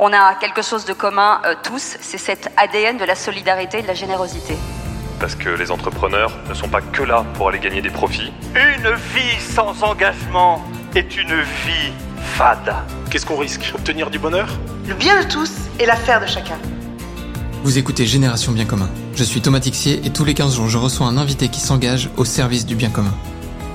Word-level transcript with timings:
On 0.00 0.12
a 0.12 0.36
quelque 0.36 0.62
chose 0.62 0.84
de 0.84 0.92
commun 0.92 1.40
euh, 1.44 1.56
tous, 1.60 1.96
c'est 2.00 2.18
cet 2.18 2.52
ADN 2.56 2.98
de 2.98 3.04
la 3.04 3.16
solidarité 3.16 3.80
et 3.80 3.82
de 3.82 3.88
la 3.88 3.94
générosité. 3.94 4.54
Parce 5.18 5.34
que 5.34 5.48
les 5.48 5.72
entrepreneurs 5.72 6.30
ne 6.48 6.54
sont 6.54 6.68
pas 6.68 6.80
que 6.80 7.02
là 7.02 7.26
pour 7.34 7.48
aller 7.48 7.58
gagner 7.58 7.82
des 7.82 7.90
profits. 7.90 8.32
Une 8.54 8.94
vie 8.94 9.40
sans 9.40 9.82
engagement 9.82 10.62
est 10.94 11.16
une 11.16 11.40
vie 11.40 11.92
fade. 12.36 12.76
Qu'est-ce 13.10 13.26
qu'on 13.26 13.38
risque? 13.38 13.72
Obtenir 13.74 14.08
du 14.08 14.20
bonheur? 14.20 14.46
Le 14.86 14.94
bien 14.94 15.20
de 15.20 15.28
tous 15.28 15.50
est 15.80 15.86
l'affaire 15.86 16.20
de 16.20 16.26
chacun. 16.26 16.58
Vous 17.64 17.76
écoutez 17.76 18.06
Génération 18.06 18.52
Bien 18.52 18.66
Commun. 18.66 18.88
Je 19.16 19.24
suis 19.24 19.40
Thomas 19.40 19.58
Tixier 19.58 20.00
et 20.06 20.10
tous 20.10 20.24
les 20.24 20.34
15 20.34 20.54
jours, 20.54 20.68
je 20.68 20.78
reçois 20.78 21.08
un 21.08 21.16
invité 21.16 21.48
qui 21.48 21.58
s'engage 21.58 22.08
au 22.16 22.24
service 22.24 22.66
du 22.66 22.76
bien 22.76 22.90
commun. 22.90 23.14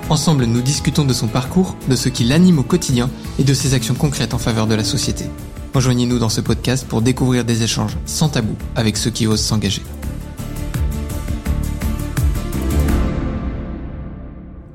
Ensemble, 0.10 0.46
nous 0.46 0.62
discutons 0.62 1.04
de 1.04 1.14
son 1.14 1.28
parcours, 1.28 1.76
de 1.90 1.98
ce 1.98 2.08
qui 2.08 2.24
l'anime 2.24 2.60
au 2.60 2.64
quotidien 2.64 3.10
et 3.40 3.44
de 3.44 3.54
ses 3.54 3.74
actions 3.74 3.96
concrètes 3.96 4.34
en 4.34 4.38
faveur 4.38 4.68
de 4.68 4.76
la 4.76 4.86
société. 4.86 5.26
Rejoignez-nous 5.74 6.20
dans 6.20 6.30
ce 6.30 6.40
podcast 6.40 6.88
pour 6.88 7.02
découvrir 7.02 7.46
des 7.46 7.64
échanges 7.64 7.98
sans 8.06 8.30
tabou 8.30 8.56
avec 8.76 8.96
ceux 8.96 9.10
qui 9.10 9.26
osent 9.26 9.42
s'engager. 9.42 9.82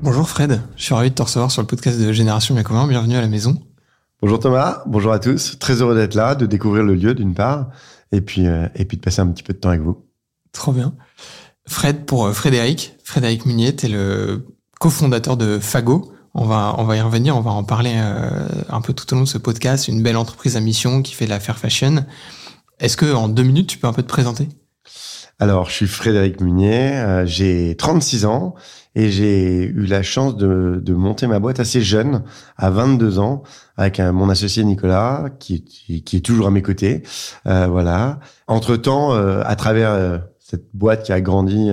Bonjour 0.01 0.27
Fred, 0.27 0.61
je 0.75 0.83
suis 0.83 0.93
ravi 0.93 1.09
de 1.09 1.15
te 1.15 1.21
recevoir 1.21 1.51
sur 1.51 1.61
le 1.61 1.67
podcast 1.67 1.97
de 1.97 2.11
Génération 2.11 2.53
Bien 2.53 2.63
Commun. 2.63 2.85
Bienvenue 2.85 3.15
à 3.15 3.21
la 3.21 3.29
maison. 3.29 3.57
Bonjour 4.21 4.39
Thomas, 4.39 4.83
bonjour 4.87 5.13
à 5.13 5.19
tous. 5.19 5.57
Très 5.57 5.81
heureux 5.81 5.95
d'être 5.95 6.15
là, 6.15 6.35
de 6.35 6.45
découvrir 6.45 6.83
le 6.83 6.95
lieu 6.95 7.13
d'une 7.13 7.33
part, 7.33 7.69
et 8.11 8.19
puis, 8.19 8.45
euh, 8.45 8.67
et 8.75 8.83
puis 8.83 8.97
de 8.97 9.01
passer 9.01 9.21
un 9.21 9.27
petit 9.27 9.43
peu 9.43 9.53
de 9.53 9.59
temps 9.59 9.69
avec 9.69 9.81
vous. 9.81 10.03
Trop 10.51 10.73
bien. 10.73 10.93
Fred 11.65 12.05
pour 12.05 12.25
euh, 12.25 12.33
Frédéric. 12.33 12.95
Frédéric 13.05 13.45
Munier, 13.45 13.73
tu 13.73 13.85
es 13.85 13.89
le 13.89 14.45
cofondateur 14.81 15.37
de 15.37 15.59
Fago. 15.59 16.11
On 16.33 16.45
va, 16.45 16.75
on 16.77 16.83
va 16.83 16.95
y 16.95 17.01
revenir, 17.01 17.35
on 17.35 17.41
va 17.41 17.51
en 17.51 17.63
parler 17.63 17.93
euh, 17.95 18.29
un 18.69 18.81
peu 18.81 18.93
tout 18.93 19.11
au 19.13 19.15
long 19.15 19.23
de 19.23 19.27
ce 19.27 19.37
podcast. 19.37 19.87
Une 19.87 20.03
belle 20.03 20.17
entreprise 20.17 20.55
à 20.57 20.59
mission 20.59 21.01
qui 21.01 21.13
fait 21.13 21.25
de 21.25 21.31
la 21.31 21.39
fair 21.39 21.57
fashion. 21.57 22.05
Est-ce 22.79 22.97
que 22.97 23.13
en 23.13 23.27
deux 23.27 23.43
minutes, 23.43 23.67
tu 23.67 23.77
peux 23.77 23.87
un 23.87 23.93
peu 23.93 24.03
te 24.03 24.07
présenter? 24.07 24.47
Alors, 25.41 25.69
je 25.69 25.73
suis 25.73 25.87
Frédéric 25.87 26.41
Munier, 26.41 26.97
euh, 26.97 27.25
j'ai 27.25 27.75
36 27.77 28.25
ans 28.25 28.55
et 28.93 29.09
j'ai 29.09 29.63
eu 29.63 29.85
la 29.85 30.03
chance 30.03 30.35
de, 30.35 30.81
de, 30.83 30.93
monter 30.93 31.27
ma 31.27 31.39
boîte 31.39 31.61
assez 31.61 31.79
jeune, 31.79 32.23
à 32.57 32.69
22 32.69 33.19
ans, 33.19 33.43
avec 33.77 34.01
un, 34.01 34.11
mon 34.11 34.27
associé 34.27 34.65
Nicolas, 34.65 35.29
qui, 35.39 35.63
qui, 35.63 36.17
est 36.17 36.25
toujours 36.25 36.47
à 36.47 36.51
mes 36.51 36.61
côtés. 36.61 37.03
Euh, 37.47 37.67
voilà. 37.67 38.19
Entre-temps, 38.47 39.13
euh, 39.13 39.41
à 39.45 39.55
travers 39.55 40.21
cette 40.39 40.65
boîte 40.73 41.03
qui 41.03 41.13
a 41.13 41.21
grandi 41.21 41.69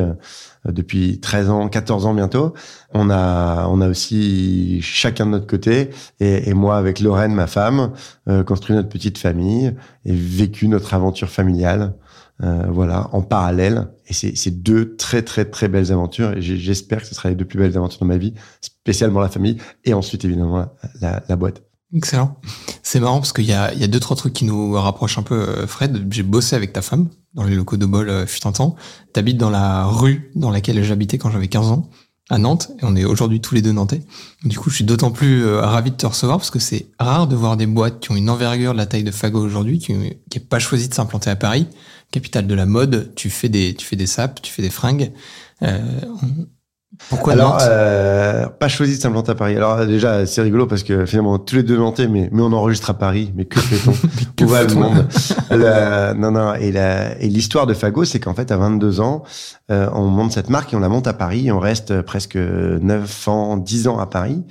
depuis 0.73 1.21
13 1.21 1.51
ans, 1.51 1.69
14 1.69 2.07
ans 2.07 2.15
bientôt. 2.15 2.55
On 2.93 3.11
a, 3.11 3.67
on 3.69 3.81
a 3.81 3.89
aussi 3.89 4.81
chacun 4.83 5.27
de 5.27 5.31
notre 5.33 5.47
côté, 5.47 5.91
et, 6.21 6.49
et 6.49 6.55
moi 6.55 6.77
avec 6.77 7.01
Lorraine, 7.01 7.35
ma 7.35 7.47
femme, 7.47 7.93
euh, 8.29 8.45
construit 8.45 8.75
notre 8.75 8.89
petite 8.89 9.19
famille 9.19 9.75
et 10.05 10.15
vécu 10.15 10.69
notre 10.69 10.95
aventure 10.95 11.29
familiale. 11.29 11.95
Euh, 12.43 12.67
voilà, 12.69 13.09
en 13.13 13.23
parallèle. 13.23 13.89
Et 14.09 14.13
c'est 14.13 14.51
deux 14.51 14.95
très 14.97 15.23
très 15.23 15.47
très 15.47 15.69
belles 15.69 15.91
aventures. 15.91 16.33
Et 16.33 16.43
j'espère 16.43 17.01
que 17.01 17.07
ce 17.07 17.15
sera 17.15 17.31
les 17.31 17.35
deux 17.35 17.47
plus 17.47 17.59
belles 17.59 17.77
aventures 17.79 18.01
de 18.01 18.07
ma 18.07 18.19
vie, 18.19 18.35
spécialement 18.61 19.21
la 19.21 19.31
famille 19.31 19.57
et 19.85 19.95
ensuite 19.95 20.25
évidemment 20.25 20.67
la, 21.01 21.23
la 21.27 21.37
boîte. 21.37 21.66
Excellent. 21.95 22.37
C'est 22.83 23.01
marrant 23.01 23.19
parce 23.19 23.33
qu'il 23.33 23.45
y 23.45 23.53
a, 23.53 23.73
deux, 23.87 24.01
trois 24.01 24.17
trucs 24.17 24.33
qui 24.33 24.45
nous 24.45 24.73
rapprochent 24.73 25.19
un 25.19 25.23
peu, 25.23 25.35
euh, 25.35 25.67
Fred. 25.67 26.07
J'ai 26.11 26.23
bossé 26.23 26.57
avec 26.57 26.73
ta 26.73 26.83
femme 26.83 27.09
dans 27.35 27.45
les 27.45 27.55
locaux 27.55 27.77
de 27.77 27.87
Bol 27.87 28.09
euh, 28.09 28.27
fut 28.27 28.47
un 28.47 28.53
temps. 28.53 28.75
T'habites 29.13 29.37
dans 29.37 29.51
la 29.51 29.85
rue 29.85 30.31
dans 30.35 30.51
laquelle 30.51 30.83
j'habitais 30.83 31.19
quand 31.19 31.31
j'avais 31.31 31.49
15 31.49 31.69
ans, 31.69 31.89
à 32.29 32.39
Nantes, 32.39 32.73
et 32.81 32.85
on 32.85 32.97
est 32.97 33.05
aujourd'hui 33.05 33.41
tous 33.41 33.55
les 33.55 33.63
deux 33.63 33.71
nantais. 33.71 34.03
Du 34.45 34.59
coup, 34.59 34.69
je 34.69 34.77
suis 34.77 34.85
d'autant 34.85 35.13
plus 35.13 35.45
euh, 35.45 35.61
ravi 35.61 35.93
de 35.93 35.97
te 35.97 36.07
recevoir 36.07 36.39
parce 36.39 36.51
que 36.51 36.59
c'est 36.59 36.87
rare 36.99 37.29
de 37.29 37.37
voir 37.37 37.57
des 37.57 37.67
boîtes 37.67 38.01
qui 38.01 38.11
ont 38.11 38.17
une 38.17 38.31
envergure 38.31 38.73
de 38.73 38.79
la 38.79 38.87
taille 38.87 39.05
de 39.05 39.13
Fago 39.13 39.41
aujourd'hui, 39.41 39.79
qui 39.79 39.95
n'est 39.95 40.41
pas 40.49 40.59
choisi 40.59 40.89
de 40.89 40.95
s'implanter 40.95 41.31
à 41.31 41.37
Paris, 41.37 41.69
capitale 42.11 42.49
de 42.49 42.55
la 42.55 42.67
mode. 42.67 43.13
Tu 43.15 43.31
fais 43.31 43.49
des, 43.49 43.75
tu 43.75 43.87
fais 43.87 43.97
des 43.97 44.09
sapes, 44.09 44.43
tu 44.43 44.53
fais 44.53 44.63
des 44.63 44.71
fringues. 44.71 45.13
Pourquoi 47.09 47.35
Alors, 47.35 47.59
euh, 47.63 48.47
pas 48.47 48.69
choisi 48.69 48.97
de 48.97 49.01
s'implanter 49.01 49.33
à 49.33 49.35
Paris. 49.35 49.57
Alors 49.57 49.87
déjà, 49.87 50.27
c'est 50.27 50.43
rigolo 50.43 50.67
parce 50.67 50.83
que 50.83 51.07
finalement, 51.07 51.39
tous 51.39 51.57
les 51.57 51.63
deux 51.63 51.77
Nantais, 51.77 52.09
mais, 52.09 52.29
mais 52.33 52.43
on 52.43 52.53
enregistre 52.53 52.91
à 52.91 52.95
Paris. 52.95 53.33
Mais 53.37 53.45
que 53.45 53.61
fait-on 53.61 53.93
Où 54.45 54.49
va 54.49 54.65
le 54.65 54.75
monde 54.75 55.07
Non, 56.19 56.31
non. 56.31 56.55
Et, 56.55 56.73
la, 56.73 57.19
et 57.21 57.29
l'histoire 57.29 57.67
de 57.67 57.75
Fago, 57.75 58.05
c'est 58.05 58.21
qu'en 58.21 58.35
fait, 58.35 58.51
à 58.51 58.57
22 58.57 59.01
ans, 59.01 59.23
euh, 59.71 59.89
on 59.93 60.07
monte 60.07 60.33
cette 60.33 60.51
marque 60.51 60.73
et 60.73 60.77
on 60.77 60.81
la 60.81 60.89
monte 60.89 61.07
à 61.07 61.13
Paris. 61.13 61.47
Et 61.47 61.53
on 61.53 61.61
reste 61.61 62.03
presque 62.03 62.37
9 62.37 63.29
ans, 63.29 63.57
10 63.57 63.89
ans 63.89 63.99
à 63.99 64.07
Paris. 64.07 64.45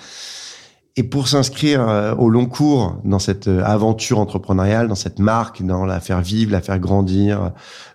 Et 0.98 1.04
pour 1.04 1.28
s'inscrire 1.28 1.88
euh, 1.90 2.16
au 2.16 2.30
long 2.30 2.46
cours 2.46 3.02
dans 3.04 3.20
cette 3.20 3.50
euh, 3.50 3.62
aventure 3.66 4.18
entrepreneuriale, 4.18 4.88
dans 4.88 4.96
cette 4.96 5.20
marque, 5.20 5.62
dans 5.62 5.86
la 5.86 6.00
faire 6.00 6.22
vivre, 6.22 6.54
la 6.54 6.62
faire 6.62 6.80
grandir 6.80 7.44
euh, 7.44 7.50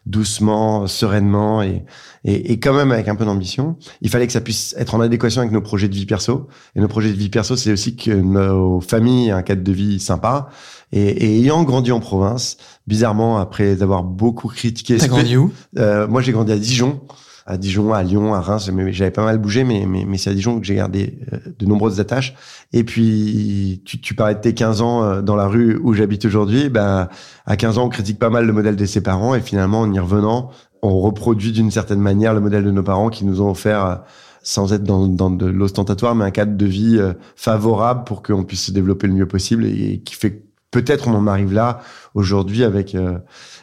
doucement, 0.05 0.87
sereinement 0.87 1.63
et, 1.63 1.87
et, 2.25 2.53
et 2.53 2.61
quand 2.61 2.75
même 2.75 2.93
avec 2.93 3.09
un 3.09 3.17
peu 3.17 3.25
d'ambition, 3.25 3.77
il 4.03 4.11
fallait 4.11 4.27
que 4.27 4.35
ça 4.35 4.43
puisse 4.43 4.75
être 4.77 4.95
en 4.95 5.01
adéquation 5.01 5.41
avec 5.41 5.51
nos 5.51 5.63
projets 5.63 5.89
de 5.89 5.95
vie 5.95 6.05
perso. 6.05 6.49
Et 6.77 6.81
nos 6.81 6.89
projets 6.89 7.09
de 7.09 7.17
vie 7.17 7.31
perso, 7.31 7.57
c'est 7.57 7.73
aussi 7.73 7.97
que 7.97 8.11
nos 8.11 8.83
familles 8.83 9.29
aient 9.29 9.33
un 9.33 9.43
cadre 9.43 9.63
de 9.63 9.73
vie 9.73 9.99
sympa. 9.99 10.51
Et, 10.93 11.01
et 11.01 11.39
ayant 11.39 11.63
grandi 11.63 11.93
en 11.93 12.01
province, 12.01 12.59
bizarrement, 12.87 13.39
après 13.39 13.81
avoir 13.81 14.03
beaucoup 14.03 14.49
critiqué... 14.49 14.99
T'as 14.99 15.09
grandi 15.09 15.39
où? 15.39 15.51
Euh, 15.79 16.07
Moi, 16.07 16.21
j'ai 16.21 16.33
grandi 16.33 16.53
à 16.53 16.59
Dijon 16.59 17.01
à 17.47 17.57
Dijon, 17.57 17.93
à 17.93 18.03
Lyon, 18.03 18.35
à 18.35 18.41
Reims. 18.41 18.71
J'avais 18.91 19.11
pas 19.11 19.25
mal 19.25 19.39
bougé, 19.39 19.65
mais, 19.65 19.87
mais, 19.87 20.05
mais 20.07 20.19
c'est 20.19 20.31
à 20.31 20.35
Dijon 20.35 20.61
que 20.61 20.67
j'ai 20.67 20.75
gardé 20.75 21.19
euh, 21.33 21.39
de 21.59 21.67
nombreuses 21.67 22.01
attaches. 22.01 22.35
Et 22.73 22.85
puis, 22.85 23.83
tu, 23.85 24.01
tu 24.01 24.15
parlais 24.15 24.35
de 24.35 24.41
tes 24.41 24.55
15 24.55 24.83
ans 24.83 25.03
euh, 25.03 25.23
dans 25.23 25.37
la 25.37 25.47
rue 25.47 25.79
où 25.83 25.93
j'habite 25.93 26.25
aujourd'hui. 26.25 26.69
Ben, 26.69 27.09
à 27.47 27.57
15 27.57 27.79
ans, 27.79 27.87
on 27.87 27.89
critique 27.89 28.19
pas 28.19 28.31
mal 28.31 28.47
le 28.47 28.53
modèle 28.53 28.77
de 28.77 28.85
ses 28.87 29.03
parents. 29.03 29.35
Et 29.35 29.41
finalement, 29.41 29.81
en 29.81 29.93
y 29.93 29.99
revenant, 29.99 30.51
on 30.83 31.01
reproduit 31.01 31.53
d'une 31.53 31.71
certaine 31.71 32.01
manière 32.01 32.35
le 32.35 32.41
modèle 32.41 32.65
de 32.65 32.71
nos 32.71 32.83
parents 32.83 33.11
qui 33.11 33.25
nous 33.25 33.43
ont 33.43 33.51
offert 33.51 33.85
euh, 33.85 33.95
sans 34.43 34.73
être 34.73 34.85
dans, 34.85 35.07
dans 35.07 35.31
de 35.31 35.47
l'ostentatoire, 35.47 36.15
mais 36.15 36.25
un 36.25 36.31
cadre 36.31 36.57
de 36.57 36.67
vie 36.67 36.99
favorable 37.37 38.05
pour 38.05 38.23
qu'on 38.23 38.43
puisse 38.43 38.65
se 38.65 38.73
développer 38.73 39.07
le 39.07 39.13
mieux 39.13 39.29
possible 39.29 39.67
et 39.67 40.01
qui 40.03 40.15
fait 40.15 40.50
peut-être 40.71 41.09
on 41.09 41.15
en 41.15 41.27
arrive 41.27 41.53
là 41.53 41.81
aujourd'hui 42.15 42.65
avec 42.65 42.95
euh, 42.95 43.19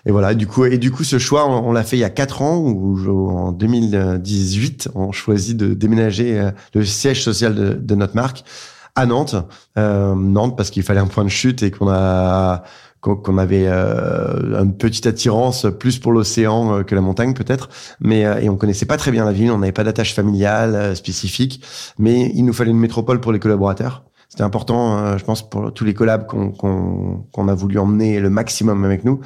et 0.05 0.11
voilà. 0.11 0.33
Du 0.33 0.47
coup 0.47 0.65
et 0.65 0.77
du 0.77 0.91
coup 0.91 1.03
ce 1.03 1.19
choix 1.19 1.47
on, 1.47 1.71
l'a 1.71 1.83
fait 1.83 1.97
il 1.97 2.01
y 2.01 2.05
a 2.05 2.09
quatre 2.09 2.41
ans 2.41 2.57
où 2.57 2.97
en 3.29 3.51
2018 3.51 4.89
on 4.95 5.11
choisit 5.11 5.57
de 5.57 5.73
déménager 5.73 6.39
euh, 6.39 6.51
le 6.73 6.85
siège 6.85 7.23
social 7.23 7.53
de, 7.55 7.95
notre 7.95 8.15
marque 8.15 8.43
à 8.95 9.05
Nantes. 9.05 9.35
Euh, 9.77 10.15
Nantes 10.15 10.57
parce 10.57 10.69
qu'il 10.69 10.83
fallait 10.83 10.99
un 10.99 11.07
point 11.07 11.23
de 11.23 11.29
chute 11.29 11.63
et 11.63 11.71
qu'on 11.71 11.89
a 11.89 12.63
qu'on 12.99 13.37
avait 13.37 13.67
euh, 13.67 14.61
une 14.63 14.75
petite 14.75 15.05
attirance 15.05 15.67
plus 15.79 15.97
pour 15.97 16.11
l'océan 16.11 16.83
que 16.83 16.93
la 16.93 16.99
montagne 16.99 17.33
peut-être, 17.33 17.69
mais 18.01 18.21
et 18.41 18.49
on 18.49 18.57
connaissait 18.57 18.87
pas 18.87 18.97
très 18.97 19.11
bien 19.11 19.23
la 19.23 19.31
ville, 19.31 19.51
on 19.51 19.59
n'avait 19.59 19.71
pas 19.71 19.85
d'attache 19.85 20.13
familiale 20.13 20.93
spécifique, 20.93 21.63
mais 21.99 22.31
il 22.33 22.43
nous 22.43 22.51
fallait 22.51 22.71
une 22.71 22.79
métropole 22.79 23.21
pour 23.21 23.31
les 23.31 23.39
collaborateurs 23.39 24.03
c'était 24.29 24.43
important, 24.43 24.97
euh, 24.97 25.17
je 25.17 25.23
pense, 25.23 25.49
pour 25.49 25.73
tous 25.73 25.85
les 25.85 25.93
collabs 25.93 26.27
qu'on 26.27 27.47
a 27.47 27.55
voulu 27.55 27.79
emmener 27.79 28.19
le 28.19 28.29
maximum 28.29 28.83
avec 28.83 29.05
nous, 29.05 29.21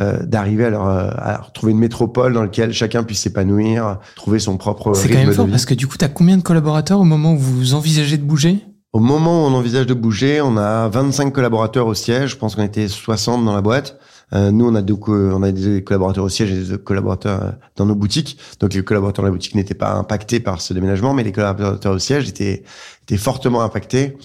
euh, 0.00 0.24
d'arriver 0.24 0.64
à, 0.64 0.70
leur, 0.70 0.86
à 0.86 1.50
trouver 1.54 1.72
une 1.72 1.78
métropole 1.78 2.32
dans 2.32 2.42
laquelle 2.42 2.72
chacun 2.72 3.04
puisse 3.04 3.20
s'épanouir, 3.20 3.98
trouver 4.16 4.40
son 4.40 4.56
propre 4.56 4.92
C'est 4.94 5.08
quand 5.08 5.18
même 5.18 5.32
fort 5.32 5.46
parce 5.48 5.66
que 5.66 5.74
du 5.74 5.86
coup, 5.86 5.96
tu 5.96 6.04
as 6.04 6.08
combien 6.08 6.36
de 6.36 6.42
collaborateurs 6.42 7.00
au 7.00 7.04
moment 7.04 7.34
où 7.34 7.38
vous 7.38 7.74
envisagez 7.74 8.18
de 8.18 8.24
bouger? 8.24 8.58
Au 8.92 8.98
moment 8.98 9.44
où 9.44 9.48
on 9.48 9.54
envisage 9.54 9.86
de 9.86 9.94
bouger, 9.94 10.40
on 10.40 10.56
a 10.56 10.88
25 10.88 11.32
collaborateurs 11.32 11.86
au 11.86 11.94
siège. 11.94 12.30
Je 12.30 12.36
pense 12.36 12.56
qu'on 12.56 12.64
était 12.64 12.88
60 12.88 13.44
dans 13.44 13.54
la 13.54 13.60
boîte. 13.60 14.00
Euh, 14.32 14.50
nous, 14.50 14.66
on 14.66 14.74
a, 14.74 14.82
on 14.82 15.42
a 15.42 15.52
des 15.52 15.82
collaborateurs 15.82 16.24
au 16.24 16.28
siège 16.28 16.52
et 16.52 16.62
des 16.62 16.78
collaborateurs 16.78 17.42
euh, 17.42 17.50
dans 17.76 17.86
nos 17.86 17.94
boutiques. 17.94 18.38
Donc, 18.60 18.74
les 18.74 18.84
collaborateurs 18.84 19.22
dans 19.22 19.28
la 19.28 19.32
boutique 19.32 19.54
n'étaient 19.54 19.74
pas 19.74 19.92
impactés 19.94 20.40
par 20.40 20.60
ce 20.60 20.72
déménagement, 20.72 21.14
mais 21.14 21.24
les 21.24 21.32
collaborateurs 21.32 21.94
au 21.94 21.98
siège 21.98 22.28
étaient, 22.28 22.62
étaient 23.02 23.16
fortement 23.16 23.62
impactés. 23.62 24.16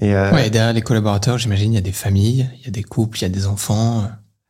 Et, 0.00 0.14
euh... 0.14 0.32
ouais, 0.32 0.50
derrière 0.50 0.72
les 0.72 0.82
collaborateurs, 0.82 1.38
j'imagine, 1.38 1.72
il 1.72 1.76
y 1.76 1.78
a 1.78 1.82
des 1.82 1.92
familles, 1.92 2.50
il 2.58 2.64
y 2.64 2.68
a 2.68 2.72
des 2.72 2.82
couples, 2.82 3.18
il 3.18 3.22
y 3.22 3.26
a 3.26 3.28
des 3.28 3.46
enfants. 3.46 4.04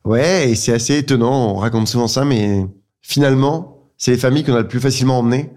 Ouais, 0.04 0.50
et 0.50 0.54
c'est 0.54 0.72
assez 0.72 0.96
étonnant. 0.98 1.52
On 1.52 1.56
raconte 1.56 1.88
souvent 1.88 2.08
ça, 2.08 2.24
mais 2.24 2.64
finalement, 3.02 3.90
c'est 3.98 4.12
les 4.12 4.18
familles 4.18 4.44
qu'on 4.44 4.54
a 4.54 4.60
le 4.60 4.68
plus 4.68 4.80
facilement 4.80 5.18
emmenées 5.18 5.50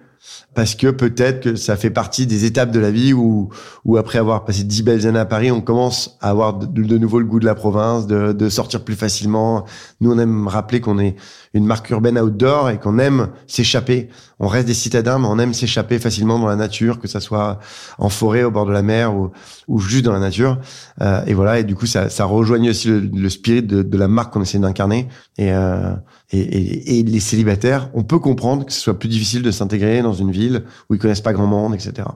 parce 0.53 0.73
que 0.75 0.87
peut-être 0.87 1.43
que 1.43 1.55
ça 1.55 1.77
fait 1.77 1.89
partie 1.89 2.25
des 2.25 2.45
étapes 2.45 2.71
de 2.71 2.79
la 2.79 2.89
vie 2.89 3.13
où, 3.13 3.49
où 3.85 3.97
après 3.97 4.17
avoir 4.17 4.43
passé 4.43 4.63
dix 4.63 4.81
belles 4.81 5.05
années 5.05 5.19
à 5.19 5.25
Paris, 5.25 5.51
on 5.51 5.61
commence 5.61 6.17
à 6.19 6.29
avoir 6.29 6.55
de, 6.55 6.97
nouveau 6.97 7.19
le 7.19 7.25
goût 7.25 7.39
de 7.39 7.45
la 7.45 7.53
province, 7.53 8.07
de, 8.07 8.31
de, 8.33 8.49
sortir 8.49 8.83
plus 8.83 8.95
facilement. 8.95 9.65
Nous, 10.01 10.11
on 10.11 10.17
aime 10.17 10.47
rappeler 10.47 10.81
qu'on 10.81 10.97
est 10.97 11.15
une 11.53 11.65
marque 11.65 11.89
urbaine 11.91 12.17
outdoor 12.17 12.71
et 12.71 12.79
qu'on 12.79 12.97
aime 12.97 13.29
s'échapper. 13.45 14.09
On 14.39 14.47
reste 14.47 14.67
des 14.67 14.73
citadins, 14.73 15.19
mais 15.19 15.27
on 15.27 15.39
aime 15.39 15.53
s'échapper 15.53 15.99
facilement 15.99 16.39
dans 16.39 16.47
la 16.47 16.55
nature, 16.55 16.99
que 16.99 17.07
ça 17.07 17.19
soit 17.19 17.59
en 17.97 18.09
forêt, 18.09 18.43
au 18.43 18.51
bord 18.51 18.65
de 18.65 18.71
la 18.71 18.81
mer 18.81 19.15
ou, 19.15 19.31
ou 19.67 19.79
juste 19.79 20.05
dans 20.05 20.13
la 20.13 20.19
nature. 20.19 20.59
Euh, 21.01 21.21
et 21.27 21.33
voilà, 21.33 21.59
et 21.59 21.63
du 21.63 21.75
coup, 21.75 21.85
ça, 21.85 22.09
ça 22.09 22.25
rejoigne 22.25 22.69
aussi 22.69 22.87
le, 22.87 22.99
le 22.99 23.29
spirit 23.29 23.63
de, 23.63 23.83
de, 23.83 23.97
la 23.97 24.07
marque 24.07 24.33
qu'on 24.33 24.41
essaie 24.41 24.59
d'incarner. 24.59 25.07
Et, 25.37 25.51
euh, 25.51 25.93
et, 26.31 26.39
et, 26.39 26.99
et 26.99 27.03
les 27.03 27.19
célibataires, 27.19 27.89
on 27.93 28.03
peut 28.03 28.19
comprendre 28.19 28.65
que 28.65 28.73
ce 28.73 28.79
soit 28.79 28.99
plus 28.99 29.09
difficile 29.09 29.41
de 29.41 29.51
s'intégrer 29.51 30.01
dans 30.01 30.13
une 30.13 30.31
ville 30.31 30.65
où 30.89 30.95
ils 30.95 30.99
connaissent 30.99 31.21
pas 31.21 31.33
grand 31.33 31.47
monde, 31.47 31.73
etc. 31.73 32.07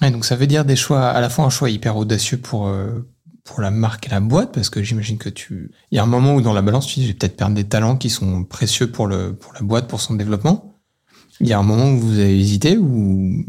donc 0.00 0.24
ça 0.24 0.36
veut 0.36 0.46
dire 0.46 0.64
des 0.64 0.76
choix, 0.76 1.08
à 1.08 1.20
la 1.20 1.30
fois 1.30 1.44
un 1.44 1.50
choix 1.50 1.70
hyper 1.70 1.96
audacieux 1.96 2.38
pour 2.38 2.66
euh, 2.66 3.08
pour 3.44 3.60
la 3.60 3.70
marque 3.70 4.06
et 4.06 4.10
la 4.10 4.20
boîte 4.20 4.52
Parce 4.52 4.70
que 4.70 4.82
j'imagine 4.82 5.18
que 5.18 5.28
tu. 5.28 5.72
Il 5.90 5.96
y 5.96 5.98
a 5.98 6.02
un 6.02 6.06
moment 6.06 6.34
où 6.34 6.40
dans 6.40 6.52
la 6.52 6.62
balance, 6.62 6.86
tu 6.86 7.00
dis, 7.00 7.06
je 7.06 7.08
vais 7.08 7.18
peut-être 7.18 7.36
perdre 7.36 7.54
des 7.54 7.64
talents 7.64 7.96
qui 7.96 8.10
sont 8.10 8.44
précieux 8.44 8.90
pour, 8.90 9.06
le, 9.06 9.34
pour 9.34 9.52
la 9.54 9.62
boîte, 9.62 9.88
pour 9.88 10.00
son 10.00 10.14
développement. 10.14 10.74
Il 11.40 11.48
y 11.48 11.52
a 11.52 11.58
un 11.58 11.62
moment 11.62 11.90
où 11.90 11.98
vous 11.98 12.18
avez 12.18 12.38
hésité 12.38 12.78
ou 12.78 13.44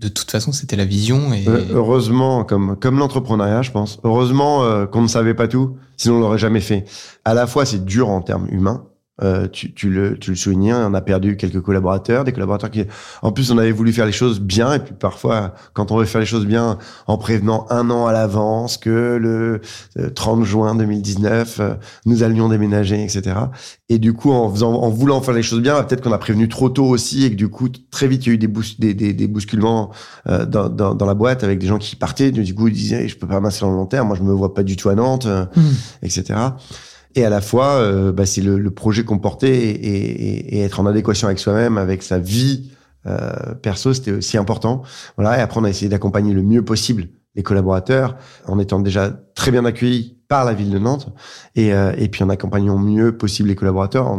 de 0.00 0.08
toute 0.08 0.30
façon, 0.30 0.52
c'était 0.52 0.76
la 0.76 0.84
vision. 0.84 1.32
Et... 1.32 1.46
Euh, 1.46 1.64
heureusement, 1.72 2.44
comme, 2.44 2.76
comme 2.76 2.98
l'entrepreneuriat, 2.98 3.62
je 3.62 3.70
pense. 3.70 3.98
Heureusement 4.04 4.64
euh, 4.64 4.86
qu'on 4.86 5.02
ne 5.02 5.08
savait 5.08 5.34
pas 5.34 5.48
tout, 5.48 5.76
sinon 5.96 6.16
on 6.16 6.20
l'aurait 6.20 6.38
jamais 6.38 6.60
fait. 6.60 6.84
À 7.24 7.34
la 7.34 7.46
fois, 7.46 7.64
c'est 7.64 7.84
dur 7.84 8.08
en 8.08 8.20
termes 8.20 8.48
humains, 8.50 8.84
euh, 9.22 9.48
tu, 9.48 9.72
tu, 9.72 9.90
le, 9.90 10.18
tu 10.18 10.30
le 10.30 10.36
soulignais, 10.36 10.72
on 10.72 10.94
a 10.94 11.00
perdu 11.00 11.36
quelques 11.36 11.60
collaborateurs, 11.60 12.24
des 12.24 12.32
collaborateurs 12.32 12.70
qui, 12.70 12.84
en 13.22 13.32
plus, 13.32 13.50
on 13.50 13.58
avait 13.58 13.72
voulu 13.72 13.92
faire 13.92 14.06
les 14.06 14.12
choses 14.12 14.40
bien, 14.40 14.74
et 14.74 14.78
puis 14.78 14.94
parfois, 14.98 15.54
quand 15.72 15.92
on 15.92 15.98
veut 15.98 16.04
faire 16.04 16.20
les 16.20 16.26
choses 16.26 16.46
bien, 16.46 16.78
en 17.06 17.18
prévenant 17.18 17.66
un 17.70 17.90
an 17.90 18.06
à 18.06 18.12
l'avance 18.12 18.78
que 18.78 19.18
le 19.20 19.60
30 20.14 20.40
euh, 20.40 20.44
juin 20.44 20.74
2019, 20.74 21.60
euh, 21.60 21.74
nous 22.06 22.22
allions 22.22 22.48
déménager, 22.48 23.02
etc. 23.02 23.36
Et 23.88 23.98
du 23.98 24.12
coup, 24.12 24.32
en 24.32 24.50
faisant, 24.50 24.72
en 24.72 24.88
voulant 24.88 25.20
faire 25.20 25.34
les 25.34 25.42
choses 25.42 25.60
bien, 25.60 25.82
peut-être 25.82 26.02
qu'on 26.02 26.12
a 26.12 26.18
prévenu 26.18 26.48
trop 26.48 26.68
tôt 26.68 26.86
aussi, 26.86 27.24
et 27.24 27.30
que 27.30 27.36
du 27.36 27.48
coup, 27.48 27.68
très 27.90 28.08
vite, 28.08 28.26
il 28.26 28.28
y 28.28 28.32
a 28.32 28.34
eu 28.34 28.38
des, 28.38 28.48
des, 28.78 28.94
des, 28.94 29.12
des, 29.12 29.28
bousculements 29.28 29.90
dans, 30.26 30.68
dans, 30.68 30.94
dans, 30.94 31.06
la 31.06 31.14
boîte 31.14 31.44
avec 31.44 31.58
des 31.58 31.66
gens 31.66 31.78
qui 31.78 31.96
partaient. 31.96 32.30
Du 32.30 32.54
coup, 32.54 32.68
ils 32.68 32.74
disaient, 32.74 33.08
je 33.08 33.16
peux 33.16 33.26
pas 33.26 33.40
dans 33.40 33.70
le 33.70 33.76
long 33.76 33.86
terme, 33.86 34.08
moi, 34.08 34.16
je 34.16 34.22
me 34.22 34.32
vois 34.32 34.54
pas 34.54 34.62
du 34.62 34.76
tout 34.76 34.88
à 34.88 34.94
Nantes, 34.94 35.26
mmh. 35.26 35.60
etc 36.02 36.34
et 37.14 37.24
à 37.24 37.30
la 37.30 37.40
fois 37.40 37.74
euh, 37.74 38.12
bah, 38.12 38.26
c'est 38.26 38.40
le, 38.40 38.58
le, 38.58 38.70
projet 38.70 39.04
qu'on 39.04 39.18
portait 39.18 39.56
et, 39.56 39.70
et, 39.70 40.56
et, 40.56 40.60
être 40.62 40.80
en 40.80 40.86
adéquation 40.86 41.26
avec 41.26 41.38
soi-même, 41.38 41.78
avec 41.78 42.02
sa 42.02 42.18
vie 42.18 42.72
euh, 43.06 43.54
perso, 43.62 43.94
c'était 43.94 44.12
aussi 44.12 44.36
important. 44.36 44.82
Voilà, 45.16 45.38
et 45.38 45.40
après 45.40 45.60
on 45.60 45.64
a 45.64 45.70
essayé 45.70 45.88
d'accompagner 45.88 46.32
le 46.32 46.42
mieux 46.42 46.64
possible 46.64 47.08
les 47.36 47.42
collaborateurs 47.42 48.16
en 48.46 48.58
étant 48.58 48.80
déjà 48.80 49.10
très 49.34 49.50
bien 49.50 49.64
accueillis 49.64 50.18
par 50.28 50.44
la 50.44 50.52
ville 50.52 50.70
de 50.70 50.78
Nantes 50.78 51.12
et, 51.56 51.72
euh, 51.72 51.92
et 51.96 52.08
puis 52.08 52.22
en 52.24 52.28
accompagnant 52.28 52.78
mieux 52.78 53.16
possible 53.16 53.48
les 53.48 53.56
collaborateurs. 53.56 54.16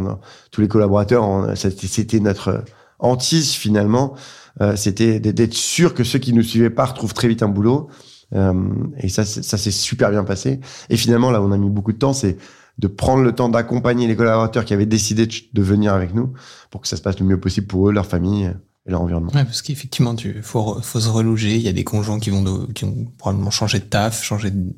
Tous 0.50 0.60
les 0.60 0.68
collaborateurs, 0.68 1.56
c'était 1.56 2.20
notre 2.20 2.64
hantise 2.98 3.52
finalement. 3.52 4.14
Euh, 4.60 4.76
c'était 4.76 5.20
d'être 5.20 5.54
sûr 5.54 5.94
que 5.94 6.04
ceux 6.04 6.18
qui 6.18 6.32
nous 6.32 6.42
suivaient 6.42 6.70
pas 6.70 6.84
retrouvent 6.84 7.14
très 7.14 7.28
vite 7.28 7.42
un 7.42 7.48
boulot. 7.48 7.88
Euh, 8.34 8.52
et 8.98 9.08
ça, 9.08 9.24
ça 9.24 9.58
s'est 9.58 9.70
super 9.70 10.10
bien 10.10 10.24
passé. 10.24 10.60
Et 10.88 10.96
finalement, 10.96 11.30
là 11.30 11.42
on 11.42 11.52
a 11.52 11.58
mis 11.58 11.70
beaucoup 11.70 11.92
de 11.92 11.98
temps, 11.98 12.12
c'est 12.12 12.36
de 12.78 12.88
prendre 12.88 13.22
le 13.22 13.32
temps 13.32 13.48
d'accompagner 13.48 14.06
les 14.06 14.16
collaborateurs 14.16 14.64
qui 14.64 14.74
avaient 14.74 14.86
décidé 14.86 15.26
de 15.26 15.62
venir 15.62 15.92
avec 15.92 16.14
nous 16.14 16.32
pour 16.70 16.80
que 16.80 16.88
ça 16.88 16.96
se 16.96 17.02
passe 17.02 17.18
le 17.18 17.26
mieux 17.26 17.38
possible 17.38 17.66
pour 17.66 17.88
eux, 17.88 17.92
leur 17.92 18.06
famille 18.06 18.50
et 18.86 18.90
leur 18.90 19.02
environnement. 19.02 19.30
Ouais, 19.32 19.44
parce 19.44 19.62
qu'effectivement, 19.62 20.14
tu 20.14 20.42
faut, 20.42 20.80
faut 20.82 21.00
se 21.00 21.08
reloger. 21.08 21.56
Il 21.56 21.62
y 21.62 21.68
a 21.68 21.72
des 21.72 21.84
conjoints 21.84 22.18
qui 22.18 22.30
vont 22.30 22.42
de, 22.42 22.72
qui 22.72 22.84
ont 22.84 23.06
probablement 23.18 23.50
changé 23.50 23.78
de 23.78 23.84
taf, 23.84 24.22
changé 24.22 24.50
de 24.50 24.74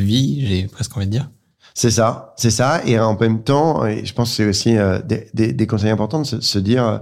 vie, 0.00 0.46
j'ai 0.46 0.66
presque 0.66 0.96
envie 0.96 1.06
de 1.06 1.12
dire. 1.12 1.30
C'est 1.74 1.90
ça, 1.90 2.34
c'est 2.36 2.50
ça. 2.50 2.82
Et 2.86 2.98
en 2.98 3.16
même 3.16 3.42
temps, 3.42 3.86
et 3.86 4.04
je 4.04 4.12
pense 4.12 4.30
que 4.30 4.36
c'est 4.36 4.48
aussi 4.48 4.76
euh, 4.76 5.00
des, 5.00 5.28
des, 5.32 5.52
des, 5.52 5.66
conseils 5.66 5.90
importants 5.90 6.20
de 6.20 6.26
se, 6.26 6.40
se 6.40 6.58
dire, 6.58 6.84
euh, 6.84 6.98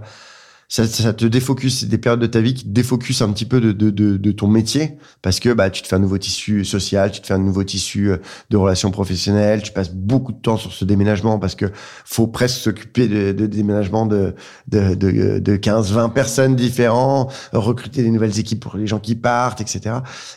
ça, 0.69 0.87
ça 0.87 1.13
te 1.13 1.25
défocus. 1.25 1.85
Des 1.85 1.99
périodes 1.99 2.21
de 2.21 2.27
ta 2.27 2.41
vie 2.41 2.55
qui 2.55 2.65
te 2.65 2.69
défocus 2.69 3.23
un 3.23 3.33
petit 3.33 3.45
peu 3.45 3.61
de, 3.61 3.73
de, 3.73 3.91
de, 3.91 4.17
de, 4.17 4.33
ton 4.33 4.49
métier 4.49 4.99
parce 5.23 5.41
que 5.41 5.53
bah, 5.53 5.71
tu 5.71 5.83
te 5.83 5.89
fais 5.89 5.97
un 5.97 6.01
nouveau 6.01 6.19
tissu 6.19 6.65
social, 6.65 7.11
tu 7.11 7.21
te 7.21 7.27
fais 7.27 7.35
un 7.35 7.39
nouveau 7.39 7.65
tissu 7.65 8.11
euh, 8.11 8.17
de 8.51 8.57
relations 8.57 8.91
professionnelles, 8.91 9.63
tu 9.63 9.73
passes 9.73 9.93
beaucoup 9.93 10.33
de 10.33 10.39
temps 10.39 10.57
sur 10.57 10.73
ce 10.73 10.85
déménagement 10.85 11.39
parce 11.39 11.55
que 11.55 11.67
faut 12.05 12.27
presque 12.27 12.59
s'occuper 12.59 13.09
de, 13.09 13.33
de 13.33 13.47
déménagement 13.47 14.07
de, 14.07 14.35
de, 14.69 14.95
de, 14.95 15.39
de 15.39 15.57
15, 15.57 15.93
20 15.93 16.09
personnes 16.11 16.57
différents, 16.57 17.29
recruter 17.53 18.03
des 18.03 18.11
nouvelles 18.11 18.39
équipes 18.39 18.61
pour 18.61 18.77
les 18.77 18.87
gens 18.87 18.99
qui 18.99 19.15
partent, 19.15 19.61
etc. 19.61 19.97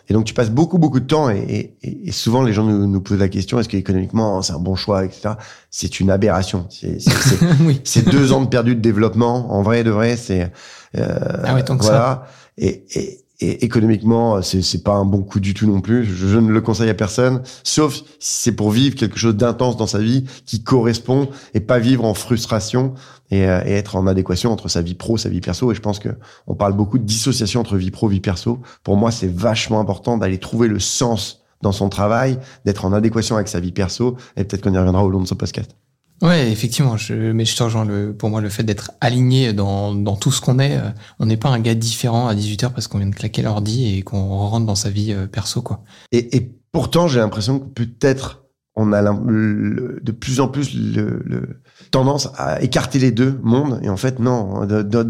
Et 0.09 0.13
donc 0.13 0.25
tu 0.25 0.33
passes 0.33 0.51
beaucoup, 0.51 0.77
beaucoup 0.77 0.99
de 0.99 1.07
temps 1.07 1.29
et, 1.29 1.75
et, 1.81 2.07
et 2.07 2.11
souvent 2.11 2.43
les 2.43 2.53
gens 2.53 2.63
nous, 2.63 2.87
nous 2.87 3.01
posent 3.01 3.19
la 3.19 3.29
question, 3.29 3.59
est-ce 3.59 3.69
qu'économiquement 3.69 4.41
c'est 4.41 4.53
un 4.53 4.59
bon 4.59 4.75
choix, 4.75 5.05
etc. 5.05 5.35
C'est 5.71 5.99
une 5.99 6.09
aberration. 6.09 6.67
C'est 7.83 8.09
deux 8.09 8.31
ans 8.33 8.41
de 8.41 8.47
perdu 8.47 8.75
de 8.75 8.81
développement. 8.81 9.51
En 9.53 9.61
vrai, 9.61 9.83
de 9.83 9.91
vrai, 9.91 10.17
c'est 10.17 10.51
euh, 10.97 11.19
ah 11.43 11.55
voilà. 11.67 11.81
Ça. 11.81 12.27
Et, 12.57 12.85
et, 12.95 13.25
et 13.41 13.63
économiquement, 13.63 14.41
c'est 14.41 14.61
c'est 14.61 14.83
pas 14.83 14.95
un 14.95 15.05
bon 15.05 15.21
coup 15.21 15.39
du 15.39 15.53
tout 15.53 15.65
non 15.65 15.79
plus. 15.79 16.03
Je, 16.03 16.27
je 16.27 16.37
ne 16.37 16.51
le 16.51 16.61
conseille 16.61 16.89
à 16.89 16.93
personne, 16.93 17.41
sauf 17.63 17.95
si 17.95 18.03
c'est 18.19 18.51
pour 18.51 18.71
vivre 18.71 18.95
quelque 18.95 19.17
chose 19.17 19.35
d'intense 19.35 19.77
dans 19.77 19.87
sa 19.87 19.99
vie 19.99 20.25
qui 20.45 20.61
correspond 20.61 21.29
et 21.53 21.61
pas 21.61 21.79
vivre 21.79 22.03
en 22.03 22.13
frustration 22.13 22.95
et, 23.31 23.45
euh, 23.47 23.61
et, 23.65 23.71
être 23.71 23.95
en 23.95 24.07
adéquation 24.07 24.51
entre 24.51 24.67
sa 24.67 24.81
vie 24.81 24.95
pro, 24.95 25.17
sa 25.17 25.29
vie 25.29 25.39
perso. 25.39 25.71
Et 25.71 25.75
je 25.75 25.81
pense 25.81 25.99
que 25.99 26.09
on 26.47 26.55
parle 26.55 26.73
beaucoup 26.73 26.97
de 26.97 27.05
dissociation 27.05 27.61
entre 27.61 27.77
vie 27.77 27.91
pro, 27.91 28.07
vie 28.07 28.19
perso. 28.19 28.59
Pour 28.83 28.97
moi, 28.97 29.11
c'est 29.11 29.31
vachement 29.31 29.79
important 29.79 30.17
d'aller 30.17 30.37
trouver 30.37 30.67
le 30.67 30.79
sens 30.79 31.43
dans 31.61 31.71
son 31.71 31.89
travail, 31.89 32.39
d'être 32.65 32.85
en 32.85 32.93
adéquation 32.93 33.35
avec 33.35 33.47
sa 33.47 33.59
vie 33.59 33.71
perso. 33.71 34.17
Et 34.37 34.43
peut-être 34.43 34.63
qu'on 34.63 34.73
y 34.73 34.77
reviendra 34.77 35.03
au 35.03 35.09
long 35.09 35.21
de 35.21 35.27
ce 35.27 35.33
podcast. 35.33 35.75
Ouais, 36.21 36.51
effectivement. 36.51 36.97
Je, 36.97 37.13
mais 37.13 37.45
je 37.45 37.55
te 37.55 37.63
rejoins. 37.63 37.85
Le, 37.85 38.13
pour 38.13 38.29
moi, 38.29 38.41
le 38.41 38.49
fait 38.49 38.63
d'être 38.63 38.91
aligné 38.99 39.53
dans, 39.53 39.93
dans 39.93 40.15
tout 40.15 40.31
ce 40.31 40.41
qu'on 40.41 40.59
est, 40.59 40.77
euh, 40.77 40.89
on 41.19 41.25
n'est 41.25 41.37
pas 41.37 41.49
un 41.49 41.59
gars 41.59 41.75
différent 41.75 42.27
à 42.27 42.35
18h 42.35 42.71
parce 42.71 42.87
qu'on 42.87 42.97
vient 42.97 43.07
de 43.07 43.15
claquer 43.15 43.41
l'ordi 43.41 43.97
et 43.97 44.01
qu'on 44.01 44.27
rentre 44.27 44.65
dans 44.65 44.75
sa 44.75 44.89
vie 44.89 45.13
euh, 45.13 45.27
perso, 45.27 45.61
quoi. 45.61 45.83
Et, 46.11 46.35
et 46.35 46.51
pourtant, 46.71 47.07
j'ai 47.07 47.19
l'impression 47.19 47.59
que 47.59 47.65
peut-être 47.65 48.38
on 48.81 48.93
a 48.93 49.01
de 49.01 50.11
plus 50.13 50.39
en 50.39 50.47
plus 50.47 50.73
le, 50.73 51.21
le, 51.25 51.59
tendance 51.91 52.29
à 52.37 52.61
écarter 52.61 52.97
les 52.97 53.11
deux 53.11 53.37
mondes. 53.43 53.81
Et 53.83 53.89
en 53.89 53.97
fait, 53.97 54.19
non, 54.19 54.65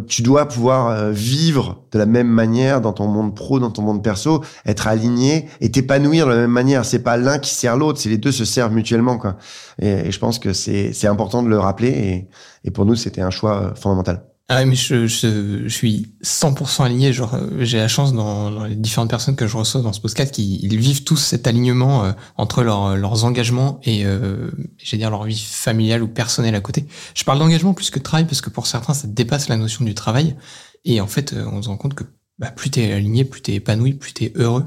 tu 0.08 0.24
dois 0.24 0.48
pouvoir 0.48 0.88
euh, 0.88 1.12
vivre 1.12 1.84
de 1.92 2.00
la 2.00 2.08
même 2.08 2.28
manière 2.28 2.82
dans 2.82 2.94
ton 2.94 3.08
monde 3.08 3.36
pro, 3.36 3.60
dans 3.60 3.70
ton 3.70 3.84
monde 3.84 4.04
perso, 4.04 4.44
être 4.66 4.88
aligné 4.88 5.48
et 5.62 5.70
t'épanouir 5.70 6.26
de 6.26 6.32
la 6.32 6.38
même 6.38 6.52
manière. 6.52 6.84
C'est 6.84 7.04
pas 7.04 7.16
l'un 7.16 7.38
qui 7.38 7.54
sert 7.54 7.78
l'autre, 7.78 8.00
c'est 8.00 8.10
les 8.10 8.18
deux 8.18 8.32
se 8.32 8.44
servent 8.44 8.74
mutuellement. 8.74 9.20
Quoi. 9.20 9.38
Et, 9.80 10.08
et 10.08 10.12
je 10.12 10.20
pense 10.20 10.40
que 10.40 10.52
c'est 10.52 11.08
important 11.08 11.44
de 11.44 11.50
le 11.50 11.60
rappeler. 11.60 11.90
Et, 11.90 12.28
et 12.64 12.72
pour 12.72 12.86
nous, 12.86 12.96
c'était 12.96 13.22
un 13.22 13.30
choix 13.30 13.62
euh, 13.62 13.76
fondamental. 13.76 14.29
Ah 14.52 14.66
mais 14.66 14.74
je, 14.74 15.06
je, 15.06 15.68
je, 15.68 15.70
suis 15.70 16.12
100% 16.24 16.84
aligné. 16.84 17.14
Genre, 17.14 17.36
euh, 17.36 17.48
j'ai 17.60 17.78
la 17.78 17.88
chance 17.88 18.14
dans, 18.14 18.50
dans, 18.50 18.64
les 18.64 18.76
différentes 18.76 19.12
personnes 19.12 19.36
que 19.36 19.46
je 19.46 19.56
reçois 19.56 19.82
dans 19.82 19.94
ce 19.94 20.02
podcast 20.02 20.34
qui 20.34 20.60
ils 20.64 20.76
vivent 20.76 21.04
tous 21.04 21.18
cet 21.18 21.46
alignement 21.46 22.04
euh, 22.04 22.14
entre 22.36 22.64
leur, 22.64 22.98
leurs 22.98 23.26
engagements 23.26 23.80
et, 23.84 24.08
euh, 24.08 24.50
j'ai 24.80 24.98
dire 24.98 25.12
leur 25.12 25.26
vie 25.26 25.40
familiale 25.40 26.02
ou 26.02 26.08
personnelle 26.08 26.56
à 26.56 26.62
côté. 26.62 26.88
Je 27.14 27.24
parle 27.24 27.38
d'engagement 27.38 27.76
plus 27.76 27.92
que 27.92 28.00
de 28.00 28.04
travail 28.04 28.26
parce 28.26 28.42
que 28.42 28.50
pour 28.50 28.66
certains 28.66 28.96
ça 28.96 29.08
dépasse 29.08 29.50
la 29.50 29.56
notion 29.56 29.86
du 29.86 29.94
travail 29.94 30.36
et 30.84 31.00
en 31.00 31.08
fait 31.08 31.34
euh, 31.34 31.46
on 31.52 31.62
se 31.62 31.70
rend 31.70 31.78
compte 31.78 31.94
que 31.94 32.06
bah, 32.40 32.50
plus 32.50 32.72
t'es 32.72 32.92
aligné, 32.92 33.26
plus 33.26 33.42
t'es 33.42 33.54
épanoui, 33.54 33.94
plus 33.94 34.14
t'es 34.14 34.34
heureux 34.36 34.66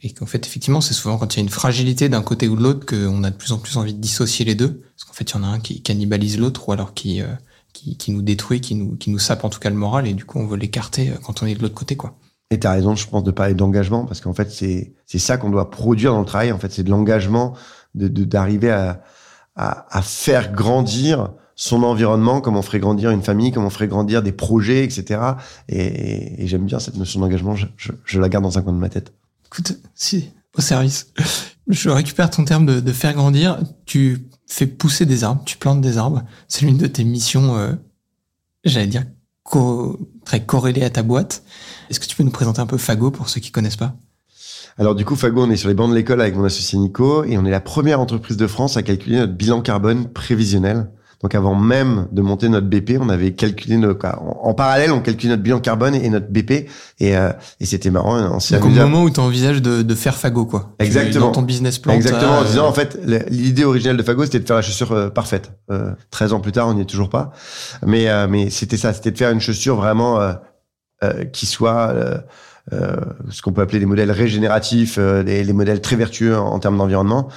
et 0.00 0.12
qu'en 0.12 0.26
fait 0.26 0.46
effectivement 0.46 0.80
c'est 0.80 0.94
souvent 0.94 1.18
quand 1.18 1.34
il 1.34 1.38
y 1.38 1.40
a 1.40 1.42
une 1.42 1.48
fragilité 1.48 2.08
d'un 2.08 2.22
côté 2.22 2.46
ou 2.46 2.54
de 2.54 2.62
l'autre 2.62 2.86
qu'on 2.86 3.24
a 3.24 3.30
de 3.30 3.36
plus 3.36 3.50
en 3.50 3.58
plus 3.58 3.76
envie 3.78 3.94
de 3.94 4.00
dissocier 4.00 4.44
les 4.44 4.54
deux 4.54 4.80
parce 4.96 5.08
qu'en 5.08 5.12
fait 5.12 5.28
il 5.28 5.34
y 5.34 5.38
en 5.38 5.42
a 5.42 5.48
un 5.48 5.58
qui 5.58 5.82
cannibalise 5.82 6.38
l'autre 6.38 6.68
ou 6.68 6.72
alors 6.72 6.94
qui 6.94 7.20
qui, 7.74 7.98
qui, 7.98 8.12
nous 8.12 8.22
détruit, 8.22 8.62
qui 8.62 8.74
nous, 8.74 8.96
qui 8.96 9.10
nous 9.10 9.18
sape 9.18 9.44
en 9.44 9.50
tout 9.50 9.60
cas 9.60 9.68
le 9.68 9.76
moral, 9.76 10.06
et 10.06 10.14
du 10.14 10.24
coup 10.24 10.38
on 10.38 10.46
veut 10.46 10.56
l'écarter 10.56 11.10
euh, 11.10 11.16
quand 11.22 11.42
on 11.42 11.46
est 11.46 11.54
de 11.54 11.60
l'autre 11.60 11.74
côté, 11.74 11.96
quoi. 11.96 12.16
Et 12.50 12.60
tu 12.60 12.66
as 12.66 12.72
raison, 12.72 12.94
je 12.94 13.06
pense, 13.06 13.24
de 13.24 13.30
parler 13.30 13.54
d'engagement, 13.54 14.04
parce 14.04 14.20
qu'en 14.20 14.34
fait, 14.34 14.50
c'est, 14.50 14.94
c'est 15.06 15.18
ça 15.18 15.36
qu'on 15.36 15.50
doit 15.50 15.70
produire 15.70 16.12
dans 16.12 16.20
le 16.20 16.26
travail. 16.26 16.52
En 16.52 16.58
fait, 16.58 16.70
c'est 16.72 16.84
de 16.84 16.90
l'engagement, 16.90 17.54
de, 17.94 18.06
d'arriver 18.06 18.70
à, 18.70 19.02
à, 19.56 19.86
à, 19.96 20.02
faire 20.02 20.52
grandir 20.52 21.32
son 21.56 21.82
environnement, 21.82 22.40
comme 22.40 22.56
on 22.56 22.62
ferait 22.62 22.80
grandir 22.80 23.10
une 23.10 23.22
famille, 23.22 23.50
comme 23.50 23.64
on 23.64 23.70
ferait 23.70 23.88
grandir 23.88 24.22
des 24.22 24.32
projets, 24.32 24.84
etc. 24.84 25.20
Et, 25.68 26.42
et, 26.42 26.46
j'aime 26.46 26.66
bien 26.66 26.78
cette 26.78 26.96
notion 26.96 27.20
d'engagement, 27.20 27.56
je, 27.56 27.66
je, 27.76 27.92
je, 28.04 28.20
la 28.20 28.28
garde 28.28 28.44
dans 28.44 28.58
un 28.58 28.62
coin 28.62 28.72
de 28.72 28.78
ma 28.78 28.88
tête. 28.88 29.12
Écoute, 29.46 29.78
si, 29.94 30.30
au 30.56 30.60
service. 30.60 31.12
Je 31.66 31.88
récupère 31.88 32.30
ton 32.30 32.44
terme 32.44 32.66
de, 32.66 32.92
faire 32.92 33.14
grandir. 33.14 33.58
Tu 33.86 34.28
fais 34.46 34.66
pousser 34.66 35.06
des 35.06 35.24
arbres, 35.24 35.42
tu 35.44 35.56
plantes 35.56 35.80
des 35.80 35.96
arbres. 35.96 36.22
C'est 36.48 36.66
l'une 36.66 36.76
de 36.76 36.86
tes 36.86 37.04
missions, 37.04 37.56
euh, 37.56 37.72
j'allais 38.64 38.86
dire, 38.86 39.04
très 40.24 40.44
corrélée 40.44 40.82
à 40.82 40.90
ta 40.90 41.02
boîte. 41.02 41.42
Est-ce 41.88 42.00
que 42.00 42.06
tu 42.06 42.16
peux 42.16 42.22
nous 42.22 42.30
présenter 42.30 42.60
un 42.60 42.66
peu 42.66 42.78
Fago 42.78 43.10
pour 43.10 43.28
ceux 43.28 43.40
qui 43.40 43.50
connaissent 43.50 43.76
pas? 43.76 43.96
Alors 44.76 44.94
du 44.94 45.04
coup, 45.04 45.14
Fago, 45.14 45.44
on 45.44 45.50
est 45.50 45.56
sur 45.56 45.68
les 45.68 45.74
bancs 45.74 45.88
de 45.88 45.94
l'école 45.94 46.20
avec 46.20 46.34
mon 46.34 46.44
associé 46.44 46.78
Nico 46.78 47.24
et 47.24 47.38
on 47.38 47.44
est 47.44 47.50
la 47.50 47.60
première 47.60 48.00
entreprise 48.00 48.36
de 48.36 48.46
France 48.46 48.76
à 48.76 48.82
calculer 48.82 49.18
notre 49.18 49.34
bilan 49.34 49.62
carbone 49.62 50.08
prévisionnel. 50.08 50.90
Donc 51.24 51.34
avant 51.34 51.54
même 51.54 52.06
de 52.12 52.20
monter 52.20 52.50
notre 52.50 52.66
BP, 52.66 52.98
on 53.00 53.08
avait 53.08 53.32
calculé 53.32 53.78
nos, 53.78 53.96
en, 54.42 54.52
parallèle, 54.52 54.92
on 54.92 55.00
calculait 55.00 55.30
notre 55.30 55.42
bilan 55.42 55.58
carbone 55.58 55.94
et 55.94 56.10
notre 56.10 56.26
BP 56.26 56.68
et, 57.00 57.16
euh, 57.16 57.30
et 57.60 57.64
c'était 57.64 57.88
marrant. 57.88 58.18
On 58.30 58.40
s'est 58.40 58.58
Donc 58.58 58.66
au 58.66 58.68
moment 58.68 59.04
où 59.04 59.08
tu 59.08 59.20
envisages 59.20 59.62
de, 59.62 59.80
de 59.80 59.94
faire 59.94 60.16
Fago, 60.16 60.44
quoi. 60.44 60.74
Exactement. 60.80 61.28
Dans 61.28 61.32
ton 61.32 61.40
business 61.40 61.78
plan. 61.78 61.94
Exactement. 61.94 62.40
En 62.40 62.44
disant 62.44 62.68
en 62.68 62.74
fait, 62.74 62.98
l'idée 63.30 63.64
originale 63.64 63.96
de 63.96 64.02
Fago, 64.02 64.26
c'était 64.26 64.40
de 64.40 64.46
faire 64.46 64.56
la 64.56 64.60
chaussure 64.60 64.92
euh, 64.92 65.08
parfaite. 65.08 65.52
Euh, 65.70 65.92
13 66.10 66.34
ans 66.34 66.40
plus 66.40 66.52
tard, 66.52 66.68
on 66.68 66.74
n'y 66.74 66.82
est 66.82 66.84
toujours 66.84 67.08
pas. 67.08 67.32
Mais 67.86 68.10
euh, 68.10 68.26
mais 68.28 68.50
c'était 68.50 68.76
ça, 68.76 68.92
c'était 68.92 69.10
de 69.10 69.16
faire 69.16 69.30
une 69.30 69.40
chaussure 69.40 69.76
vraiment 69.76 70.20
euh, 70.20 71.24
qui 71.32 71.46
soit 71.46 71.94
ce 72.70 73.40
qu'on 73.40 73.52
peut 73.54 73.62
appeler 73.62 73.78
des 73.78 73.86
modèles 73.86 74.10
régénératifs, 74.10 74.98
les, 74.98 75.42
les, 75.42 75.52
modèles 75.54 75.80
très 75.80 75.96
vertueux 75.96 76.36
en, 76.36 76.48
en 76.48 76.58
termes 76.58 76.76
d'environnement, 76.76 77.28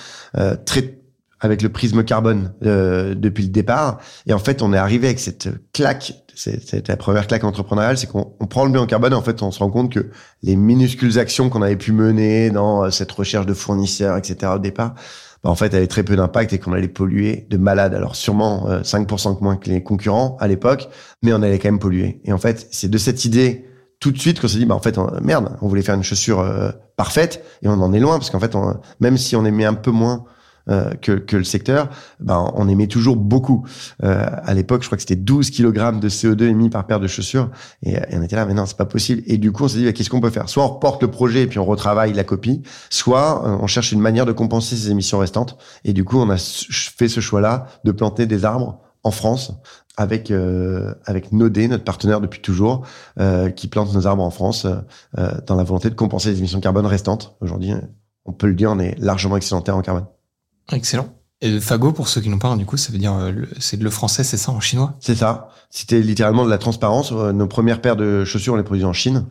très 0.65 0.96
avec 1.39 1.61
le 1.61 1.69
prisme 1.69 2.03
carbone 2.03 2.53
euh, 2.63 3.15
depuis 3.15 3.43
le 3.43 3.49
départ. 3.49 3.99
Et 4.25 4.33
en 4.33 4.39
fait, 4.39 4.61
on 4.61 4.73
est 4.73 4.77
arrivé 4.77 5.07
avec 5.07 5.19
cette 5.19 5.49
claque, 5.73 6.13
c'est 6.35 6.87
la 6.87 6.97
première 6.97 7.27
claque 7.27 7.43
entrepreneuriale, 7.43 7.97
c'est 7.97 8.07
qu'on 8.07 8.33
on 8.39 8.47
prend 8.47 8.65
le 8.65 8.71
bilan 8.71 8.85
carbone 8.85 9.13
et 9.13 9.15
en 9.15 9.21
fait, 9.21 9.41
on 9.41 9.51
se 9.51 9.59
rend 9.59 9.69
compte 9.69 9.91
que 9.91 10.11
les 10.43 10.55
minuscules 10.55 11.19
actions 11.19 11.49
qu'on 11.49 11.61
avait 11.61 11.75
pu 11.75 11.91
mener 11.91 12.49
dans 12.49 12.85
euh, 12.85 12.89
cette 12.89 13.11
recherche 13.11 13.45
de 13.45 13.53
fournisseurs, 13.53 14.17
etc. 14.17 14.53
au 14.55 14.59
départ, 14.59 14.95
bah, 15.43 15.49
en 15.49 15.55
fait, 15.55 15.73
avaient 15.73 15.87
très 15.87 16.03
peu 16.03 16.15
d'impact 16.15 16.53
et 16.53 16.59
qu'on 16.59 16.73
allait 16.73 16.87
polluer 16.87 17.47
de 17.49 17.57
malade. 17.57 17.93
Alors 17.93 18.15
sûrement 18.15 18.67
5% 18.81 19.41
moins 19.41 19.55
que 19.57 19.69
les 19.69 19.83
concurrents 19.83 20.37
à 20.39 20.47
l'époque, 20.47 20.89
mais 21.21 21.33
on 21.33 21.41
allait 21.41 21.59
quand 21.59 21.69
même 21.69 21.79
polluer. 21.79 22.21
Et 22.25 22.33
en 22.33 22.39
fait, 22.39 22.67
c'est 22.71 22.89
de 22.89 22.97
cette 22.97 23.25
idée 23.25 23.67
tout 23.99 24.11
de 24.11 24.19
suite 24.19 24.39
qu'on 24.39 24.47
s'est 24.47 24.57
dit, 24.57 24.65
bah 24.65 24.75
en 24.75 24.81
fait, 24.81 24.99
merde, 25.21 25.57
on 25.61 25.67
voulait 25.67 25.81
faire 25.81 25.95
une 25.95 26.03
chaussure 26.03 26.39
euh, 26.39 26.71
parfaite 26.95 27.43
et 27.63 27.67
on 27.67 27.73
en 27.73 27.93
est 27.93 27.99
loin 27.99 28.17
parce 28.17 28.29
qu'en 28.29 28.39
fait, 28.39 28.55
on, 28.55 28.79
même 28.99 29.17
si 29.17 29.35
on 29.35 29.45
aimait 29.45 29.65
un 29.65 29.73
peu 29.73 29.91
moins 29.91 30.25
euh, 30.69 30.91
que, 31.01 31.13
que, 31.13 31.37
le 31.37 31.43
secteur, 31.43 31.89
ben, 32.19 32.51
on 32.55 32.67
aimait 32.67 32.87
toujours 32.87 33.15
beaucoup. 33.15 33.65
Euh, 34.03 34.25
à 34.43 34.53
l'époque, 34.53 34.81
je 34.83 34.87
crois 34.87 34.97
que 34.97 35.01
c'était 35.01 35.15
12 35.15 35.51
kg 35.51 35.99
de 35.99 36.09
CO2 36.09 36.43
émis 36.43 36.69
par 36.69 36.85
paire 36.85 36.99
de 36.99 37.07
chaussures. 37.07 37.49
Et, 37.83 37.97
on 38.11 38.21
était 38.21 38.35
là, 38.35 38.45
mais 38.45 38.53
non, 38.53 38.65
c'est 38.65 38.77
pas 38.77 38.85
possible. 38.85 39.23
Et 39.27 39.37
du 39.37 39.51
coup, 39.51 39.65
on 39.65 39.67
s'est 39.67 39.77
dit, 39.77 39.85
bah, 39.85 39.93
qu'est-ce 39.93 40.09
qu'on 40.09 40.21
peut 40.21 40.29
faire? 40.29 40.49
Soit 40.49 40.63
on 40.63 40.69
reporte 40.69 41.01
le 41.01 41.09
projet 41.09 41.43
et 41.43 41.47
puis 41.47 41.59
on 41.59 41.65
retravaille 41.65 42.13
la 42.13 42.23
copie, 42.23 42.63
soit 42.89 43.45
euh, 43.45 43.57
on 43.61 43.67
cherche 43.67 43.91
une 43.91 44.01
manière 44.01 44.25
de 44.25 44.31
compenser 44.31 44.75
ces 44.75 44.91
émissions 44.91 45.19
restantes. 45.19 45.57
Et 45.83 45.93
du 45.93 46.03
coup, 46.03 46.17
on 46.19 46.29
a 46.29 46.37
fait 46.37 47.07
ce 47.07 47.19
choix-là 47.19 47.67
de 47.83 47.91
planter 47.91 48.25
des 48.25 48.45
arbres 48.45 48.79
en 49.03 49.11
France 49.11 49.53
avec 49.97 50.29
euh, 50.29 50.93
avec 51.05 51.31
Nodé, 51.31 51.67
notre 51.67 51.83
partenaire 51.83 52.21
depuis 52.21 52.39
toujours, 52.39 52.85
euh, 53.19 53.49
qui 53.49 53.67
plante 53.67 53.93
nos 53.93 54.07
arbres 54.07 54.23
en 54.23 54.29
France 54.29 54.65
euh, 55.17 55.31
dans 55.47 55.55
la 55.55 55.63
volonté 55.63 55.89
de 55.89 55.95
compenser 55.95 56.29
les 56.29 56.37
émissions 56.37 56.61
carbone 56.61 56.85
restantes. 56.85 57.35
Aujourd'hui, 57.41 57.73
on 58.25 58.31
peut 58.31 58.47
le 58.47 58.53
dire, 58.53 58.71
on 58.71 58.79
est 58.79 58.97
largement 58.99 59.37
excédentaire 59.37 59.75
en 59.75 59.81
carbone. 59.81 60.05
Excellent. 60.71 61.09
Et 61.41 61.59
Fago, 61.59 61.91
pour 61.91 62.07
ceux 62.07 62.21
qui 62.21 62.29
n'ont 62.29 62.39
pas, 62.39 62.55
du 62.55 62.65
coup, 62.65 62.77
ça 62.77 62.91
veut 62.91 62.97
dire, 62.97 63.13
euh, 63.13 63.31
c'est 63.59 63.79
le 63.79 63.89
français, 63.91 64.23
c'est 64.23 64.37
ça 64.37 64.51
en 64.51 64.59
chinois? 64.59 64.95
C'est 64.99 65.15
ça. 65.15 65.49
C'était 65.69 66.01
littéralement 66.01 66.45
de 66.45 66.49
la 66.49 66.57
transparence. 66.57 67.11
Euh, 67.11 67.31
nos 67.31 67.47
premières 67.47 67.79
paires 67.79 67.95
de 67.95 68.25
chaussures, 68.25 68.53
on 68.53 68.57
les 68.57 68.63
produit 68.63 68.85
en 68.85 68.93
Chine. 68.93 69.25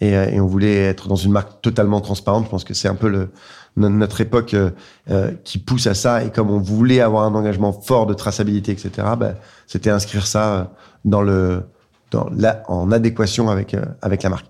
Et, 0.00 0.16
euh, 0.16 0.28
et, 0.28 0.40
on 0.40 0.46
voulait 0.46 0.74
être 0.74 1.06
dans 1.06 1.16
une 1.16 1.30
marque 1.30 1.60
totalement 1.62 2.00
transparente. 2.00 2.46
Je 2.46 2.50
pense 2.50 2.64
que 2.64 2.74
c'est 2.74 2.88
un 2.88 2.96
peu 2.96 3.08
le, 3.08 3.30
notre 3.76 4.20
époque 4.20 4.54
euh, 4.54 5.30
qui 5.44 5.58
pousse 5.58 5.86
à 5.86 5.94
ça. 5.94 6.24
Et 6.24 6.32
comme 6.32 6.50
on 6.50 6.58
voulait 6.58 7.00
avoir 7.00 7.24
un 7.24 7.34
engagement 7.36 7.72
fort 7.72 8.06
de 8.06 8.14
traçabilité, 8.14 8.72
etc., 8.72 8.90
bah, 9.16 9.34
c'était 9.68 9.90
inscrire 9.90 10.26
ça 10.26 10.72
dans 11.04 11.22
le, 11.22 11.62
dans 12.10 12.28
la, 12.36 12.64
en 12.68 12.90
adéquation 12.90 13.48
avec, 13.50 13.76
avec 14.00 14.24
la 14.24 14.30
marque. 14.30 14.46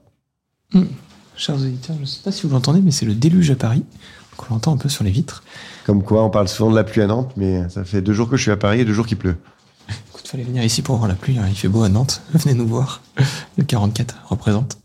Mmh. 0.72 0.84
Chers 1.36 1.56
auditeurs, 1.56 1.96
je 1.96 2.02
ne 2.02 2.06
sais 2.06 2.22
pas 2.22 2.32
si 2.32 2.46
vous 2.46 2.52
l'entendez, 2.54 2.80
mais 2.80 2.90
c'est 2.90 3.06
le 3.06 3.14
déluge 3.14 3.50
à 3.50 3.56
Paris. 3.56 3.84
Qu'on 4.46 4.54
entend 4.54 4.72
un 4.72 4.76
peu 4.76 4.88
sur 4.88 5.04
les 5.04 5.10
vitres. 5.10 5.42
Comme 5.84 6.02
quoi, 6.02 6.24
on 6.24 6.30
parle 6.30 6.48
souvent 6.48 6.70
de 6.70 6.76
la 6.76 6.84
pluie 6.84 7.02
à 7.02 7.06
Nantes, 7.06 7.32
mais 7.36 7.68
ça 7.68 7.84
fait 7.84 8.02
deux 8.02 8.12
jours 8.12 8.28
que 8.28 8.36
je 8.36 8.42
suis 8.42 8.50
à 8.50 8.56
Paris 8.56 8.80
et 8.80 8.84
deux 8.84 8.92
jours 8.92 9.06
qu'il 9.06 9.18
pleut. 9.18 9.36
Écoute, 9.88 10.28
fallait 10.28 10.44
venir 10.44 10.62
ici 10.62 10.82
pour 10.82 10.96
voir 10.96 11.08
la 11.08 11.14
pluie. 11.14 11.38
Hein. 11.38 11.46
Il 11.48 11.56
fait 11.56 11.68
beau 11.68 11.82
à 11.82 11.88
Nantes. 11.88 12.22
Venez 12.34 12.54
nous 12.54 12.66
voir. 12.66 13.02
Le 13.56 13.64
44 13.64 14.14
représente. 14.26 14.78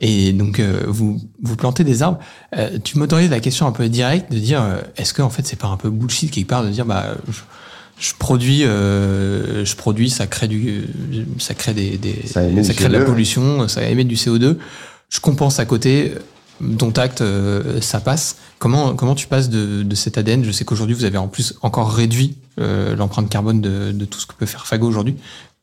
Et 0.00 0.32
donc, 0.32 0.60
euh, 0.60 0.84
vous, 0.86 1.20
vous 1.42 1.56
plantez 1.56 1.84
des 1.84 2.02
arbres. 2.02 2.18
Euh, 2.56 2.78
tu 2.82 2.98
m'autorises 2.98 3.30
la 3.30 3.40
question 3.40 3.66
un 3.66 3.72
peu 3.72 3.88
directe 3.88 4.30
de 4.32 4.38
dire, 4.38 4.62
euh, 4.62 4.80
est-ce 4.96 5.12
que 5.12 5.22
en 5.22 5.30
fait, 5.30 5.46
c'est 5.46 5.58
pas 5.58 5.68
un 5.68 5.76
peu 5.76 5.90
bullshit 5.90 6.30
quelque 6.30 6.48
part 6.48 6.64
de 6.64 6.70
dire, 6.70 6.86
bah, 6.86 7.16
je, 7.98 8.12
produis, 8.18 8.62
je 8.62 9.74
produis, 9.76 10.10
ça 10.10 10.26
crée 10.26 10.48
du, 10.48 10.84
ça 11.38 11.54
crée 11.54 11.74
des, 11.74 11.96
des 11.98 12.26
ça, 12.26 12.42
ça 12.62 12.74
crée 12.74 12.88
de 12.88 12.96
la 12.96 13.04
pollution, 13.04 13.66
ça 13.68 13.82
émet 13.88 14.04
du 14.04 14.16
CO2. 14.16 14.56
Je 15.08 15.20
compense 15.20 15.58
à 15.58 15.64
côté 15.64 16.12
ton 16.78 16.90
tact, 16.90 17.20
euh, 17.20 17.80
ça 17.80 18.00
passe. 18.00 18.36
Comment, 18.58 18.94
comment 18.94 19.14
tu 19.14 19.26
passes 19.26 19.48
de, 19.48 19.82
de 19.82 19.94
cet 19.94 20.18
ADN 20.18 20.44
Je 20.44 20.50
sais 20.50 20.64
qu'aujourd'hui, 20.64 20.94
vous 20.94 21.04
avez 21.04 21.18
en 21.18 21.28
plus 21.28 21.54
encore 21.62 21.92
réduit 21.92 22.36
euh, 22.60 22.94
l'empreinte 22.96 23.28
carbone 23.28 23.60
de, 23.60 23.92
de, 23.92 24.04
tout 24.04 24.18
ce 24.20 24.26
que 24.26 24.34
peut 24.34 24.46
faire 24.46 24.66
Fago 24.66 24.86
aujourd'hui. 24.86 25.16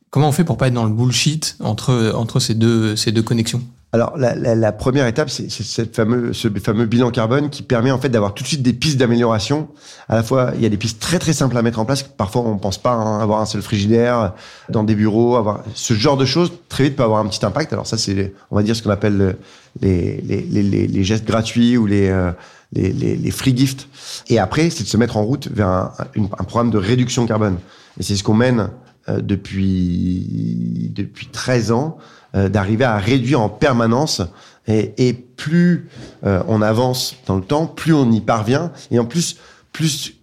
Comment 0.10 0.30
on 0.30 0.32
fait 0.32 0.44
pour 0.44 0.58
pas 0.58 0.68
être 0.68 0.74
dans 0.74 0.86
le 0.86 0.92
bullshit 0.92 1.56
entre, 1.62 2.14
entre 2.16 2.40
ces, 2.40 2.54
deux, 2.54 2.96
ces 2.96 3.12
deux 3.12 3.24
connexions? 3.24 3.62
Alors 3.94 4.18
la, 4.18 4.36
la, 4.36 4.56
la, 4.56 4.72
première 4.72 5.06
étape, 5.06 5.30
c'est 5.30 5.52
cette 5.52 5.94
fameux, 5.94 6.32
ce 6.32 6.48
fameux 6.48 6.86
bilan 6.86 7.12
carbone 7.12 7.50
qui 7.50 7.62
permet 7.62 7.92
en 7.92 8.00
fait 8.00 8.08
d'avoir 8.08 8.34
tout 8.34 8.42
de 8.42 8.48
suite 8.48 8.62
des 8.62 8.72
pistes 8.72 8.98
d'amélioration. 8.98 9.68
À 10.08 10.16
la 10.16 10.24
fois, 10.24 10.52
il 10.56 10.62
y 10.62 10.66
a 10.66 10.70
des 10.70 10.78
pistes 10.78 11.02
très 11.02 11.20
très 11.20 11.34
simples 11.34 11.58
à 11.58 11.62
mettre 11.62 11.78
en 11.78 11.84
place. 11.84 12.04
Parfois, 12.04 12.44
on 12.44 12.58
pense 12.58 12.78
pas 12.78 12.94
hein, 12.94 13.20
avoir 13.20 13.42
un 13.42 13.46
seul 13.46 13.62
frigidaire 13.62 14.34
dans 14.70 14.86
des 14.86 14.96
bureaux, 14.96 15.36
avoir 15.36 15.64
ce 15.76 15.94
genre 15.94 16.16
de 16.16 16.24
choses 16.24 16.54
très 16.70 16.86
vite 16.86 16.96
peut 16.96 17.04
avoir 17.04 17.20
un 17.20 17.28
petit 17.28 17.46
impact. 17.46 17.74
Alors 17.74 17.86
ça, 17.86 17.98
c'est 17.98 18.34
on 18.50 18.56
va 18.56 18.64
dire 18.64 18.78
ce 18.78 18.82
qu'on 18.82 18.92
appelle 18.92 19.36
les, 19.82 20.22
les, 20.22 20.42
les, 20.42 20.88
les, 20.88 21.04
gestes 21.04 21.26
gratuits 21.26 21.76
ou 21.76 21.86
les, 21.86 22.08
euh, 22.08 22.32
les, 22.72 22.94
les, 22.94 23.32
free 23.32 23.56
gifts. 23.56 23.90
Et 24.30 24.40
après, 24.40 24.70
c'est 24.70 24.84
de 24.84 24.90
se 24.90 24.98
mettre 24.98 25.18
en 25.18 25.24
route 25.24 25.50
vers 25.52 25.68
un, 25.68 25.94
un 26.16 26.44
programme 26.46 26.72
de 26.72 26.78
réduction 26.78 27.26
carbone. 27.26 27.58
Et 28.00 28.04
c'est 28.04 28.16
ce 28.16 28.24
qu'on 28.24 28.36
mène 28.36 28.70
euh, 29.10 29.20
depuis 29.20 30.92
depuis 30.96 31.28
13 31.28 31.72
ans 31.72 31.98
euh, 32.36 32.50
d'arriver 32.50 32.86
à 32.86 32.98
réduire 32.98 33.42
en 33.42 33.50
permanence. 33.50 34.22
Et, 34.68 34.94
et 35.10 35.14
plus 35.14 35.90
euh, 36.24 36.44
on 36.48 36.62
avance 36.62 37.16
dans 37.26 37.36
le 37.36 37.44
temps, 37.44 37.66
plus 37.66 37.94
on 37.94 38.12
y 38.12 38.22
parvient. 38.22 38.72
Et 38.92 39.00
en 39.00 39.06
plus, 39.06 39.38
plus 39.72 40.14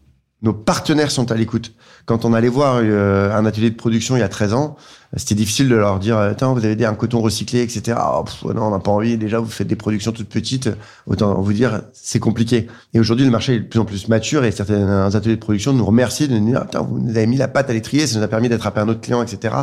nos 0.43 0.53
partenaires 0.53 1.11
sont 1.11 1.33
à 1.33 1.35
l'écoute. 1.35 1.73
Quand 2.07 2.25
on 2.25 2.33
allait 2.33 2.49
voir 2.49 2.81
euh, 2.81 3.37
un 3.37 3.45
atelier 3.45 3.69
de 3.69 3.77
production 3.77 4.17
il 4.17 4.21
y 4.21 4.23
a 4.23 4.29
13 4.29 4.55
ans, 4.55 4.77
c'était 5.17 5.35
difficile 5.35 5.69
de 5.69 5.75
leur 5.75 5.99
dire 5.99 6.17
Attends, 6.17 6.55
vous 6.55 6.65
avez 6.65 6.85
un 6.87 6.95
coton 6.95 7.21
recyclé, 7.21 7.61
etc. 7.61 7.99
Oh, 8.01 8.53
non, 8.55 8.69
on 8.69 8.71
n'a 8.71 8.79
pas 8.79 8.91
envie. 8.91 9.19
Déjà, 9.19 9.41
vous 9.41 9.51
faites 9.51 9.67
des 9.67 9.77
productions 9.77 10.13
toutes 10.13 10.29
petites. 10.29 10.71
Autant 11.07 11.39
vous 11.41 11.53
dire, 11.53 11.83
c'est 11.93 12.21
compliqué. 12.21 12.69
Et 12.95 13.01
aujourd'hui, 13.01 13.27
le 13.27 13.31
marché 13.31 13.57
est 13.57 13.61
de 13.61 13.65
plus 13.67 13.81
en 13.81 13.85
plus 13.85 14.09
mature 14.09 14.45
et 14.45 14.53
certains 14.53 15.15
ateliers 15.15 15.37
de 15.37 15.41
production 15.41 15.73
nous 15.75 15.85
remercient 15.85 16.29
de 16.29 16.39
nous 16.39 16.51
dire 16.51 16.63
Attends, 16.63 16.85
vous 16.85 17.01
nous 17.01 17.11
avez 17.11 17.27
mis 17.27 17.37
la 17.37 17.49
pâte 17.49 17.69
à 17.69 17.73
l'étrier, 17.75 18.07
ça 18.07 18.19
nous 18.19 18.25
a 18.25 18.29
permis 18.29 18.49
d'attraper 18.49 18.81
un 18.81 18.89
autre 18.89 19.01
client, 19.01 19.23
etc. 19.23 19.55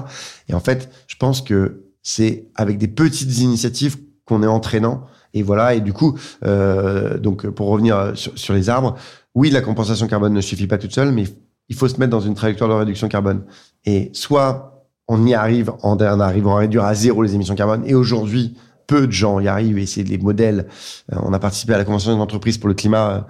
Et 0.49 0.53
en 0.53 0.59
fait, 0.59 0.89
je 1.07 1.15
pense 1.15 1.41
que 1.41 1.84
c'est 2.05 2.45
avec 2.55 2.77
des 2.77 2.87
petites 2.87 3.39
initiatives 3.39 3.97
qu'on 4.25 4.43
est 4.43 4.47
entraînant. 4.47 5.05
Et 5.33 5.41
voilà, 5.41 5.73
et 5.73 5.81
du 5.81 5.91
coup, 5.91 6.17
euh, 6.45 7.17
donc 7.17 7.47
pour 7.49 7.67
revenir 7.67 8.13
sur, 8.15 8.53
les 8.53 8.69
arbres, 8.69 8.95
oui, 9.33 9.49
la 9.49 9.61
compensation 9.61 10.07
carbone 10.07 10.31
ne 10.31 10.39
suffit 10.39 10.67
pas 10.67 10.77
toute 10.77 10.93
seule, 10.93 11.11
mais 11.11 11.25
il 11.67 11.75
faut 11.75 11.89
se 11.89 11.99
mettre 11.99 12.11
dans 12.11 12.21
une 12.21 12.35
trajectoire 12.35 12.69
de 12.69 12.75
réduction 12.75 13.09
carbone. 13.09 13.43
Et 13.85 14.11
soit 14.13 14.85
on 15.07 15.25
y 15.25 15.33
arrive 15.33 15.71
en, 15.81 15.97
en 15.97 16.19
arrivant 16.19 16.55
à 16.55 16.59
réduire 16.59 16.85
à 16.85 16.93
zéro 16.93 17.23
les 17.23 17.33
émissions 17.33 17.55
carbone, 17.55 17.83
et 17.85 17.95
aujourd'hui, 17.95 18.55
peu 18.85 19.07
de 19.07 19.11
gens 19.11 19.39
y 19.39 19.47
arrivent, 19.47 19.79
et 19.79 19.87
c'est 19.87 20.03
les 20.03 20.19
modèles. 20.19 20.67
Euh, 21.11 21.17
on 21.23 21.33
a 21.33 21.39
participé 21.39 21.73
à 21.73 21.77
la 21.79 21.85
convention 21.85 22.15
d'entreprise 22.15 22.59
pour 22.59 22.69
le 22.69 22.75
climat, 22.75 23.11
euh, 23.11 23.21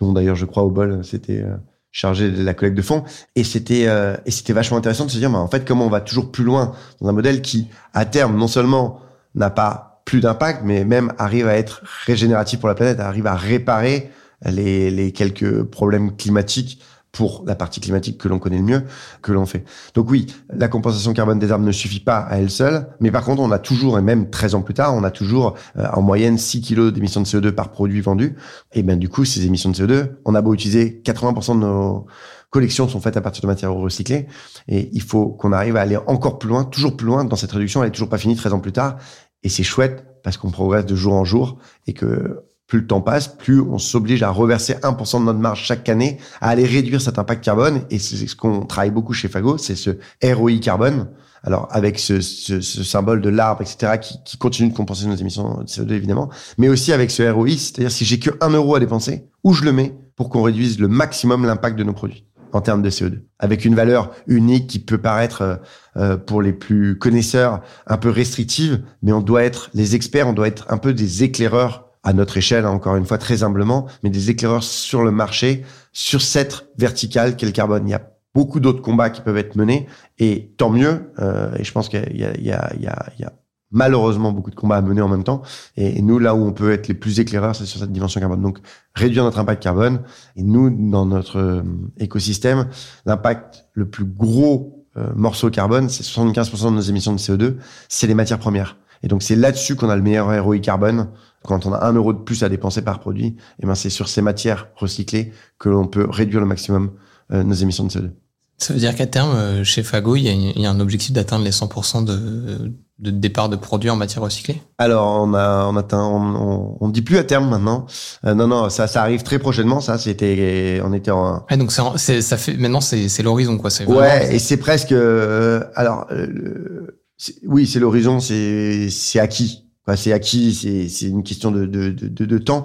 dont 0.00 0.12
d'ailleurs 0.12 0.36
je 0.36 0.46
crois 0.46 0.64
au 0.64 0.70
bol, 0.70 1.04
c'était 1.04 1.42
euh, 1.42 1.56
chargé 1.92 2.30
de 2.30 2.42
la 2.42 2.54
collecte 2.54 2.76
de 2.76 2.82
fonds. 2.82 3.04
Et 3.36 3.44
c'était 3.44 3.86
euh, 3.86 4.16
et 4.26 4.30
c'était 4.30 4.52
vachement 4.52 4.76
intéressant 4.76 5.06
de 5.06 5.10
se 5.10 5.18
dire 5.18 5.30
mais 5.30 5.36
en 5.36 5.48
fait 5.48 5.64
comment 5.64 5.86
on 5.86 5.90
va 5.90 6.00
toujours 6.00 6.30
plus 6.30 6.44
loin 6.44 6.72
dans 7.00 7.08
un 7.08 7.12
modèle 7.12 7.42
qui 7.42 7.68
à 7.94 8.04
terme 8.04 8.36
non 8.36 8.48
seulement 8.48 9.00
n'a 9.34 9.50
pas 9.50 10.02
plus 10.04 10.20
d'impact 10.20 10.62
mais 10.64 10.84
même 10.84 11.12
arrive 11.18 11.46
à 11.46 11.56
être 11.56 11.82
régénératif 12.06 12.60
pour 12.60 12.68
la 12.68 12.74
planète 12.74 13.00
arrive 13.00 13.26
à 13.26 13.34
réparer 13.34 14.10
les, 14.44 14.90
les 14.90 15.12
quelques 15.12 15.62
problèmes 15.64 16.16
climatiques 16.16 16.80
pour 17.12 17.44
la 17.46 17.54
partie 17.54 17.80
climatique 17.80 18.18
que 18.18 18.28
l'on 18.28 18.38
connaît 18.38 18.58
le 18.58 18.62
mieux, 18.62 18.82
que 19.22 19.32
l'on 19.32 19.46
fait. 19.46 19.64
Donc 19.94 20.10
oui, 20.10 20.26
la 20.48 20.68
compensation 20.68 21.12
carbone 21.12 21.38
des 21.38 21.50
arbres 21.50 21.64
ne 21.64 21.72
suffit 21.72 22.00
pas 22.00 22.18
à 22.18 22.38
elle 22.38 22.50
seule, 22.50 22.88
mais 23.00 23.10
par 23.10 23.24
contre, 23.24 23.42
on 23.42 23.50
a 23.50 23.58
toujours, 23.58 23.98
et 23.98 24.02
même 24.02 24.30
13 24.30 24.54
ans 24.54 24.62
plus 24.62 24.74
tard, 24.74 24.94
on 24.94 25.02
a 25.02 25.10
toujours 25.10 25.54
euh, 25.76 25.86
en 25.92 26.02
moyenne 26.02 26.38
6 26.38 26.60
kilos 26.60 26.92
d'émissions 26.92 27.20
de 27.20 27.26
CO2 27.26 27.52
par 27.52 27.70
produit 27.70 28.00
vendu. 28.00 28.36
Et 28.72 28.82
ben 28.82 28.98
du 28.98 29.08
coup, 29.08 29.24
ces 29.24 29.44
émissions 29.46 29.70
de 29.70 29.76
CO2, 29.76 30.10
on 30.24 30.34
a 30.34 30.42
beau 30.42 30.54
utiliser 30.54 31.02
80% 31.04 31.54
de 31.54 31.60
nos 31.60 32.06
collections 32.50 32.88
sont 32.88 33.00
faites 33.00 33.16
à 33.16 33.20
partir 33.20 33.42
de 33.42 33.46
matériaux 33.46 33.80
recyclés, 33.80 34.26
et 34.68 34.90
il 34.92 35.02
faut 35.02 35.28
qu'on 35.28 35.52
arrive 35.52 35.76
à 35.76 35.80
aller 35.80 35.96
encore 35.96 36.38
plus 36.38 36.48
loin, 36.48 36.64
toujours 36.64 36.96
plus 36.96 37.06
loin 37.06 37.24
dans 37.24 37.36
cette 37.36 37.52
réduction. 37.52 37.82
Elle 37.82 37.88
est 37.88 37.92
toujours 37.92 38.08
pas 38.08 38.18
finie 38.18 38.36
13 38.36 38.52
ans 38.54 38.60
plus 38.60 38.72
tard, 38.72 38.96
et 39.42 39.48
c'est 39.48 39.62
chouette 39.62 40.04
parce 40.22 40.36
qu'on 40.36 40.50
progresse 40.50 40.84
de 40.84 40.94
jour 40.94 41.14
en 41.14 41.24
jour 41.24 41.58
et 41.86 41.94
que 41.94 42.44
plus 42.70 42.80
le 42.80 42.86
temps 42.86 43.00
passe, 43.00 43.26
plus 43.26 43.60
on 43.60 43.78
s'oblige 43.78 44.22
à 44.22 44.30
reverser 44.30 44.74
1% 44.74 45.18
de 45.18 45.24
notre 45.24 45.40
marge 45.40 45.64
chaque 45.64 45.88
année, 45.88 46.18
à 46.40 46.50
aller 46.50 46.64
réduire 46.64 47.02
cet 47.02 47.18
impact 47.18 47.44
carbone. 47.44 47.82
Et 47.90 47.98
c'est 47.98 48.28
ce 48.28 48.36
qu'on 48.36 48.64
travaille 48.64 48.92
beaucoup 48.92 49.12
chez 49.12 49.28
Fago, 49.28 49.58
c'est 49.58 49.74
ce 49.74 49.90
ROI 50.22 50.58
carbone. 50.62 51.08
Alors 51.42 51.66
avec 51.70 51.98
ce, 51.98 52.20
ce, 52.20 52.60
ce 52.60 52.84
symbole 52.84 53.20
de 53.20 53.28
l'arbre, 53.28 53.62
etc., 53.62 53.94
qui, 54.00 54.22
qui, 54.24 54.36
continue 54.36 54.70
de 54.70 54.76
compenser 54.76 55.06
nos 55.06 55.16
émissions 55.16 55.62
de 55.62 55.66
CO2 55.66 55.92
évidemment, 55.92 56.30
mais 56.58 56.68
aussi 56.68 56.92
avec 56.92 57.10
ce 57.10 57.22
ROI, 57.22 57.50
c'est-à-dire 57.52 57.90
si 57.90 58.04
j'ai 58.04 58.20
que 58.20 58.30
1 58.40 58.50
euro 58.50 58.76
à 58.76 58.80
dépenser, 58.80 59.26
où 59.42 59.52
je 59.52 59.64
le 59.64 59.72
mets 59.72 59.94
pour 60.14 60.28
qu'on 60.28 60.42
réduise 60.42 60.78
le 60.78 60.86
maximum 60.86 61.46
l'impact 61.46 61.76
de 61.76 61.82
nos 61.82 61.94
produits 61.94 62.26
en 62.52 62.60
termes 62.60 62.82
de 62.82 62.90
CO2, 62.90 63.20
avec 63.38 63.64
une 63.64 63.74
valeur 63.74 64.12
unique 64.26 64.68
qui 64.68 64.78
peut 64.78 64.98
paraître 64.98 65.42
euh, 65.42 65.56
euh, 65.96 66.16
pour 66.16 66.40
les 66.42 66.52
plus 66.52 66.98
connaisseurs 66.98 67.62
un 67.86 67.96
peu 67.96 68.10
restrictive, 68.10 68.82
mais 69.02 69.12
on 69.12 69.22
doit 69.22 69.42
être 69.42 69.70
les 69.74 69.96
experts, 69.96 70.28
on 70.28 70.34
doit 70.34 70.48
être 70.48 70.66
un 70.68 70.78
peu 70.78 70.92
des 70.92 71.24
éclaireurs 71.24 71.89
à 72.02 72.12
notre 72.12 72.36
échelle, 72.36 72.64
hein, 72.64 72.70
encore 72.70 72.96
une 72.96 73.04
fois 73.04 73.18
très 73.18 73.42
humblement, 73.42 73.86
mais 74.02 74.10
des 74.10 74.30
éclaireurs 74.30 74.62
sur 74.62 75.02
le 75.02 75.10
marché, 75.10 75.64
sur 75.92 76.22
cette 76.22 76.68
verticale 76.78 77.36
qu'est 77.36 77.46
le 77.46 77.52
carbone. 77.52 77.86
Il 77.86 77.90
y 77.90 77.94
a 77.94 78.10
beaucoup 78.34 78.60
d'autres 78.60 78.82
combats 78.82 79.10
qui 79.10 79.20
peuvent 79.20 79.36
être 79.36 79.56
menés, 79.56 79.86
et 80.18 80.52
tant 80.56 80.70
mieux. 80.70 81.12
Euh, 81.18 81.54
et 81.58 81.64
je 81.64 81.72
pense 81.72 81.88
qu'il 81.88 82.00
y, 82.12 82.22
y, 82.22 82.48
y, 82.48 82.82
y 82.82 82.86
a, 82.86 83.32
malheureusement 83.70 84.32
beaucoup 84.32 84.50
de 84.50 84.56
combats 84.56 84.76
à 84.76 84.82
mener 84.82 85.00
en 85.00 85.08
même 85.08 85.24
temps. 85.24 85.42
Et, 85.76 86.02
nous, 86.02 86.18
là 86.18 86.34
où 86.34 86.44
on 86.44 86.52
peut 86.52 86.72
être 86.72 86.88
les 86.88 86.94
plus 86.94 87.20
éclaireurs, 87.20 87.54
c'est 87.54 87.66
sur 87.66 87.80
cette 87.80 87.92
dimension 87.92 88.20
carbone. 88.20 88.42
Donc, 88.42 88.58
réduire 88.94 89.24
notre 89.24 89.38
impact 89.38 89.62
carbone. 89.62 90.00
Et 90.36 90.42
nous, 90.42 90.70
dans 90.70 91.06
notre 91.06 91.38
euh, 91.38 91.62
écosystème, 91.98 92.68
l'impact 93.06 93.66
le 93.72 93.88
plus 93.88 94.04
gros 94.04 94.86
euh, 94.96 95.12
morceau 95.14 95.50
carbone, 95.50 95.88
c'est 95.88 96.04
75% 96.04 96.66
de 96.66 96.70
nos 96.70 96.80
émissions 96.80 97.12
de 97.12 97.18
CO2, 97.18 97.56
c'est 97.88 98.06
les 98.06 98.14
matières 98.14 98.38
premières. 98.38 98.76
Et 99.02 99.08
donc, 99.08 99.22
c'est 99.22 99.36
là-dessus 99.36 99.76
qu'on 99.76 99.88
a 99.88 99.96
le 99.96 100.02
meilleur 100.02 100.44
ROI 100.44 100.58
carbone. 100.58 101.08
Quand 101.44 101.66
on 101.66 101.72
a 101.72 101.84
un 101.84 101.92
euro 101.92 102.12
de 102.12 102.18
plus 102.18 102.42
à 102.42 102.48
dépenser 102.48 102.82
par 102.82 103.00
produit, 103.00 103.26
et 103.26 103.36
eh 103.62 103.66
ben, 103.66 103.74
c'est 103.74 103.90
sur 103.90 104.08
ces 104.08 104.22
matières 104.22 104.68
recyclées 104.76 105.32
que 105.58 105.68
l'on 105.68 105.86
peut 105.86 106.06
réduire 106.08 106.40
le 106.40 106.46
maximum 106.46 106.92
euh, 107.32 107.42
nos 107.42 107.54
émissions 107.54 107.84
de 107.84 107.90
CO2. 107.90 108.10
Ça 108.58 108.74
veut 108.74 108.80
dire 108.80 108.94
qu'à 108.94 109.06
terme, 109.06 109.64
chez 109.64 109.82
Fago, 109.82 110.16
il 110.16 110.24
y, 110.24 110.66
a, 110.66 110.70
un 110.70 110.80
objectif 110.80 111.12
d'atteindre 111.12 111.44
les 111.44 111.50
100% 111.50 112.04
de, 112.04 112.74
de 113.00 113.10
départ 113.10 113.48
de 113.48 113.56
produits 113.56 113.90
en 113.90 113.96
matière 113.96 114.22
recyclée? 114.22 114.60
Alors, 114.78 115.06
on 115.06 115.34
a, 115.34 115.66
on 115.66 115.76
atteint, 115.76 116.04
on, 116.04 116.76
on, 116.80 116.88
dit 116.88 117.02
plus 117.02 117.16
à 117.16 117.24
terme 117.24 117.48
maintenant. 117.48 117.86
Euh, 118.26 118.34
non, 118.34 118.46
non, 118.46 118.68
ça, 118.68 118.86
ça 118.86 119.02
arrive 119.02 119.22
très 119.22 119.38
prochainement. 119.38 119.80
Ça, 119.80 119.98
c'était, 119.98 120.80
on 120.84 120.92
était 120.92 121.10
en. 121.10 121.44
Ouais, 121.50 121.56
donc 121.56 121.72
c'est, 121.96 122.20
ça 122.20 122.36
fait 122.36 122.56
maintenant, 122.56 122.80
c'est, 122.80 123.08
c'est 123.08 123.22
l'horizon, 123.22 123.56
quoi. 123.58 123.70
C'est 123.70 123.86
ouais, 123.86 124.34
et 124.34 124.38
c'est 124.38 124.58
presque. 124.58 124.92
Euh, 124.92 125.64
alors, 125.74 126.06
euh, 126.10 126.98
oui, 127.46 127.66
c'est 127.66 127.80
l'horizon, 127.80 128.20
c'est, 128.20 128.90
c'est 128.90 129.18
acquis. 129.18 129.69
C'est 129.96 130.12
acquis, 130.12 130.54
c'est, 130.88 131.06
une 131.06 131.22
question 131.22 131.50
de, 131.50 131.66
de, 131.66 131.90
de, 131.90 132.24
de, 132.24 132.38
temps. 132.38 132.64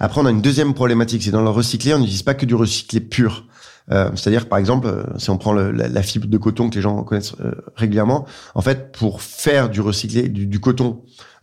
Après, 0.00 0.20
on 0.20 0.26
a 0.26 0.30
une 0.30 0.42
deuxième 0.42 0.74
problématique, 0.74 1.22
c'est 1.22 1.30
dans 1.30 1.42
le 1.42 1.50
recyclé, 1.50 1.94
on 1.94 1.98
n'utilise 1.98 2.22
pas 2.22 2.34
que 2.34 2.46
du 2.46 2.54
recyclé 2.54 3.00
pur. 3.00 3.46
Euh, 3.92 4.10
c'est-à-dire, 4.14 4.48
par 4.48 4.58
exemple, 4.58 4.88
euh, 4.88 5.04
si 5.16 5.30
on 5.30 5.38
prend 5.38 5.52
le, 5.52 5.70
la, 5.70 6.02
fibre 6.02 6.26
de 6.26 6.38
coton 6.38 6.70
que 6.70 6.74
les 6.74 6.80
gens 6.80 7.02
connaissent 7.04 7.34
euh, 7.40 7.52
régulièrement, 7.76 8.26
en 8.54 8.60
fait, 8.60 8.90
pour 8.92 9.22
faire 9.22 9.68
du 9.70 9.80
recyclé, 9.80 10.28
du, 10.28 10.46
du 10.46 10.60
coton, 10.60 11.02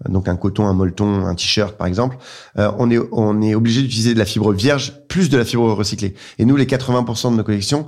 donc 0.09 0.27
un 0.27 0.35
coton, 0.35 0.67
un 0.67 0.73
molleton, 0.73 1.25
un 1.25 1.35
t-shirt, 1.35 1.77
par 1.77 1.87
exemple, 1.87 2.17
on 2.57 2.91
est 2.91 2.99
on 3.13 3.41
est 3.41 3.55
obligé 3.55 3.81
d'utiliser 3.81 4.13
de 4.13 4.19
la 4.19 4.25
fibre 4.25 4.51
vierge 4.51 4.93
plus 5.07 5.29
de 5.29 5.37
la 5.37 5.45
fibre 5.45 5.71
recyclée. 5.71 6.15
Et 6.39 6.45
nous, 6.45 6.57
les 6.57 6.65
80% 6.65 7.31
de 7.31 7.37
nos 7.37 7.43
collections, 7.43 7.87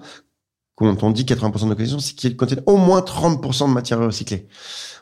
quand 0.76 1.04
on 1.04 1.12
dit 1.12 1.24
80% 1.24 1.70
de 1.70 1.74
collections, 1.74 2.00
c'est 2.00 2.16
qu'ils 2.16 2.36
contiennent 2.36 2.64
au 2.66 2.78
moins 2.78 3.00
30% 3.00 3.70
de 3.70 3.74
matière 3.74 4.00
recyclée. 4.00 4.48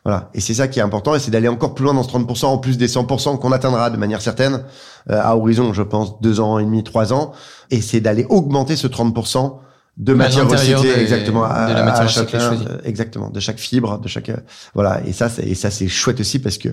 Voilà. 0.06 0.30
Et 0.34 0.42
c'est 0.42 0.54
ça 0.54 0.68
qui 0.68 0.80
est 0.80 0.84
important, 0.84 1.16
et 1.16 1.20
c'est 1.20 1.32
d'aller 1.32 1.48
encore 1.48 1.74
plus 1.74 1.86
loin 1.86 1.94
dans 1.94 2.04
ce 2.04 2.10
30%, 2.10 2.46
en 2.46 2.58
plus 2.58 2.78
des 2.78 2.88
100% 2.88 3.40
qu'on 3.40 3.52
atteindra 3.52 3.90
de 3.90 3.98
manière 3.98 4.22
certaine, 4.22 4.64
euh, 5.10 5.20
à 5.22 5.36
horizon, 5.36 5.74
je 5.74 5.82
pense, 5.82 6.20
deux 6.22 6.40
ans 6.40 6.60
et 6.60 6.66
demi, 6.66 6.84
trois 6.84 7.14
ans. 7.14 7.32
Et 7.72 7.82
c'est 7.82 8.02
d'aller 8.02 8.26
augmenter 8.30 8.76
ce 8.76 8.88
30% 8.88 9.60
de 9.98 10.14
matière 10.14 10.48
recyclée, 10.48 10.92
exactement, 11.00 11.44
à, 11.44 11.70
de 11.70 11.74
la 11.74 11.84
matière 11.84 12.06
recyclée 12.06 12.40
euh, 12.40 12.78
exactement, 12.84 13.30
de 13.30 13.40
chaque 13.40 13.60
fibre, 13.60 14.00
de 14.00 14.08
chaque, 14.08 14.30
euh, 14.30 14.38
voilà. 14.76 15.02
Et 15.08 15.14
ça, 15.14 15.30
et 15.42 15.56
ça, 15.56 15.72
c'est 15.72 15.88
chouette 15.88 16.20
aussi 16.20 16.40
parce 16.40 16.58
que, 16.58 16.70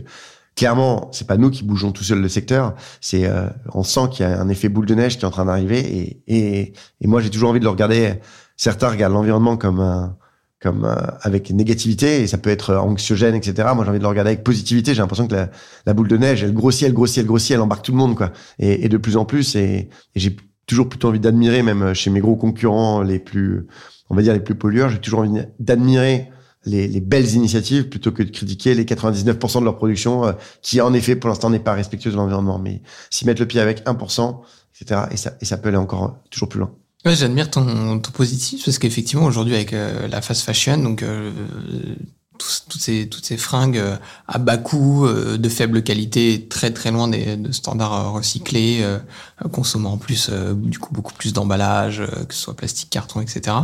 clairement, 0.56 1.08
c'est 1.12 1.26
pas 1.26 1.36
nous 1.36 1.50
qui 1.50 1.62
bougeons 1.62 1.92
tout 1.92 2.02
seul 2.02 2.20
le 2.20 2.28
secteur. 2.28 2.74
C'est, 3.00 3.30
on 3.72 3.84
sent 3.84 4.08
qu'il 4.10 4.26
y 4.26 4.28
a 4.28 4.40
un 4.40 4.48
effet 4.48 4.68
boule 4.68 4.86
de 4.86 4.94
neige 4.96 5.16
qui 5.16 5.22
est 5.22 5.26
en 5.26 5.30
train 5.30 5.44
d'arriver. 5.44 5.78
Et, 5.78 6.22
et, 6.26 6.72
et 7.00 7.06
moi, 7.06 7.20
j'ai 7.20 7.30
toujours 7.30 7.50
envie 7.50 7.60
de 7.60 7.64
le 7.64 7.70
regarder. 7.70 8.14
Certains 8.60 8.90
regardent 8.90 9.14
l'environnement 9.14 9.56
comme 9.56 9.80
un, 9.80 10.18
comme 10.60 10.84
euh, 10.84 10.94
avec 11.22 11.50
négativité 11.50 12.20
et 12.20 12.26
ça 12.26 12.36
peut 12.36 12.50
être 12.50 12.74
anxiogène 12.76 13.34
etc 13.34 13.70
moi 13.74 13.84
j'ai 13.84 13.88
envie 13.88 13.98
de 13.98 14.04
le 14.04 14.08
regarder 14.08 14.32
avec 14.32 14.44
positivité. 14.44 14.92
J'ai 14.92 15.00
l'impression 15.00 15.26
que 15.26 15.34
la, 15.86 15.94
boule 15.94 16.08
de 16.08 16.18
neige 16.18 16.44
elle 16.44 16.52
grossit 16.52 16.82
elle 16.82 16.92
grossit 16.92 17.20
elle 17.20 17.26
grossit 17.26 17.52
elle 17.52 17.62
embarque 17.62 17.86
tout 17.86 17.92
le 17.92 17.96
monde 17.96 18.16
quoi. 18.16 18.32
Et, 18.58 18.90
de 18.90 18.98
plus 18.98 19.16
en 19.16 19.24
plus 19.24 19.56
et, 19.56 19.88
j'ai 20.14 20.36
toujours 20.66 20.90
plutôt 20.90 21.08
envie 21.08 21.20
d'admirer 21.20 21.62
même 21.62 21.94
chez 21.94 22.10
mes 22.10 22.20
gros 22.20 22.36
concurrents 22.36 23.00
les 23.00 23.18
plus 23.18 23.66
on 24.10 24.14
va 24.14 24.20
dire 24.20 24.34
les 24.34 24.40
plus 24.40 24.54
pollueurs 24.54 24.90
j'ai 24.90 24.98
toujours 24.98 25.20
envie 25.20 25.40
d'admirer 25.58 26.28
les, 26.66 26.86
les, 26.86 27.00
belles 27.00 27.32
initiatives 27.32 27.88
plutôt 27.88 28.12
que 28.12 28.22
de 28.22 28.30
critiquer 28.30 28.74
les 28.74 28.84
99% 28.84 29.60
de 29.60 29.64
leur 29.64 29.78
production 29.78 30.26
euh, 30.26 30.32
qui 30.60 30.82
en 30.82 30.92
effet 30.92 31.16
pour 31.16 31.30
l'instant 31.30 31.48
n'est 31.48 31.60
pas 31.60 31.72
respectueuse 31.72 32.12
de 32.12 32.18
l'environnement. 32.18 32.58
Mais 32.58 32.82
s'y 33.08 33.24
mettre 33.24 33.40
le 33.40 33.48
pied 33.48 33.62
avec 33.62 33.86
1% 33.86 34.42
etc 34.78 35.04
et 35.10 35.16
ça 35.16 35.32
et 35.40 35.46
ça 35.46 35.56
peut 35.56 35.68
aller 35.68 35.78
encore 35.78 36.18
toujours 36.28 36.50
plus 36.50 36.60
loin 36.60 36.74
Ouais, 37.06 37.14
j'admire 37.14 37.50
ton, 37.50 37.98
ton 37.98 38.10
positif 38.10 38.64
parce 38.64 38.78
qu'effectivement 38.78 39.24
aujourd'hui 39.24 39.54
avec 39.54 39.72
euh, 39.72 40.06
la 40.08 40.20
fast 40.20 40.42
fashion, 40.42 40.76
donc 40.76 41.02
euh, 41.02 41.32
toutes 42.38 42.80
ces 42.80 43.08
toutes 43.08 43.24
ces 43.24 43.38
fringues 43.38 43.78
euh, 43.78 43.96
à 44.28 44.38
bas 44.38 44.58
coût, 44.58 45.08
de 45.08 45.48
faible 45.48 45.82
qualité, 45.82 46.46
très 46.48 46.72
très 46.72 46.90
loin 46.90 47.08
des 47.08 47.38
de 47.38 47.52
standards 47.52 48.12
recyclés, 48.12 48.84
consommant 49.50 49.92
en 49.92 49.96
plus 49.96 50.30
du 50.30 50.78
coup 50.78 50.92
beaucoup 50.92 51.14
plus 51.14 51.32
d'emballage, 51.32 52.02
que 52.28 52.34
ce 52.34 52.40
soit 52.42 52.54
plastique, 52.54 52.90
carton, 52.90 53.22
etc. 53.22 53.56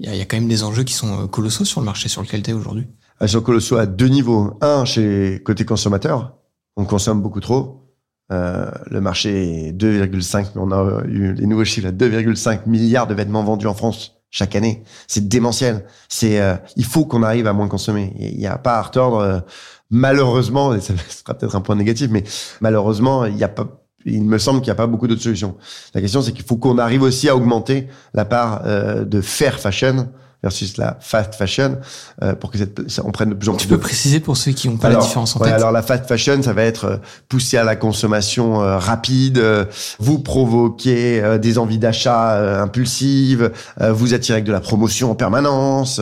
Il 0.00 0.06
y 0.06 0.08
a, 0.08 0.16
y 0.16 0.20
a 0.20 0.24
quand 0.24 0.36
même 0.36 0.48
des 0.48 0.64
enjeux 0.64 0.82
qui 0.82 0.94
sont 0.94 1.28
colossaux 1.28 1.64
sur 1.64 1.80
le 1.80 1.86
marché 1.86 2.08
sur 2.08 2.22
lequel 2.22 2.42
tu 2.42 2.50
es 2.50 2.54
aujourd'hui. 2.54 2.88
Ils 3.20 3.28
sont 3.28 3.40
colossaux 3.40 3.76
à 3.76 3.86
deux 3.86 4.08
niveaux. 4.08 4.58
Un, 4.62 4.84
chez 4.84 5.42
côté 5.44 5.64
consommateur, 5.64 6.34
on 6.76 6.84
consomme 6.86 7.22
beaucoup 7.22 7.40
trop. 7.40 7.79
Euh, 8.32 8.70
le 8.88 9.00
marché 9.00 9.68
est 9.68 9.72
2,5, 9.72 10.46
on 10.56 10.70
a 10.70 11.02
eu 11.06 11.34
les 11.34 11.46
nouveaux 11.46 11.64
chiffres 11.64 11.88
2,5 11.88 12.60
milliards 12.66 13.06
de 13.06 13.14
vêtements 13.14 13.42
vendus 13.42 13.66
en 13.66 13.74
France 13.74 14.20
chaque 14.30 14.54
année. 14.54 14.84
C'est 15.08 15.26
démentiel. 15.28 15.84
C'est, 16.08 16.40
euh, 16.40 16.54
il 16.76 16.84
faut 16.84 17.04
qu'on 17.04 17.24
arrive 17.24 17.48
à 17.48 17.52
moins 17.52 17.66
consommer. 17.66 18.14
Il 18.18 18.38
n'y 18.38 18.46
a 18.46 18.58
pas 18.58 18.78
à 18.78 18.82
retordre. 18.82 19.18
Euh, 19.18 19.40
malheureusement, 19.90 20.74
et 20.74 20.80
ça 20.80 20.94
sera 21.08 21.34
peut-être 21.34 21.56
un 21.56 21.60
point 21.60 21.74
négatif, 21.74 22.08
mais 22.10 22.22
malheureusement, 22.60 23.24
il 23.24 23.36
y 23.36 23.44
a 23.44 23.48
pas, 23.48 23.82
il 24.04 24.22
me 24.22 24.38
semble 24.38 24.60
qu'il 24.60 24.68
n'y 24.68 24.72
a 24.72 24.76
pas 24.76 24.86
beaucoup 24.86 25.08
d'autres 25.08 25.22
solutions. 25.22 25.56
La 25.94 26.00
question, 26.00 26.22
c'est 26.22 26.32
qu'il 26.32 26.44
faut 26.44 26.56
qu'on 26.56 26.78
arrive 26.78 27.02
aussi 27.02 27.28
à 27.28 27.34
augmenter 27.34 27.88
la 28.14 28.24
part 28.24 28.62
de 28.64 29.20
fair 29.20 29.58
fashion 29.58 30.08
versus 30.42 30.76
la 30.76 30.96
fast 31.00 31.34
fashion 31.34 31.78
euh, 32.22 32.34
pour 32.34 32.50
que 32.50 32.58
cette, 32.58 32.88
ça, 32.90 33.02
on 33.04 33.10
prenne 33.10 33.30
de 33.30 33.34
plus 33.34 33.48
en 33.48 33.52
plus. 33.52 33.62
Tu 33.62 33.68
peux 33.68 33.78
préciser 33.78 34.20
pour 34.20 34.36
ceux 34.36 34.52
qui 34.52 34.68
n'ont 34.68 34.76
pas 34.76 34.88
la 34.88 34.96
différence 34.96 35.36
en 35.36 35.40
ouais, 35.40 35.46
tête. 35.46 35.54
Alors 35.54 35.72
la 35.72 35.82
fast 35.82 36.06
fashion, 36.06 36.42
ça 36.42 36.52
va 36.52 36.64
être 36.64 36.84
euh, 36.84 36.96
pousser 37.28 37.56
à 37.56 37.64
la 37.64 37.76
consommation 37.76 38.62
euh, 38.62 38.78
rapide, 38.78 39.38
euh, 39.38 39.64
vous 39.98 40.18
provoquer 40.18 41.22
euh, 41.22 41.38
des 41.38 41.58
envies 41.58 41.78
d'achat 41.78 42.60
impulsives, 42.62 43.52
vous 43.80 44.14
attirer 44.14 44.36
avec 44.36 44.44
de 44.44 44.52
la 44.52 44.60
promotion 44.60 45.10
en 45.10 45.14
permanence, 45.14 46.00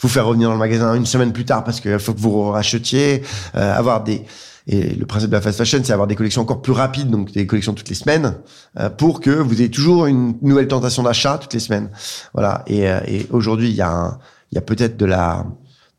vous 0.00 0.08
faire 0.08 0.26
revenir 0.26 0.48
dans 0.48 0.54
le 0.54 0.58
magasin 0.58 0.94
une 0.94 1.06
semaine 1.06 1.32
plus 1.32 1.44
tard 1.44 1.64
parce 1.64 1.80
qu'il 1.80 1.98
faut 1.98 2.14
que 2.14 2.20
vous 2.20 2.50
rachetiez, 2.50 3.22
avoir 3.54 4.02
des 4.02 4.24
et 4.72 4.94
le 4.94 5.04
principe 5.04 5.30
de 5.30 5.34
la 5.34 5.40
fast 5.40 5.58
fashion, 5.58 5.80
c'est 5.82 5.92
avoir 5.92 6.06
des 6.06 6.14
collections 6.14 6.42
encore 6.42 6.62
plus 6.62 6.70
rapides, 6.72 7.10
donc 7.10 7.32
des 7.32 7.44
collections 7.44 7.74
toutes 7.74 7.88
les 7.88 7.96
semaines, 7.96 8.36
euh, 8.78 8.88
pour 8.88 9.20
que 9.20 9.30
vous 9.30 9.60
ayez 9.60 9.68
toujours 9.68 10.06
une 10.06 10.36
nouvelle 10.42 10.68
tentation 10.68 11.02
d'achat 11.02 11.38
toutes 11.38 11.52
les 11.54 11.58
semaines. 11.58 11.90
Voilà. 12.34 12.62
Et, 12.68 12.88
euh, 12.88 13.00
et 13.08 13.26
aujourd'hui, 13.30 13.68
il 13.68 13.74
y 13.74 13.82
a, 13.82 14.20
il 14.52 14.54
y 14.54 14.58
a 14.58 14.60
peut-être 14.60 14.96
de 14.96 15.06
la, 15.06 15.44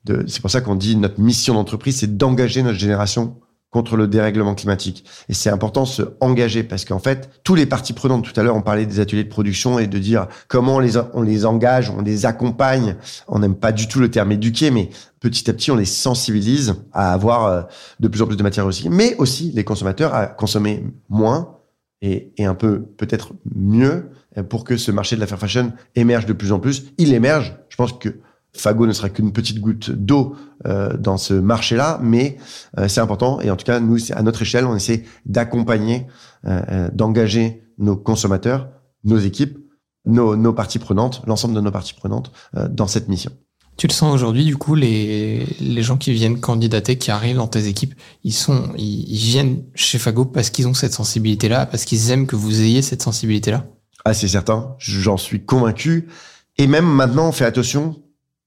de, 0.06 0.24
c'est 0.26 0.40
pour 0.40 0.50
ça 0.50 0.62
qu'on 0.62 0.76
dit 0.76 0.96
notre 0.96 1.20
mission 1.20 1.54
d'entreprise, 1.54 1.98
c'est 1.98 2.16
d'engager 2.16 2.64
notre 2.64 2.80
génération 2.80 3.36
contre 3.72 3.96
le 3.96 4.08
dérèglement 4.08 4.54
climatique. 4.54 5.06
Et 5.30 5.34
c'est 5.34 5.50
important 5.50 5.84
de 5.84 5.88
se 5.88 6.02
engager 6.20 6.64
parce 6.64 6.86
qu'en 6.86 7.00
fait, 7.00 7.30
tous 7.44 7.56
les 7.56 7.66
parties 7.66 7.94
prenantes, 7.94 8.24
tout 8.24 8.38
à 8.40 8.44
l'heure, 8.44 8.56
on 8.56 8.62
parlait 8.62 8.86
des 8.86 9.00
ateliers 9.00 9.24
de 9.24 9.30
production 9.30 9.80
et 9.80 9.88
de 9.88 9.98
dire 9.98 10.28
comment 10.48 10.76
on 10.76 10.80
les, 10.80 10.98
on 11.14 11.22
les 11.22 11.46
engage, 11.46 11.90
on 11.90 12.02
les 12.02 12.26
accompagne. 12.26 12.98
On 13.28 13.40
n'aime 13.40 13.56
pas 13.56 13.72
du 13.72 13.88
tout 13.88 14.00
le 14.00 14.12
terme 14.12 14.34
éduquer, 14.34 14.72
mais 14.72 14.90
petit 15.22 15.50
à 15.50 15.54
petit, 15.54 15.72
on 15.72 15.78
les 15.78 15.86
sensibilise 15.86 16.76
à 16.92 17.14
avoir 17.14 17.46
euh, 17.46 17.62
de 18.00 18.08
plus 18.10 18.22
en 18.22 18.28
plus 18.28 18.36
de 18.36 18.44
matières 18.44 18.66
recyclées, 18.66 18.90
mais 18.90 19.16
aussi 19.18 19.52
les 19.56 19.64
consommateurs 19.64 20.14
à 20.14 20.28
consommer 20.28 20.84
moins 21.10 21.58
et, 22.02 22.34
et 22.38 22.46
un 22.46 22.56
peu 22.56 22.82
peut-être 22.98 23.34
mieux 23.56 24.10
pour 24.50 24.64
que 24.64 24.78
ce 24.78 24.92
marché 24.92 25.16
de 25.16 25.22
la 25.22 25.28
fair 25.28 25.40
fashion 25.40 25.74
émerge 25.96 26.26
de 26.26 26.34
plus 26.34 26.52
en 26.52 26.60
plus. 26.60 26.86
Il 26.98 27.14
émerge. 27.14 27.56
Je 27.70 27.76
pense 27.76 27.94
que 27.94 28.20
Fago 28.54 28.86
ne 28.86 28.94
sera 28.94 29.10
qu'une 29.10 29.32
petite 29.32 29.60
goutte 29.60 29.92
d'eau 29.92 30.36
euh, 30.66 30.98
dans 30.98 31.18
ce 31.18 31.34
marché-là, 31.34 32.00
mais 32.04 32.38
euh, 32.78 32.88
c'est 32.88 33.00
important. 33.00 33.40
Et 33.42 33.50
en 33.50 33.56
tout 33.56 33.66
cas, 33.66 33.80
nous, 33.80 33.98
à 34.12 34.22
notre 34.24 34.42
échelle, 34.42 34.66
on 34.66 34.76
essaie 34.76 35.06
d'accompagner, 35.26 36.08
euh, 36.46 36.62
euh, 36.70 36.90
d'engager 36.94 37.64
nos 37.78 37.96
consommateurs, 37.96 38.70
nos 39.04 39.18
équipes, 39.18 39.58
nos, 40.06 40.36
nos 40.36 40.54
parties 40.54 40.80
prenantes, 40.80 41.22
l'ensemble 41.28 41.54
de 41.54 41.62
nos 41.62 41.72
parties 41.72 41.94
prenantes 41.94 42.32
euh, 42.58 42.68
dans 42.68 42.88
cette 42.88 43.08
mission. 43.08 43.32
Tu 43.78 43.88
le 43.88 43.94
sens 43.94 44.14
aujourd'hui, 44.14 44.44
du 44.44 44.58
coup, 44.58 44.76
les, 44.76 45.46
les 45.62 45.82
gens 45.82 45.98
qui 45.98 46.12
viennent 46.12 46.40
candidater, 46.40 46.98
qui 46.98 47.10
arrivent 47.10 47.38
dans 47.38 47.48
tes 47.48 47.68
équipes, 47.68 47.96
ils 48.24 48.34
sont, 48.34 48.74
ils, 48.78 49.10
ils 49.10 49.18
viennent 49.18 49.64
chez 49.74 49.98
Fago 49.98 50.26
parce 50.26 50.50
qu'ils 50.50 50.68
ont 50.68 50.74
cette 50.74 50.94
sensibilité-là, 50.94 51.66
parce 51.66 51.86
qu'ils 51.86 52.12
aiment 52.12 52.28
que 52.28 52.36
vous 52.36 52.62
ayez 52.62 52.82
cette 52.82 53.02
sensibilité-là? 53.02 53.66
Ah, 54.04 54.14
c'est 54.14 54.28
certain. 54.28 54.76
J'en 54.78 55.18
suis 55.18 55.46
convaincu. 55.46 56.10
Et 56.58 56.68
même 56.68 56.86
maintenant, 56.86 57.30
on 57.30 57.32
fait 57.32 57.46
attention 57.46 57.96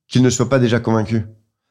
qu'ils 0.08 0.22
ne 0.22 0.30
soient 0.30 0.48
pas 0.48 0.58
déjà 0.58 0.80
convaincus. 0.80 1.22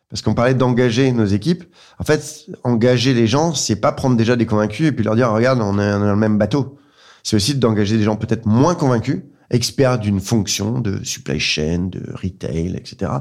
Parce 0.10 0.22
qu'on 0.22 0.36
parlait 0.36 0.54
d'engager 0.54 1.12
nos 1.12 1.26
équipes. 1.26 1.64
En 1.98 2.04
fait, 2.04 2.46
engager 2.64 3.16
les 3.16 3.26
gens, 3.26 3.56
c'est 3.56 3.78
pas 3.78 3.92
prendre 3.92 4.16
déjà 4.16 4.36
des 4.36 4.46
convaincus 4.46 4.88
et 4.88 4.92
puis 4.92 5.04
leur 5.04 5.16
dire, 5.16 5.32
regarde, 5.32 5.60
on 5.62 5.80
est 5.80 5.92
dans 5.92 6.12
le 6.12 6.16
même 6.16 6.38
bateau. 6.38 6.78
C'est 7.24 7.36
aussi 7.36 7.56
d'engager 7.56 7.98
des 7.98 8.04
gens 8.04 8.16
peut-être 8.16 8.46
moins 8.46 8.76
convaincus, 8.76 9.24
experts 9.50 9.98
d'une 9.98 10.20
fonction 10.20 10.80
de 10.80 11.04
supply 11.04 11.40
chain, 11.40 11.90
de 11.90 12.04
retail, 12.14 12.76
etc. 12.76 13.12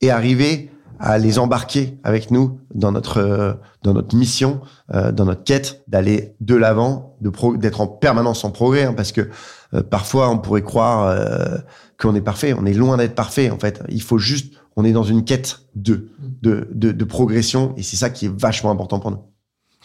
Et 0.00 0.10
arriver 0.10 0.70
à 1.00 1.18
les 1.18 1.38
embarquer 1.38 1.98
avec 2.04 2.30
nous 2.30 2.60
dans 2.72 2.92
notre 2.92 3.18
euh, 3.18 3.52
dans 3.82 3.92
notre 3.92 4.16
mission, 4.16 4.60
euh, 4.94 5.12
dans 5.12 5.24
notre 5.24 5.44
quête 5.44 5.82
d'aller 5.88 6.34
de 6.40 6.54
l'avant, 6.54 7.16
de 7.20 7.30
d'être 7.56 7.80
en 7.80 7.86
permanence 7.86 8.44
en 8.44 8.50
progrès, 8.50 8.84
hein, 8.84 8.94
parce 8.94 9.12
que 9.12 9.28
euh, 9.74 9.82
parfois 9.82 10.30
on 10.30 10.38
pourrait 10.38 10.62
croire 10.62 11.08
euh, 11.08 11.58
qu'on 11.98 12.14
est 12.14 12.20
parfait, 12.20 12.54
on 12.54 12.66
est 12.66 12.72
loin 12.72 12.96
d'être 12.96 13.14
parfait 13.14 13.50
en 13.50 13.58
fait. 13.58 13.82
Il 13.88 14.02
faut 14.02 14.18
juste, 14.18 14.54
on 14.76 14.84
est 14.84 14.92
dans 14.92 15.04
une 15.04 15.24
quête 15.24 15.60
de 15.74 16.08
de 16.42 16.68
de, 16.72 16.92
de 16.92 17.04
progression 17.04 17.74
et 17.76 17.82
c'est 17.82 17.96
ça 17.96 18.10
qui 18.10 18.26
est 18.26 18.32
vachement 18.32 18.70
important 18.70 19.00
pour 19.00 19.10
nous. 19.10 19.20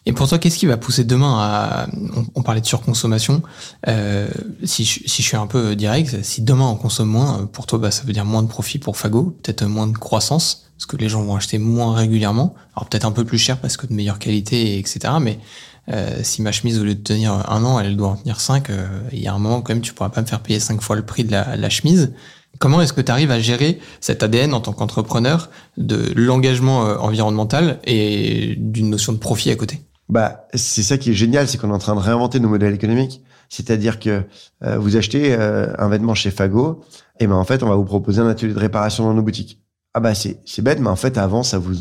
Et 0.06 0.13
pour 0.13 0.28
toi, 0.28 0.39
qu'est-ce 0.39 0.58
qui 0.58 0.65
va 0.65 0.78
pousser 0.78 1.04
demain 1.04 1.38
à... 1.39 1.88
On, 2.34 2.41
parlait 2.41 2.62
de 2.62 2.65
surconsommation. 2.65 3.41
Euh, 3.88 4.28
si, 4.63 4.86
je, 4.86 5.02
si 5.06 5.22
je 5.22 5.28
suis 5.28 5.38
un 5.38 5.45
peu 5.45 5.76
direct, 5.76 6.24
si 6.24 6.41
demain 6.41 6.67
on 6.67 6.76
consomme 6.76 7.10
moins, 7.10 7.45
pour 7.52 7.65
toi, 7.65 7.80
bah, 7.80 7.91
ça 7.91 8.04
veut 8.04 8.13
dire 8.13 8.26
moins 8.26 8.41
de 8.41 8.48
profit 8.48 8.80
pour 8.80 8.98
Fago, 8.98 9.36
peut-être 9.43 9.65
moins 9.65 9.88
de 9.88 9.98
croissance, 9.98 10.69
parce 10.78 10.86
que 10.86 10.95
les 10.95 11.10
gens 11.10 11.22
vont 11.22 11.36
acheter 11.36 11.58
moins 11.58 11.93
régulièrement. 11.93 12.56
Alors 12.76 12.88
peut-être 12.88 13.06
un 13.06 13.12
peu 13.12 13.26
plus 13.26 13.38
cher 13.38 13.60
parce 13.60 13.76
que 13.76 13.88
de 13.88 13.93
meilleure 13.93 14.19
qualité, 14.19 14.80
etc. 14.80 15.15
Mais 15.22 15.38
euh, 15.91 16.19
si 16.23 16.41
ma 16.41 16.52
chemise, 16.52 16.80
au 16.80 16.84
lieu 16.84 16.95
de 16.95 17.04
tenir 17.04 17.34
un 17.49 17.63
an, 17.63 17.80
elle 17.80 17.95
doit 17.95 18.10
en 18.10 18.15
tenir 18.15 18.39
cinq, 18.39 18.69
euh, 18.69 18.88
il 19.12 19.19
y 19.19 19.28
a 19.28 19.34
un 19.34 19.39
moment 19.39 19.62
quand 19.62 19.73
même, 19.73 19.82
tu 19.82 19.93
pourras 19.93 20.10
pas 20.10 20.21
me 20.21 20.28
faire 20.28 20.41
payer 20.41 20.60
cinq 20.60 20.82
fois 20.82 20.95
le 20.95 21.04
prix 21.04 21.23
de 21.23 21.32
la, 21.32 21.56
la 21.56 21.69
chemise. 21.69 22.13
Comment 22.58 22.82
est-ce 22.82 22.93
que 22.93 23.02
tu 23.02 23.12
arrives 23.12 23.32
à 23.32 23.39
gérer 23.39 23.80
cet 24.02 24.23
ADN 24.23 24.54
en 24.54 24.60
tant 24.60 24.73
qu'entrepreneur 24.73 25.49
de 25.78 26.12
l'engagement 26.15 26.86
euh, 26.86 26.97
environnemental 26.97 27.80
et 27.86 28.56
d'une 28.58 28.89
notion 28.89 29.13
de 29.13 29.17
profit 29.17 29.52
à 29.52 29.56
côté? 29.56 29.82
Bah, 30.10 30.47
c'est 30.56 30.84
ça 30.84 30.97
qui 30.97 31.12
est 31.12 31.13
génial, 31.13 31.47
c'est 31.47 31.58
qu'on 31.58 31.69
est 31.69 31.73
en 31.73 31.80
train 31.80 31.95
de 31.95 32.02
réinventer 32.02 32.39
nos 32.39 32.49
modèles 32.49 32.73
économiques. 32.73 33.21
C'est-à-dire 33.47 33.99
que 33.99 34.23
euh, 34.63 34.78
vous 34.78 34.97
achetez 34.97 35.34
euh, 35.34 35.73
un 35.78 35.88
vêtement 35.89 36.15
chez 36.15 36.32
Fago, 36.32 36.84
et 37.19 37.28
ben 37.28 37.36
en 37.36 37.45
fait, 37.45 37.63
on 37.63 37.69
va 37.69 37.75
vous 37.75 37.86
proposer 37.86 38.21
un 38.21 38.28
atelier 38.28 38.54
de 38.54 38.60
réparation 38.60 39.06
dans 39.06 39.13
nos 39.13 39.21
boutiques. 39.21 39.62
Ah 39.93 39.99
bah 39.99 40.13
c'est 40.13 40.39
c'est 40.45 40.62
bête, 40.62 40.80
mais 40.80 40.89
en 40.89 40.95
fait 40.95 41.17
avant 41.17 41.41
ça 41.41 41.58
vous 41.58 41.73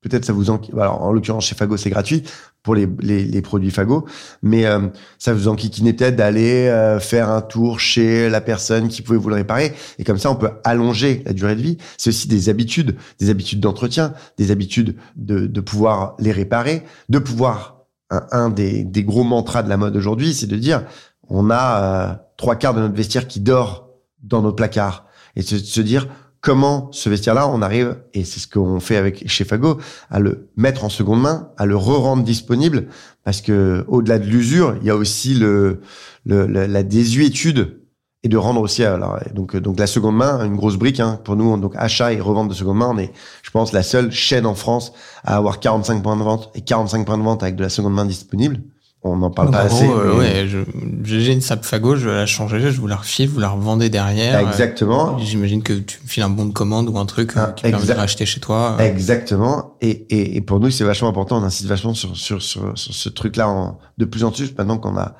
peut-être 0.00 0.24
ça 0.24 0.32
vous 0.32 0.50
en 0.50 0.60
alors 0.74 1.02
en 1.02 1.12
l'occurrence 1.12 1.46
chez 1.46 1.56
Fago 1.56 1.76
c'est 1.76 1.90
gratuit 1.90 2.22
pour 2.66 2.74
les, 2.74 2.88
les, 2.98 3.22
les 3.24 3.42
produits 3.42 3.70
Fago, 3.70 4.06
mais 4.42 4.66
euh, 4.66 4.88
ça 5.18 5.32
vous 5.32 5.46
enquiquinait 5.46 5.92
peut-être 5.92 6.16
d'aller 6.16 6.66
euh, 6.66 6.98
faire 6.98 7.30
un 7.30 7.40
tour 7.40 7.78
chez 7.78 8.28
la 8.28 8.40
personne 8.40 8.88
qui 8.88 9.02
pouvait 9.02 9.18
vous 9.18 9.28
le 9.28 9.36
réparer, 9.36 9.72
et 10.00 10.04
comme 10.04 10.18
ça 10.18 10.32
on 10.32 10.34
peut 10.34 10.50
allonger 10.64 11.22
la 11.26 11.32
durée 11.32 11.54
de 11.54 11.62
vie. 11.62 11.78
C'est 11.96 12.10
aussi 12.10 12.26
des 12.26 12.48
habitudes, 12.48 12.96
des 13.20 13.30
habitudes 13.30 13.60
d'entretien, 13.60 14.14
des 14.36 14.50
habitudes 14.50 14.96
de, 15.14 15.46
de 15.46 15.60
pouvoir 15.60 16.16
les 16.18 16.32
réparer, 16.32 16.82
de 17.08 17.20
pouvoir 17.20 17.84
un, 18.10 18.26
un 18.32 18.50
des, 18.50 18.82
des 18.82 19.04
gros 19.04 19.22
mantras 19.22 19.62
de 19.62 19.68
la 19.68 19.76
mode 19.76 19.94
aujourd'hui, 19.94 20.34
c'est 20.34 20.48
de 20.48 20.56
dire 20.56 20.82
on 21.28 21.50
a 21.50 21.82
euh, 21.82 22.14
trois 22.36 22.56
quarts 22.56 22.74
de 22.74 22.80
notre 22.80 22.96
vestiaire 22.96 23.28
qui 23.28 23.38
dort 23.38 23.90
dans 24.24 24.42
nos 24.42 24.52
placards 24.52 25.06
et 25.36 25.42
de 25.42 25.46
se 25.46 25.80
dire 25.80 26.08
comment 26.40 26.88
ce 26.92 27.08
vestiaire-là, 27.08 27.48
on 27.48 27.62
arrive, 27.62 27.96
et 28.14 28.24
c'est 28.24 28.40
ce 28.40 28.46
qu'on 28.48 28.80
fait 28.80 28.96
avec 28.96 29.28
chez 29.28 29.44
Fago, 29.44 29.78
à 30.10 30.20
le 30.20 30.48
mettre 30.56 30.84
en 30.84 30.88
seconde 30.88 31.20
main, 31.20 31.50
à 31.56 31.66
le 31.66 31.76
re-rendre 31.76 32.22
disponible, 32.22 32.86
parce 33.24 33.40
que 33.40 33.84
au-delà 33.88 34.18
de 34.18 34.26
l'usure, 34.26 34.76
il 34.80 34.86
y 34.86 34.90
a 34.90 34.96
aussi 34.96 35.34
le, 35.34 35.80
le- 36.24 36.46
la, 36.46 36.66
la 36.66 36.82
désuétude 36.82 37.80
et 38.22 38.28
de 38.28 38.36
rendre 38.38 38.60
aussi 38.60 38.82
alors 38.82 39.20
donc 39.34 39.54
donc 39.56 39.78
la 39.78 39.86
seconde 39.86 40.16
main 40.16 40.42
une 40.44 40.56
grosse 40.56 40.76
brique 40.76 40.98
hein, 41.00 41.20
pour 41.22 41.36
nous 41.36 41.56
donc 41.58 41.74
achat 41.76 42.12
et 42.12 42.20
revente 42.20 42.48
de 42.48 42.54
seconde 42.54 42.78
main 42.78 42.88
on 42.92 42.98
est 42.98 43.12
je 43.42 43.50
pense 43.50 43.72
la 43.72 43.82
seule 43.84 44.10
chaîne 44.10 44.46
en 44.46 44.54
France 44.56 44.92
à 45.22 45.36
avoir 45.36 45.60
45 45.60 46.02
points 46.02 46.16
de 46.16 46.22
vente 46.22 46.50
et 46.54 46.62
45 46.62 47.04
points 47.06 47.18
de 47.18 47.22
vente 47.22 47.42
avec 47.44 47.54
de 47.56 47.62
la 47.62 47.68
seconde 47.68 47.92
main 47.94 48.04
disponible 48.06 48.62
on 49.02 49.16
n'en 49.16 49.30
parle 49.30 49.50
pas 49.52 49.62
en 49.62 49.66
assez 49.66 49.86
gros, 49.86 49.96
euh, 49.98 50.12
mais- 50.14 50.18
ouais, 50.42 50.48
je- 50.48 50.58
j'ai 51.04 51.32
une 51.32 51.40
sape 51.40 51.64
Fago, 51.64 51.94
je 51.96 52.08
vais 52.08 52.14
la 52.14 52.26
changer, 52.26 52.72
je 52.72 52.80
vous 52.80 52.88
la 52.88 52.96
refile, 52.96 53.28
vous 53.28 53.38
la 53.38 53.50
revendez 53.50 53.88
derrière. 53.88 54.40
Exactement. 54.40 55.14
Euh, 55.16 55.22
J'imagine 55.22 55.62
que 55.62 55.74
tu 55.74 56.00
me 56.02 56.08
files 56.08 56.22
un 56.24 56.28
bon 56.30 56.46
de 56.46 56.52
commande 56.52 56.88
ou 56.88 56.98
un 56.98 57.06
truc 57.06 57.36
euh, 57.36 57.44
Ah, 57.48 57.52
qui 57.52 57.62
permet 57.70 57.86
de 57.86 57.92
racheter 57.92 58.26
chez 58.26 58.40
toi. 58.40 58.76
Exactement. 58.80 59.76
Et, 59.80 59.90
et, 59.90 60.36
et 60.36 60.40
pour 60.40 60.58
nous, 60.58 60.70
c'est 60.70 60.82
vachement 60.84 61.08
important. 61.08 61.38
On 61.40 61.44
insiste 61.44 61.68
vachement 61.68 61.94
sur, 61.94 62.16
sur, 62.16 62.42
sur, 62.42 62.76
sur 62.76 62.94
ce 62.94 63.08
truc-là 63.08 63.48
en- 63.48 63.78
de 63.98 64.04
plus 64.04 64.24
en 64.24 64.32
plus 64.32 64.52
maintenant 64.56 64.78
qu'on 64.78 64.96
a. 64.96 65.14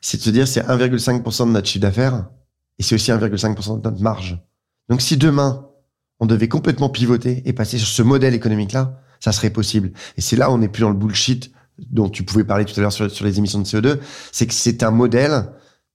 C'est 0.00 0.16
de 0.18 0.22
se 0.22 0.30
dire, 0.30 0.48
c'est 0.48 0.62
1,5% 0.66 1.46
de 1.46 1.52
notre 1.52 1.68
chiffre 1.68 1.82
d'affaires 1.82 2.24
et 2.78 2.82
c'est 2.82 2.94
aussi 2.96 3.12
1,5% 3.12 3.76
de 3.80 3.88
notre 3.88 4.02
marge. 4.02 4.38
Donc, 4.88 5.00
si 5.00 5.16
demain, 5.16 5.66
on 6.18 6.26
devait 6.26 6.48
complètement 6.48 6.88
pivoter 6.88 7.42
et 7.44 7.52
passer 7.52 7.78
sur 7.78 7.86
ce 7.88 8.02
modèle 8.02 8.34
économique-là, 8.34 9.00
ça 9.20 9.30
serait 9.32 9.50
possible. 9.50 9.92
Et 10.16 10.20
c'est 10.20 10.34
là 10.36 10.50
où 10.50 10.54
on 10.54 10.58
n'est 10.58 10.68
plus 10.68 10.80
dans 10.82 10.88
le 10.90 10.96
bullshit 10.96 11.52
dont 11.90 12.08
tu 12.08 12.22
pouvais 12.24 12.44
parler 12.44 12.64
tout 12.64 12.74
à 12.78 12.80
l'heure 12.82 12.92
sur, 12.92 13.10
sur 13.10 13.24
les 13.24 13.38
émissions 13.38 13.60
de 13.60 13.64
CO2. 13.66 13.98
C'est 14.32 14.46
que 14.46 14.54
c'est 14.54 14.82
un 14.82 14.90
modèle 14.90 15.44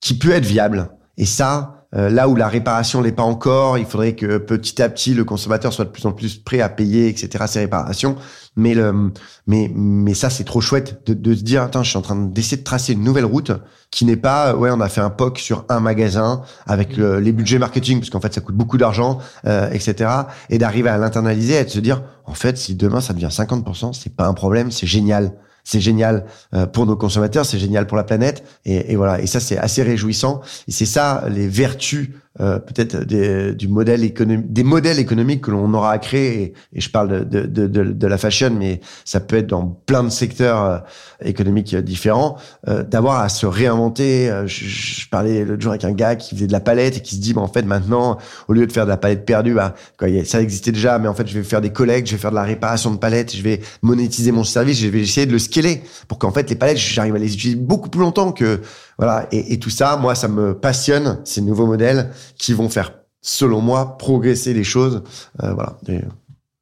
qui 0.00 0.18
peut 0.18 0.30
être 0.32 0.44
viable. 0.46 0.90
Et 1.16 1.26
ça, 1.26 1.86
euh, 1.94 2.10
là 2.10 2.28
où 2.28 2.34
la 2.34 2.48
réparation 2.48 3.00
l'est 3.00 3.12
pas 3.12 3.22
encore, 3.22 3.78
il 3.78 3.86
faudrait 3.86 4.16
que 4.16 4.38
petit 4.38 4.82
à 4.82 4.88
petit 4.88 5.14
le 5.14 5.24
consommateur 5.24 5.72
soit 5.72 5.84
de 5.84 5.90
plus 5.90 6.04
en 6.06 6.12
plus 6.12 6.36
prêt 6.36 6.60
à 6.60 6.68
payer, 6.68 7.08
etc. 7.08 7.44
ces 7.46 7.60
réparations. 7.60 8.16
Mais 8.56 8.74
le, 8.74 9.12
mais 9.46 9.70
mais 9.74 10.14
ça 10.14 10.28
c'est 10.30 10.42
trop 10.44 10.60
chouette 10.60 11.02
de, 11.06 11.14
de 11.14 11.34
se 11.34 11.42
dire 11.42 11.62
attends, 11.62 11.82
je 11.84 11.90
suis 11.90 11.98
en 11.98 12.02
train 12.02 12.16
d'essayer 12.16 12.56
de 12.56 12.62
tracer 12.64 12.92
une 12.94 13.02
nouvelle 13.04 13.24
route 13.24 13.52
qui 13.92 14.04
n'est 14.04 14.16
pas 14.16 14.54
ouais 14.56 14.70
on 14.72 14.80
a 14.80 14.88
fait 14.88 15.00
un 15.00 15.10
POC 15.10 15.38
sur 15.38 15.64
un 15.68 15.78
magasin 15.80 16.42
avec 16.66 16.96
le- 16.96 17.18
les 17.20 17.32
budgets 17.32 17.58
marketing 17.58 17.98
parce 18.00 18.10
qu'en 18.10 18.20
fait 18.20 18.34
ça 18.34 18.40
coûte 18.40 18.56
beaucoup 18.56 18.76
d'argent, 18.78 19.18
euh, 19.46 19.68
etc. 19.70 20.10
Et 20.50 20.58
d'arriver 20.58 20.88
à 20.88 20.98
l'internaliser 20.98 21.54
et 21.60 21.64
de 21.64 21.70
se 21.70 21.80
dire 21.80 22.02
en 22.26 22.34
fait 22.34 22.56
si 22.58 22.74
demain 22.74 23.00
ça 23.00 23.12
devient 23.12 23.30
50%, 23.30 23.92
c'est 23.92 24.14
pas 24.14 24.26
un 24.26 24.34
problème, 24.34 24.70
c'est 24.72 24.86
génial. 24.88 25.32
C'est 25.64 25.80
génial 25.80 26.26
euh, 26.52 26.66
pour 26.66 26.86
nos 26.86 26.96
consommateurs, 26.96 27.46
c'est 27.46 27.58
génial 27.58 27.86
pour 27.86 27.96
la 27.96 28.04
planète, 28.04 28.44
et, 28.64 28.92
et 28.92 28.96
voilà. 28.96 29.20
Et 29.20 29.26
ça, 29.26 29.40
c'est 29.40 29.58
assez 29.58 29.82
réjouissant. 29.82 30.42
Et 30.68 30.72
c'est 30.72 30.86
ça 30.86 31.24
les 31.28 31.48
vertus 31.48 32.10
euh, 32.40 32.58
peut-être 32.58 33.04
des, 33.04 33.54
du 33.54 33.68
modèle 33.68 34.02
économique, 34.02 34.52
des 34.52 34.64
modèles 34.64 34.98
économiques 34.98 35.42
que 35.42 35.50
l'on 35.52 35.72
aura 35.72 35.92
à 35.92 35.98
créer. 35.98 36.54
Et, 36.72 36.80
je 36.80 36.90
parle 36.90 37.28
de, 37.28 37.42
de, 37.46 37.66
de, 37.66 37.84
de 37.84 38.06
la 38.06 38.18
fashion, 38.18 38.50
mais 38.58 38.80
ça 39.04 39.20
peut 39.20 39.36
être 39.36 39.46
dans 39.46 39.66
plein 39.86 40.02
de 40.02 40.08
secteurs 40.08 40.64
euh, 40.64 40.78
économiques 41.24 41.74
euh, 41.74 41.82
différents. 41.82 42.36
euh, 42.68 42.82
D'avoir 42.82 43.20
à 43.20 43.28
se 43.28 43.46
réinventer. 43.46 44.30
Je, 44.46 44.64
je 44.64 45.08
parlais 45.08 45.44
l'autre 45.44 45.62
jour 45.62 45.72
avec 45.72 45.84
un 45.84 45.92
gars 45.92 46.16
qui 46.16 46.34
faisait 46.34 46.46
de 46.46 46.52
la 46.52 46.60
palette 46.60 46.96
et 46.96 47.00
qui 47.00 47.14
se 47.16 47.20
dit, 47.20 47.34
bah, 47.34 47.40
en 47.40 47.48
fait, 47.48 47.62
maintenant, 47.62 48.18
au 48.48 48.52
lieu 48.52 48.66
de 48.66 48.72
faire 48.72 48.84
de 48.84 48.90
la 48.90 48.96
palette 48.96 49.24
perdue, 49.24 49.54
bah, 49.54 49.74
quoi, 49.98 50.08
ça 50.24 50.40
existait 50.40 50.72
déjà, 50.72 50.98
mais 50.98 51.08
en 51.08 51.14
fait, 51.14 51.26
je 51.28 51.38
vais 51.38 51.44
faire 51.44 51.60
des 51.60 51.70
collectes, 51.70 52.08
je 52.08 52.16
vais 52.16 52.20
faire 52.20 52.30
de 52.30 52.36
la 52.36 52.42
réparation 52.42 52.90
de 52.90 52.96
palettes, 52.98 53.34
je 53.34 53.42
vais 53.42 53.60
monétiser 53.82 54.32
mon 54.32 54.44
service, 54.44 54.78
je 54.80 54.88
vais 54.88 55.00
essayer 55.00 55.26
de 55.26 55.32
le 55.32 55.38
scaler 55.38 55.82
pour 56.08 56.18
qu'en 56.18 56.32
fait, 56.32 56.50
les 56.50 56.56
palettes, 56.56 56.78
j'arrive 56.78 57.14
à 57.14 57.18
les 57.18 57.32
utiliser 57.34 57.58
beaucoup 57.58 57.88
plus 57.90 58.00
longtemps 58.00 58.32
que, 58.32 58.60
voilà. 58.98 59.26
Et, 59.32 59.54
et 59.54 59.58
tout 59.58 59.70
ça, 59.70 59.96
moi, 59.96 60.14
ça 60.14 60.28
me 60.28 60.54
passionne, 60.54 61.20
ces 61.24 61.40
nouveaux 61.40 61.66
modèles 61.66 62.10
qui 62.38 62.52
vont 62.52 62.68
faire, 62.68 62.92
selon 63.20 63.60
moi, 63.60 63.98
progresser 63.98 64.54
les 64.54 64.64
choses. 64.64 65.02
Euh, 65.42 65.52
voilà. 65.54 65.78
Euh, 65.88 66.00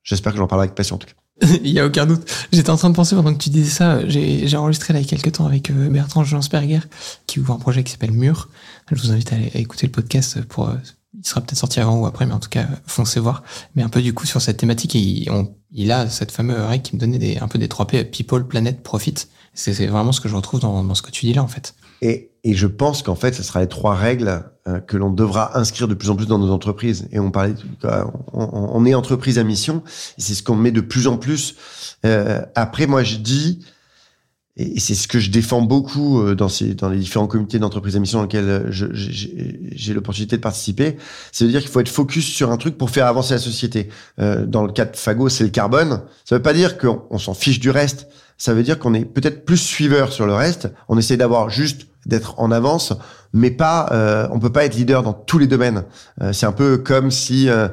J'espère 0.05 0.33
que 0.33 0.39
j'en 0.39 0.49
parlerai 0.49 0.67
avec 0.67 0.75
passion, 0.75 0.97
en 0.97 0.99
tout 0.99 1.07
cas. 1.07 1.47
Il 1.63 1.71
y 1.71 1.79
a 1.79 1.87
aucun 1.87 2.07
doute. 2.07 2.29
J'étais 2.53 2.71
en 2.71 2.77
train 2.77 2.91
de 2.91 2.97
penser 2.97 3.15
pendant 3.15 3.33
que 3.33 3.43
tu 3.43 3.51
disais 3.51 3.71
ça. 3.71 4.07
J'ai 4.09 4.57
enregistré 4.57 4.93
là 4.93 5.01
il 5.01 5.05
y 5.05 5.07
a 5.07 5.09
quelques 5.09 5.37
temps 5.37 5.47
avec 5.47 5.71
euh, 5.71 5.89
Bertrand 5.89 6.25
Julansberger 6.25 6.81
qui 7.27 7.41
ouvre 7.41 7.55
un 7.55 7.59
projet 7.59 7.83
qui 7.85 7.93
s'appelle 7.93 8.13
Mur. 8.13 8.49
Je 8.91 9.01
vous 9.01 9.13
invite 9.13 9.33
à, 9.33 9.59
écouter 9.59 9.87
le 9.87 9.93
podcast 9.93 10.43
pour. 10.43 10.71
Il 11.23 11.29
sera 11.29 11.41
peut-être 11.41 11.59
sorti 11.59 11.79
avant 11.79 12.01
ou 12.01 12.07
après, 12.07 12.27
mais 12.27 12.33
en 12.33 12.41
tout 12.41 12.49
cas, 12.49 12.67
foncez 12.87 13.21
voir. 13.21 13.45
Mais 13.77 13.83
un 13.83 13.89
peu 13.89 14.03
du 14.03 14.13
coup 14.13 14.27
sur 14.27 14.43
cette 14.43 14.57
thématique, 14.57 14.95
il, 14.95 15.93
a 15.93 16.09
cette 16.09 16.33
fameuse 16.33 16.61
règle 16.61 16.83
qui 16.83 16.97
me 16.97 17.01
donnait 17.01 17.39
un 17.39 17.47
peu 17.47 17.59
des 17.59 17.69
3 17.69 17.87
P, 17.87 18.05
People, 18.05 18.47
Planet, 18.47 18.83
Profit. 18.83 19.15
C'est 19.55 19.87
vraiment 19.87 20.13
ce 20.13 20.21
que 20.21 20.29
je 20.29 20.35
retrouve 20.35 20.61
dans, 20.61 20.95
ce 20.95 21.03
que 21.03 21.11
tu 21.11 21.27
dis 21.27 21.35
là, 21.35 21.43
en 21.43 21.49
fait. 21.49 21.75
Et, 22.01 22.31
je 22.45 22.67
pense 22.67 23.03
qu'en 23.03 23.15
fait, 23.15 23.35
ce 23.35 23.45
sera 23.45 23.61
les 23.61 23.69
trois 23.69 23.95
règles 23.95 24.43
euh, 24.67 24.81
que 24.81 24.97
l'on 24.97 25.11
devra 25.11 25.57
inscrire 25.57 25.87
de 25.87 25.95
plus 25.95 26.11
en 26.11 26.17
plus 26.17 26.27
dans 26.27 26.41
nos 26.41 26.51
entreprises. 26.51 27.07
Et 27.13 27.21
on 27.21 27.31
parlait, 27.31 27.55
on, 28.33 28.85
est 28.85 28.95
entreprise 28.95 29.39
à 29.39 29.45
mission, 29.45 29.85
c'est 30.19 30.35
ce 30.35 30.43
qu'on 30.43 30.57
met 30.57 30.73
de 30.73 30.81
plus 30.81 31.07
en 31.07 31.19
plus. 31.19 31.55
Euh, 32.05 32.41
après, 32.57 32.89
moi, 32.89 33.05
je 33.05 33.19
dis, 33.19 33.65
et 34.57 34.81
c'est 34.81 34.95
ce 34.95 35.09
que 35.09 35.19
je 35.19 35.31
défends 35.31 35.63
beaucoup 35.63 36.21
euh, 36.21 36.35
dans, 36.35 36.49
ces, 36.49 36.75
dans 36.75 36.91
les 36.91 36.99
différents 36.99 37.27
comités 37.27 37.59
d'entreprise 37.59 37.97
à 37.97 38.01
mission 38.01 38.19
dans 38.19 38.25
lesquels 38.25 38.49
euh, 38.49 38.71
j'ai 38.71 39.95
l'opportunité 39.95 40.37
de 40.37 40.43
participer, 40.43 40.97
c'est 41.33 41.45
de 41.47 41.51
dire 41.51 41.61
qu'il 41.61 41.71
faut 41.71 41.81
être 41.81 41.89
focus 41.89 42.27
sur 42.27 42.51
un 42.51 42.59
truc 42.59 42.77
pour 42.77 42.91
faire 42.91 43.07
avancer 43.07 43.33
la 43.35 43.41
société. 43.41 43.89
Euh, 44.21 44.45
dans 44.45 44.65
le 44.65 44.73
cas 44.73 44.85
de 44.85 44.95
Fago, 44.97 45.29
c'est 45.31 45.45
le 45.45 45.51
carbone. 45.51 46.03
Ça 46.25 46.37
veut 46.37 46.43
pas 46.43 46.53
dire 46.53 46.77
qu'on 46.77 47.03
on 47.11 47.19
s'en 47.19 47.35
fiche 47.35 47.61
du 47.61 47.71
reste. 47.71 48.09
Ça 48.37 48.53
veut 48.55 48.63
dire 48.63 48.79
qu'on 48.79 48.93
est 48.93 49.05
peut-être 49.05 49.45
plus 49.47 49.57
suiveur 49.57 50.13
sur 50.13 50.27
le 50.27 50.35
reste. 50.35 50.69
On 50.89 50.99
essaie 50.99 51.17
d'avoir 51.17 51.49
juste 51.49 51.87
d'être 52.05 52.39
en 52.39 52.51
avance, 52.51 52.93
mais 53.33 53.51
pas. 53.53 53.89
Euh, 53.93 54.27
on 54.33 54.39
peut 54.41 54.53
pas 54.53 54.65
être 54.65 54.75
leader 54.75 55.03
dans 55.03 55.13
tous 55.15 55.39
les 55.39 55.47
domaines. 55.47 55.85
Euh, 56.21 56.33
c'est 56.33 56.47
un 56.47 56.53
peu 56.53 56.77
comme 56.77 57.11
si 57.11 57.49
euh, 57.49 57.69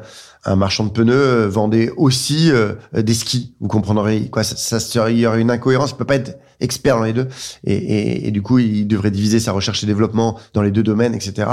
un 0.46 0.56
marchand 0.56 0.86
de 0.86 0.92
pneus 0.92 1.48
vendait 1.48 1.92
aussi 1.98 2.52
des 2.94 3.14
skis. 3.14 3.56
Vous 3.60 3.68
comprendrez 3.68 4.30
quoi? 4.30 4.44
Ça, 4.44 4.56
ça 4.56 4.80
serait- 4.80 5.14
il 5.14 5.20
y 5.20 5.26
aurait 5.26 5.42
une 5.42 5.52
incohérence. 5.52 5.92
Il 5.92 5.98
peut 5.98 6.06
pas 6.06 6.16
être 6.16 6.40
expert 6.60 6.98
dans 6.98 7.04
les 7.04 7.14
deux. 7.14 7.28
Et, 7.64 8.28
et, 8.28 8.32
du 8.32 8.42
coup, 8.42 8.60
il 8.60 8.88
devrait 8.88 9.12
diviser 9.12 9.40
sa 9.40 9.52
recherche 9.52 9.84
et 9.84 9.88
développement 9.88 10.40
dans 10.54 10.62
les 10.62 10.72
deux 10.72 10.84
domaines, 10.84 11.14
etc. 11.14 11.50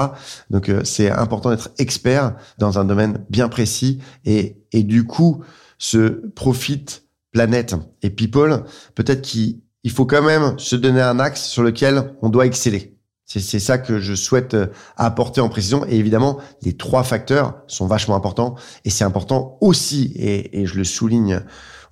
Donc, 0.50 0.68
euh, 0.68 0.80
c'est 0.84 1.10
important 1.10 1.50
d'être 1.50 1.70
expert 1.78 2.34
dans 2.58 2.78
un 2.78 2.84
domaine 2.84 3.24
bien 3.30 3.48
précis. 3.48 4.00
Et, 4.24 4.58
et 4.72 4.82
du 4.82 5.04
coup, 5.04 5.42
ce 5.78 6.26
profit 6.34 6.84
planète 7.32 7.74
et 8.02 8.10
people, 8.10 8.64
peut-être 8.94 9.22
qu'il 9.22 9.60
il 9.84 9.92
faut 9.92 10.06
quand 10.06 10.22
même 10.22 10.58
se 10.58 10.74
donner 10.74 11.00
un 11.00 11.20
axe 11.20 11.44
sur 11.44 11.62
lequel 11.62 12.14
on 12.20 12.28
doit 12.28 12.46
exceller. 12.46 12.96
C'est 13.24 13.40
c'est 13.40 13.60
ça 13.60 13.78
que 13.78 14.00
je 14.00 14.14
souhaite 14.14 14.54
euh, 14.54 14.66
apporter 14.96 15.40
en 15.40 15.48
précision. 15.48 15.84
Et 15.86 15.96
évidemment, 15.96 16.38
les 16.62 16.76
trois 16.76 17.04
facteurs 17.04 17.54
sont 17.66 17.86
vachement 17.86 18.16
importants. 18.16 18.56
Et 18.84 18.90
c'est 18.90 19.04
important 19.04 19.58
aussi, 19.60 20.12
et, 20.16 20.60
et 20.60 20.66
je 20.66 20.76
le 20.76 20.84
souligne, 20.84 21.42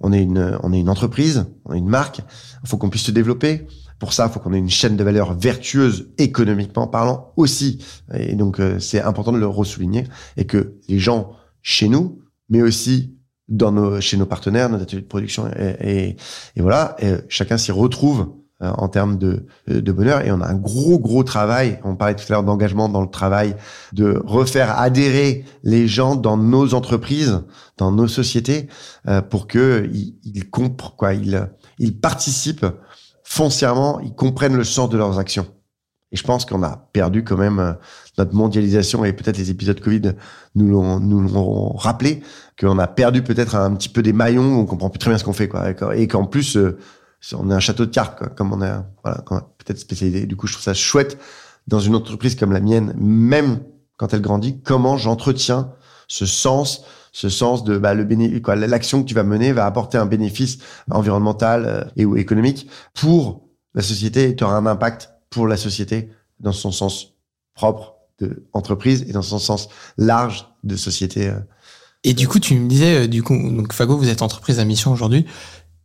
on 0.00 0.12
est 0.12 0.22
une, 0.22 0.58
on 0.62 0.72
est 0.72 0.80
une 0.80 0.88
entreprise, 0.88 1.46
on 1.64 1.74
est 1.74 1.78
une 1.78 1.88
marque. 1.88 2.20
Il 2.62 2.68
faut 2.68 2.76
qu'on 2.76 2.90
puisse 2.90 3.04
se 3.04 3.10
développer. 3.10 3.66
Pour 3.98 4.12
ça, 4.12 4.26
il 4.28 4.32
faut 4.32 4.40
qu'on 4.40 4.52
ait 4.52 4.58
une 4.58 4.70
chaîne 4.70 4.96
de 4.96 5.04
valeur 5.04 5.34
vertueuse 5.34 6.10
économiquement 6.18 6.86
parlant 6.86 7.32
aussi. 7.36 7.84
Et 8.12 8.34
donc, 8.34 8.60
euh, 8.60 8.78
c'est 8.78 9.00
important 9.00 9.32
de 9.32 9.38
le 9.38 9.46
ressouligner 9.46 10.04
et 10.36 10.46
que 10.46 10.74
les 10.88 10.98
gens 10.98 11.32
chez 11.62 11.88
nous, 11.88 12.20
mais 12.50 12.62
aussi 12.62 13.16
dans 13.48 13.72
nos, 13.72 14.00
chez 14.00 14.16
nos 14.16 14.26
partenaires, 14.26 14.68
nos 14.68 14.80
ateliers 14.80 15.02
de 15.02 15.06
production, 15.06 15.48
et, 15.58 16.16
et, 16.56 16.60
voilà, 16.60 16.96
chacun 17.28 17.58
s'y 17.58 17.72
retrouve 17.72 18.32
en 18.60 18.88
termes 18.88 19.18
de, 19.18 19.46
de 19.68 19.92
bonheur. 19.92 20.24
Et 20.24 20.30
on 20.30 20.40
a 20.40 20.46
un 20.46 20.54
gros, 20.54 20.98
gros 20.98 21.22
travail. 21.22 21.80
On 21.84 21.96
parlait 21.96 22.14
tout 22.14 22.24
à 22.28 22.32
l'heure 22.32 22.44
d'engagement 22.44 22.88
dans 22.88 23.02
le 23.02 23.10
travail, 23.10 23.56
de 23.92 24.22
refaire 24.24 24.78
adhérer 24.78 25.44
les 25.62 25.88
gens 25.88 26.16
dans 26.16 26.36
nos 26.36 26.74
entreprises, 26.74 27.42
dans 27.76 27.92
nos 27.92 28.08
sociétés, 28.08 28.68
euh, 29.08 29.20
pour 29.20 29.46
que 29.46 29.90
ils, 29.92 30.16
ils 30.24 30.48
comprennent, 30.48 30.96
quoi, 30.96 31.14
ils, 31.14 31.48
ils 31.78 31.98
participent 31.98 32.66
foncièrement, 33.24 34.00
ils 34.00 34.14
comprennent 34.14 34.56
le 34.56 34.64
sens 34.64 34.88
de 34.88 34.96
leurs 34.96 35.18
actions. 35.18 35.46
Et 36.12 36.16
je 36.16 36.22
pense 36.22 36.44
qu'on 36.44 36.62
a 36.62 36.88
perdu 36.92 37.24
quand 37.24 37.36
même 37.36 37.58
euh, 37.58 37.72
notre 38.18 38.34
mondialisation 38.34 39.04
et 39.04 39.12
peut-être 39.12 39.36
les 39.36 39.50
épisodes 39.50 39.80
Covid 39.80 40.12
nous 40.54 40.68
l'ont 40.68 41.00
nous 41.00 41.20
l'ont 41.20 41.72
rappelé 41.72 42.22
qu'on 42.60 42.78
a 42.78 42.86
perdu 42.86 43.22
peut-être 43.22 43.56
un 43.56 43.74
petit 43.74 43.88
peu 43.88 44.00
des 44.00 44.12
maillons, 44.12 44.60
on 44.60 44.64
comprend 44.64 44.90
plus 44.90 45.00
très 45.00 45.10
bien 45.10 45.18
ce 45.18 45.24
qu'on 45.24 45.32
fait 45.32 45.48
quoi. 45.48 45.72
Et 45.96 46.06
qu'en 46.06 46.26
plus 46.26 46.56
euh, 46.56 46.78
on 47.32 47.50
est 47.50 47.54
un 47.54 47.60
château 47.60 47.86
de 47.86 47.90
cartes 47.90 48.18
quoi, 48.18 48.28
comme 48.28 48.52
on 48.52 48.62
est 48.62 48.72
voilà, 49.02 49.22
peut-être 49.58 49.78
spécialisé. 49.78 50.26
Du 50.26 50.36
coup, 50.36 50.46
je 50.46 50.52
trouve 50.52 50.64
ça 50.64 50.74
chouette 50.74 51.18
dans 51.66 51.80
une 51.80 51.94
entreprise 51.94 52.34
comme 52.34 52.52
la 52.52 52.60
mienne, 52.60 52.94
même 52.96 53.60
quand 53.96 54.12
elle 54.12 54.20
grandit, 54.20 54.60
comment 54.62 54.96
j'entretiens 54.96 55.72
ce 56.08 56.26
sens, 56.26 56.84
ce 57.12 57.28
sens 57.28 57.64
de 57.64 57.78
bah, 57.78 57.94
le 57.94 58.04
bénéfice, 58.04 58.42
quoi, 58.42 58.56
l'action 58.56 59.02
que 59.02 59.08
tu 59.08 59.14
vas 59.14 59.22
mener 59.22 59.52
va 59.52 59.66
apporter 59.66 59.96
un 59.98 60.06
bénéfice 60.06 60.58
environnemental 60.90 61.64
euh, 61.66 61.84
et 61.96 62.04
ou 62.04 62.16
économique 62.16 62.68
pour 62.92 63.48
la 63.74 63.82
société 63.82 64.28
et 64.28 64.36
tu 64.36 64.44
auras 64.44 64.56
un 64.56 64.66
impact 64.66 65.10
pour 65.30 65.46
la 65.46 65.56
société 65.56 66.10
dans 66.40 66.52
son 66.52 66.72
sens 66.72 67.14
propre 67.54 67.94
de 68.20 68.46
entreprise 68.52 69.04
et 69.08 69.12
dans 69.12 69.22
son 69.22 69.38
sens 69.38 69.68
large 69.96 70.48
de 70.62 70.76
société. 70.76 71.28
euh. 71.28 71.40
Et 72.04 72.12
du 72.12 72.28
coup, 72.28 72.38
tu 72.38 72.54
me 72.54 72.68
disais, 72.68 73.04
euh, 73.04 73.06
du 73.08 73.22
coup, 73.22 73.34
donc 73.34 73.72
Fago, 73.72 73.96
vous 73.96 74.08
êtes 74.08 74.22
entreprise 74.22 74.58
à 74.58 74.64
mission 74.64 74.92
aujourd'hui. 74.92 75.26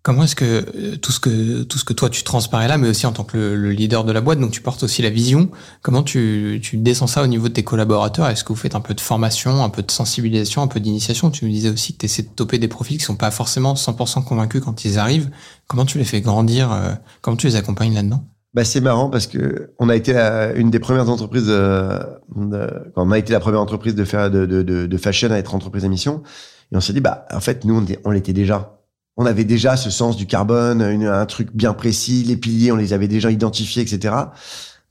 Comment 0.01 0.23
est-ce 0.23 0.35
que 0.35 0.45
euh, 0.45 0.95
tout 0.95 1.11
ce 1.11 1.19
que 1.19 1.63
tout 1.63 1.77
ce 1.77 1.83
que 1.83 1.91
toi 1.91 2.09
tu 2.09 2.23
transparais 2.23 2.69
là, 2.69 2.77
mais 2.77 2.87
aussi 2.87 3.05
en 3.05 3.11
tant 3.11 3.25
que 3.25 3.35
le, 3.35 3.55
le 3.57 3.71
leader 3.71 4.05
de 4.05 4.13
la 4.13 4.21
boîte, 4.21 4.39
donc 4.39 4.51
tu 4.51 4.61
portes 4.61 4.81
aussi 4.83 5.01
la 5.01 5.09
vision. 5.09 5.49
Comment 5.81 6.03
tu 6.03 6.59
tu 6.63 6.77
descends 6.77 7.07
ça 7.07 7.21
au 7.21 7.27
niveau 7.27 7.49
de 7.49 7.53
tes 7.53 7.63
collaborateurs? 7.63 8.27
Est-ce 8.27 8.45
que 8.45 8.49
vous 8.49 8.59
faites 8.59 8.75
un 8.75 8.79
peu 8.79 8.93
de 8.93 9.01
formation, 9.01 9.61
un 9.61 9.69
peu 9.69 9.81
de 9.81 9.91
sensibilisation, 9.91 10.61
un 10.61 10.67
peu 10.67 10.79
d'initiation? 10.79 11.31
Tu 11.31 11.43
me 11.43 11.49
disais 11.49 11.69
aussi 11.69 11.93
que 11.93 11.99
tu 11.99 12.05
essaies 12.05 12.23
de 12.23 12.29
toper 12.29 12.59
des 12.59 12.69
profils 12.69 12.97
qui 12.97 13.03
sont 13.03 13.17
pas 13.17 13.29
forcément 13.29 13.73
100% 13.73 14.23
convaincus 14.23 14.61
quand 14.63 14.85
ils 14.85 14.99
arrivent. 14.99 15.29
Comment 15.67 15.85
tu 15.85 15.97
les 15.97 16.05
fais 16.05 16.21
grandir 16.21 16.71
euh, 16.71 16.93
Comment 17.21 17.35
tu 17.35 17.47
les 17.47 17.57
accompagnes 17.57 17.93
là-dedans? 17.93 18.23
Bah, 18.53 18.63
c'est 18.63 18.81
marrant 18.81 19.09
parce 19.09 19.27
que 19.27 19.73
on 19.79 19.89
a 19.89 19.95
été 19.95 20.15
une 20.55 20.71
des 20.71 20.79
premières 20.79 21.09
entreprises, 21.09 21.45
euh, 21.49 21.99
quand 22.33 23.03
on 23.05 23.11
a 23.11 23.17
été 23.17 23.33
la 23.33 23.39
première 23.39 23.61
entreprise 23.61 23.95
de 23.95 24.05
faire 24.05 24.31
de, 24.31 24.45
de, 24.45 24.97
fashion 24.97 25.29
à 25.29 25.37
être 25.37 25.53
entreprise 25.53 25.85
à 25.85 25.89
mission. 25.89 26.23
Et 26.71 26.77
on 26.77 26.81
s'est 26.81 26.93
dit, 26.93 27.01
bah, 27.01 27.25
en 27.31 27.41
fait, 27.41 27.65
nous, 27.65 27.77
on, 27.77 27.85
on 28.05 28.11
l'était 28.11 28.33
déjà. 28.33 28.78
On 29.21 29.25
avait 29.25 29.43
déjà 29.43 29.75
ce 29.77 29.89
sens 29.89 30.15
du 30.15 30.25
carbone, 30.25 30.81
une- 30.81 31.05
un 31.05 31.25
truc 31.25 31.49
bien 31.53 31.73
précis, 31.73 32.23
les 32.25 32.37
piliers, 32.37 32.71
on 32.71 32.77
les 32.77 32.93
avait 32.93 33.09
déjà 33.09 33.29
identifiés, 33.29 33.83
etc. 33.83 34.15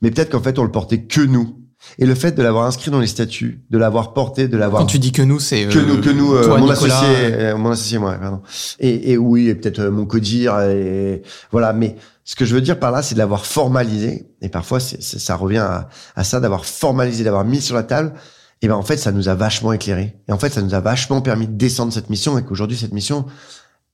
Mais 0.03 0.11
peut-être 0.11 0.31
qu'en 0.31 0.43
fait, 0.43 0.59
on 0.59 0.65
le 0.65 0.71
portait 0.71 1.03
que 1.03 1.23
nous. 1.23 1.57
Et 1.99 2.05
le 2.07 2.15
fait 2.15 2.33
de 2.33 2.43
l'avoir 2.43 2.67
inscrit 2.67 2.91
dans 2.91 3.01
les 3.01 3.07
statuts, 3.07 3.63
de 3.71 3.79
l'avoir 3.79 4.13
porté, 4.13 4.47
de 4.49 4.57
l'avoir 4.59 4.83
Quand 4.83 4.87
tu 4.87 4.99
dis 4.99 5.13
que 5.13 5.23
nous, 5.23 5.39
c'est 5.41 5.67
que 5.69 5.79
euh, 5.79 5.87
nous, 5.87 6.01
que 6.03 6.11
nous, 6.11 6.35
euh, 6.35 6.47
mon 6.59 6.71
Nicolas, 6.73 6.99
associé, 7.01 7.17
euh, 7.25 7.55
euh, 7.55 7.57
mon 7.57 7.71
associé, 7.71 7.99
moi, 7.99 8.15
pardon. 8.21 8.43
Et, 8.81 9.13
et 9.13 9.17
oui, 9.17 9.49
et 9.49 9.55
peut-être 9.55 9.79
euh, 9.79 9.91
mon 9.91 10.05
codir, 10.05 10.59
et 10.61 11.23
voilà. 11.51 11.73
Mais 11.73 11.97
ce 12.25 12.35
que 12.37 12.45
je 12.45 12.55
veux 12.55 12.61
dire 12.61 12.79
par 12.79 12.91
là, 12.91 13.01
c'est 13.03 13.15
de 13.15 13.21
l'avoir 13.21 13.47
formalisé. 13.47 14.27
Et 14.43 14.49
parfois, 14.51 14.79
ça 14.81 15.37
revient 15.37 15.59
à, 15.59 15.89
à 16.17 16.25
ça, 16.25 16.41
d'avoir 16.41 16.67
formalisé, 16.67 17.25
d'avoir 17.25 17.45
mis 17.45 17.61
sur 17.63 17.75
la 17.77 17.85
table. 17.85 18.13
Et 18.61 18.67
ben 18.69 18.75
en 18.75 18.83
fait, 18.83 18.97
ça 18.99 19.13
nous 19.13 19.29
a 19.29 19.35
vachement 19.35 19.73
éclairé. 19.73 20.17
Et 20.29 20.33
en 20.33 20.39
fait, 20.39 20.53
ça 20.53 20.61
nous 20.63 20.75
a 20.75 20.81
vachement 20.81 21.21
permis 21.23 21.47
de 21.47 21.53
descendre 21.57 21.93
cette 21.93 22.11
mission. 22.11 22.37
Et 22.39 22.43
qu'aujourd'hui, 22.45 22.77
cette 22.77 22.93
mission, 22.93 23.25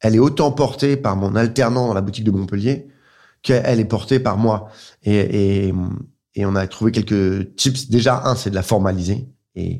elle 0.04 0.14
est 0.14 0.20
autant 0.20 0.52
portée 0.52 0.98
par 0.98 1.16
mon 1.16 1.34
alternant 1.34 1.88
dans 1.88 1.94
la 1.94 2.02
boutique 2.02 2.24
de 2.24 2.30
Montpellier 2.30 2.88
qu'elle 3.42 3.80
est 3.80 3.86
portée 3.86 4.20
par 4.20 4.36
moi. 4.36 4.68
Et, 5.02 5.72
et, 6.34 6.44
on 6.44 6.54
a 6.56 6.66
trouvé 6.66 6.92
quelques 6.92 7.56
tips. 7.56 7.88
Déjà, 7.88 8.22
un, 8.26 8.36
c'est 8.36 8.50
de 8.50 8.54
la 8.54 8.62
formaliser. 8.62 9.26
Et 9.54 9.78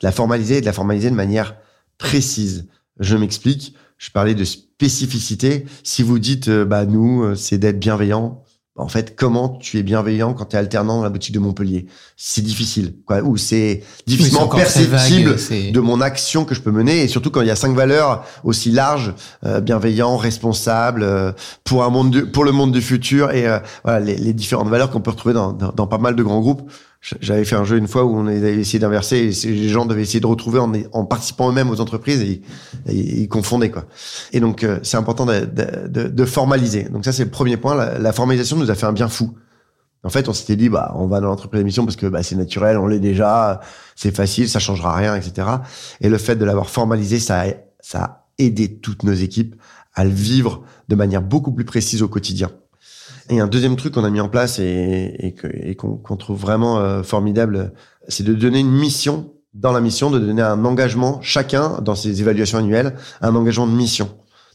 de 0.00 0.06
la 0.06 0.12
formaliser 0.12 0.58
et 0.58 0.60
de 0.60 0.66
la 0.66 0.74
formaliser 0.74 1.08
de 1.08 1.14
manière 1.14 1.56
précise. 1.96 2.68
Je 3.00 3.16
m'explique. 3.16 3.74
Je 3.96 4.10
parlais 4.10 4.34
de 4.34 4.44
spécificité. 4.44 5.64
Si 5.82 6.02
vous 6.02 6.18
dites, 6.18 6.48
euh, 6.48 6.66
bah, 6.66 6.84
nous, 6.84 7.22
euh, 7.22 7.34
c'est 7.34 7.56
d'être 7.56 7.80
bienveillant. 7.80 8.44
En 8.78 8.88
fait, 8.88 9.16
comment 9.16 9.48
tu 9.48 9.78
es 9.78 9.82
bienveillant 9.82 10.34
quand 10.34 10.46
tu 10.46 10.56
es 10.56 10.58
alternant 10.58 10.98
dans 10.98 11.02
la 11.02 11.10
boutique 11.10 11.34
de 11.34 11.40
Montpellier? 11.40 11.86
C'est 12.16 12.42
difficile, 12.42 12.94
quoi. 13.04 13.20
Ou 13.22 13.36
c'est 13.36 13.82
difficilement 14.06 14.46
vague, 14.46 14.60
perceptible 14.60 15.36
de 15.72 15.80
mon 15.80 16.00
action 16.00 16.44
que 16.44 16.54
je 16.54 16.60
peux 16.60 16.70
mener 16.70 17.02
et 17.02 17.08
surtout 17.08 17.30
quand 17.30 17.40
il 17.40 17.48
y 17.48 17.50
a 17.50 17.56
cinq 17.56 17.74
valeurs 17.74 18.24
aussi 18.44 18.70
larges 18.70 19.14
euh, 19.44 19.60
bienveillant 19.60 20.16
responsable 20.16 21.02
euh, 21.02 21.32
pour 21.64 21.82
un 21.84 21.90
monde 21.90 22.30
pour 22.32 22.44
le 22.44 22.52
monde 22.52 22.72
du 22.72 22.80
futur 22.80 23.32
et 23.32 23.46
euh, 23.46 23.58
voilà 23.84 24.00
les, 24.00 24.16
les 24.16 24.32
différentes 24.32 24.68
valeurs 24.68 24.90
qu'on 24.90 25.00
peut 25.00 25.10
retrouver 25.10 25.34
dans, 25.34 25.52
dans, 25.52 25.72
dans 25.72 25.86
pas 25.86 25.98
mal 25.98 26.14
de 26.14 26.22
grands 26.22 26.40
groupes 26.40 26.70
j'avais 27.00 27.44
fait 27.44 27.54
un 27.54 27.64
jeu 27.64 27.76
une 27.76 27.86
fois 27.86 28.04
où 28.04 28.16
on 28.16 28.26
avait 28.26 28.56
essayé 28.56 28.80
d'inverser 28.80 29.30
et 29.44 29.48
les 29.50 29.68
gens 29.68 29.86
devaient 29.86 30.02
essayer 30.02 30.20
de 30.20 30.26
retrouver 30.26 30.58
en, 30.58 31.04
participant 31.04 31.48
eux-mêmes 31.48 31.70
aux 31.70 31.80
entreprises 31.80 32.20
et, 32.22 32.42
ils 32.92 33.28
confondaient 33.28 33.70
quoi 33.70 33.84
et 34.32 34.40
donc 34.40 34.64
euh, 34.64 34.80
c'est 34.82 34.96
important 34.96 35.24
de, 35.24 36.24
formaliser 36.24 36.84
donc 36.84 37.04
ça 37.04 37.12
c'est 37.12 37.24
le 37.24 37.30
premier 37.30 37.56
point 37.56 37.76
la, 37.76 38.12
formalisation 38.12 38.56
nous 38.56 38.70
a 38.70 38.74
fait 38.74 38.86
un 38.86 38.92
bien 38.92 39.08
fou 39.08 39.32
en 40.04 40.10
fait, 40.10 40.28
on 40.28 40.32
s'était 40.32 40.54
dit, 40.54 40.68
bah, 40.68 40.92
on 40.94 41.08
va 41.08 41.20
dans 41.20 41.26
l'entreprise 41.26 41.58
d'émission 41.58 41.84
parce 41.84 41.96
que 41.96 42.06
bah, 42.06 42.22
c'est 42.22 42.36
naturel, 42.36 42.78
on 42.78 42.86
l'est 42.86 43.00
déjà, 43.00 43.60
c'est 43.96 44.14
facile, 44.14 44.48
ça 44.48 44.60
changera 44.60 44.94
rien, 44.94 45.16
etc. 45.16 45.48
Et 46.00 46.08
le 46.08 46.18
fait 46.18 46.36
de 46.36 46.44
l'avoir 46.44 46.70
formalisé, 46.70 47.18
ça 47.18 47.44
a 47.94 48.24
aidé 48.38 48.78
toutes 48.78 49.02
nos 49.02 49.12
équipes 49.12 49.56
à 49.94 50.04
le 50.04 50.10
vivre 50.10 50.62
de 50.88 50.94
manière 50.94 51.20
beaucoup 51.20 51.50
plus 51.50 51.64
précise 51.64 52.02
au 52.02 52.08
quotidien. 52.08 52.48
Et 53.30 53.40
un 53.40 53.46
deuxième 53.46 53.76
truc 53.76 53.94
qu'on 53.94 54.04
a 54.04 54.10
mis 54.10 54.20
en 54.20 54.28
place 54.28 54.58
et, 54.58 55.34
qu'on 55.76 56.16
trouve 56.16 56.38
vraiment 56.38 56.78
euh, 56.78 57.02
formidable, 57.02 57.72
c'est 58.08 58.24
de 58.24 58.34
donner 58.34 58.60
une 58.60 58.70
mission 58.70 59.32
dans 59.54 59.72
la 59.72 59.80
mission, 59.80 60.10
de 60.10 60.18
donner 60.18 60.42
un 60.42 60.64
engagement, 60.64 61.20
chacun 61.20 61.80
dans 61.82 61.94
ses 61.94 62.20
évaluations 62.20 62.58
annuelles, 62.58 62.94
un 63.20 63.34
engagement 63.34 63.66
de 63.66 63.72
mission. 63.72 64.06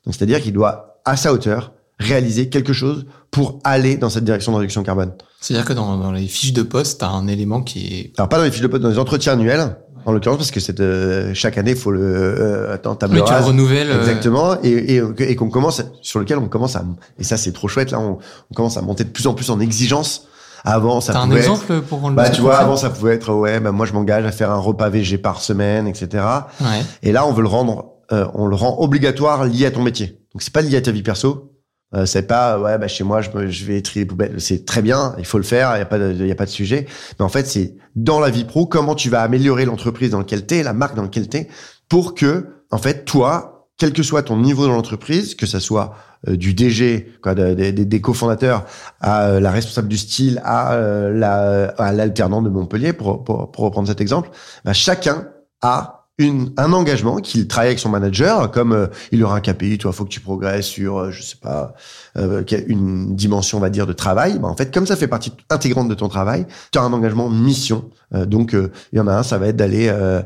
Donc 0.05 0.15
c'est-à-dire 0.15 0.41
qu'il 0.41 0.53
doit, 0.53 1.01
à 1.05 1.17
sa 1.17 1.33
hauteur, 1.33 1.73
réaliser 1.99 2.49
quelque 2.49 2.73
chose 2.73 3.05
pour 3.31 3.59
aller 3.63 3.97
dans 3.97 4.09
cette 4.09 4.23
direction 4.23 4.51
de 4.51 4.57
réduction 4.57 4.83
carbone. 4.83 5.13
C'est-à-dire 5.39 5.65
que 5.65 5.73
dans, 5.73 5.97
dans 5.97 6.12
les 6.12 6.27
fiches 6.27 6.53
de 6.53 6.63
poste, 6.63 6.99
tu 6.99 7.05
as 7.05 7.09
un 7.09 7.27
élément 7.27 7.62
qui 7.62 7.99
est 7.99 8.13
Alors 8.17 8.29
pas 8.29 8.38
dans 8.38 8.43
les 8.43 8.51
fiches 8.51 8.62
de 8.62 8.67
poste, 8.67 8.83
dans 8.83 8.89
les 8.89 8.99
entretiens 8.99 9.33
annuels, 9.33 9.77
en 10.05 10.11
l'occurrence, 10.11 10.37
parce 10.37 10.51
que 10.51 10.59
c'est 10.59 10.79
euh, 10.79 11.33
chaque 11.33 11.57
année, 11.57 11.71
il 11.71 11.77
faut 11.77 11.91
le 11.91 12.01
euh, 12.03 12.73
attends, 12.73 12.95
table 12.95 13.15
Oui, 13.15 13.23
tu 13.25 13.33
renouvelles. 13.33 13.89
euh, 13.91 13.99
Exactement, 13.99 14.55
et, 14.63 14.95
et, 14.97 15.01
et 15.19 15.35
qu'on 15.35 15.49
commence 15.49 15.81
sur 16.01 16.19
lequel 16.19 16.37
on 16.37 16.47
commence 16.47 16.75
à 16.75 16.83
et 17.19 17.23
ça 17.23 17.37
c'est 17.37 17.51
trop 17.51 17.67
chouette 17.67 17.91
là, 17.91 17.99
on, 17.99 18.17
on 18.51 18.53
commence 18.53 18.77
à 18.77 18.81
monter 18.81 19.03
de 19.03 19.09
plus 19.09 19.27
en 19.27 19.33
plus 19.33 19.49
en 19.49 19.59
exigence. 19.59 20.27
Avant, 20.65 21.01
ça 21.01 21.11
T'as 21.11 21.19
un 21.19 21.27
pouvait 21.27 21.39
être- 21.41 21.51
exemple 21.51 21.81
pour 21.81 21.99
rendre 21.99 22.15
bah 22.15 22.29
le 22.29 22.33
tu 22.35 22.39
vois, 22.41 22.55
avant 22.57 22.77
ça 22.77 22.89
pouvait 22.89 23.15
être 23.15 23.33
ouais, 23.33 23.59
bah, 23.59 23.73
moi 23.73 23.85
je 23.85 23.91
m'engage 23.91 24.23
à 24.25 24.31
faire 24.31 24.49
un 24.49 24.57
repas 24.59 24.87
VG 24.87 25.17
par 25.17 25.41
semaine, 25.41 25.87
etc. 25.87 26.23
Ouais. 26.61 26.67
Et 27.01 27.11
là, 27.11 27.25
on 27.27 27.33
veut 27.33 27.41
le 27.41 27.49
rendre, 27.49 27.87
euh, 28.13 28.25
on 28.33 28.47
le 28.47 28.55
rend 28.55 28.77
obligatoire 28.79 29.43
lié 29.43 29.65
à 29.65 29.71
ton 29.71 29.81
métier. 29.81 30.19
Donc 30.33 30.41
c'est 30.41 30.53
pas 30.53 30.61
lié 30.61 30.77
à 30.77 30.81
ta 30.81 30.91
vie 30.91 31.03
perso. 31.03 31.52
Euh, 31.95 32.06
c'est 32.06 32.23
pas 32.27 32.60
ouais 32.60 32.77
bah 32.77 32.88
chez 32.88 33.03
moi 33.03 33.21
je, 33.21 33.29
me- 33.32 33.47
je 33.49 33.65
vais 33.65 33.82
trier 33.82 34.03
les 34.03 34.08
poubelles. 34.08 34.36
C'est 34.41 34.65
très 34.65 34.82
bien, 34.82 35.15
il 35.19 35.25
faut 35.25 35.38
le 35.38 35.43
faire, 35.43 35.75
il 35.75 35.79
y 35.79 35.82
a 35.82 35.86
pas 35.86 35.99
de, 35.99 36.12
il 36.13 36.27
y 36.27 36.32
a 36.32 36.36
pas 36.36 36.45
de 36.45 36.49
sujet. 36.49 36.88
Mais 37.19 37.25
en 37.25 37.29
fait 37.29 37.45
c'est 37.47 37.75
dans 37.95 38.19
la 38.19 38.29
vie 38.29 38.45
pro 38.45 38.65
comment 38.65 38.95
tu 38.95 39.10
vas 39.10 39.21
améliorer 39.21 39.65
l'entreprise 39.65 40.10
dans 40.10 40.19
laquelle 40.19 40.45
t'es, 40.45 40.63
la 40.63 40.73
marque 40.73 40.95
dans 40.95 41.03
laquelle 41.03 41.29
t'es, 41.29 41.47
pour 41.89 42.15
que 42.15 42.47
en 42.71 42.77
fait 42.79 43.06
toi, 43.06 43.67
quel 43.77 43.93
que 43.93 44.01
soit 44.03 44.23
ton 44.23 44.38
niveau 44.38 44.65
dans 44.65 44.73
l'entreprise, 44.73 45.36
que 45.36 45.45
ça 45.45 45.60
soit 45.60 45.95
euh, 46.27 46.36
du 46.38 46.53
DG, 46.53 47.12
quoi, 47.21 47.36
de- 47.36 47.53
de- 47.53 47.84
des- 47.84 48.01
cofondateurs, 48.01 48.65
à 49.01 49.25
euh, 49.27 49.39
la 49.39 49.51
responsable 49.51 49.88
du 49.89 49.97
style, 49.97 50.41
à 50.45 50.73
euh, 50.73 51.12
la 51.13 51.65
à 51.77 51.91
l'alternant 51.91 52.41
de 52.41 52.49
Montpellier, 52.49 52.93
pour, 52.93 53.23
pour, 53.23 53.51
pour 53.51 53.63
reprendre 53.65 53.88
cet 53.88 53.99
exemple, 54.01 54.29
bah, 54.63 54.73
chacun 54.73 55.27
a 55.62 56.02
une, 56.19 56.52
un 56.58 56.73
engagement 56.73 57.17
qu'il 57.17 57.47
travaille 57.47 57.69
avec 57.69 57.80
son 57.80 57.89
manager, 57.89 58.52
comme 58.52 58.71
euh, 58.71 58.88
il 59.12 59.23
aura 59.23 59.36
un 59.36 59.41
KPI, 59.41 59.80
toi, 59.80 59.91
faut 59.91 60.04
que 60.04 60.10
tu 60.10 60.19
progresses 60.19 60.67
sur, 60.67 60.99
euh, 60.99 61.12
je 61.12 61.23
sais 61.23 61.38
pas, 61.41 61.73
euh, 62.17 62.43
une 62.67 63.15
dimension, 63.15 63.58
on 63.58 63.62
va 63.62 63.71
dire, 63.71 63.88
de 63.88 63.93
travail. 63.93 64.38
Bah, 64.38 64.47
en 64.47 64.56
fait, 64.56 64.71
comme 64.71 64.86
ça 64.86 64.95
fait 64.95 65.08
partie 65.08 65.34
intégrante 65.49 65.89
de 65.89 65.95
ton 65.95 66.10
travail, 66.10 66.45
tu 66.71 66.78
as 66.78 66.84
un 66.84 66.93
engagement 66.93 67.30
mission 67.30 67.89
Euh, 68.13 68.26
donc, 68.26 68.54
euh, 68.54 68.71
il 68.91 68.97
y 68.97 68.99
en 68.99 69.08
a 69.08 69.13
un, 69.13 69.23
ça 69.23 69.38
va 69.38 69.47
être 69.47 69.56
d'aller 69.56 69.89
euh, 69.89 70.21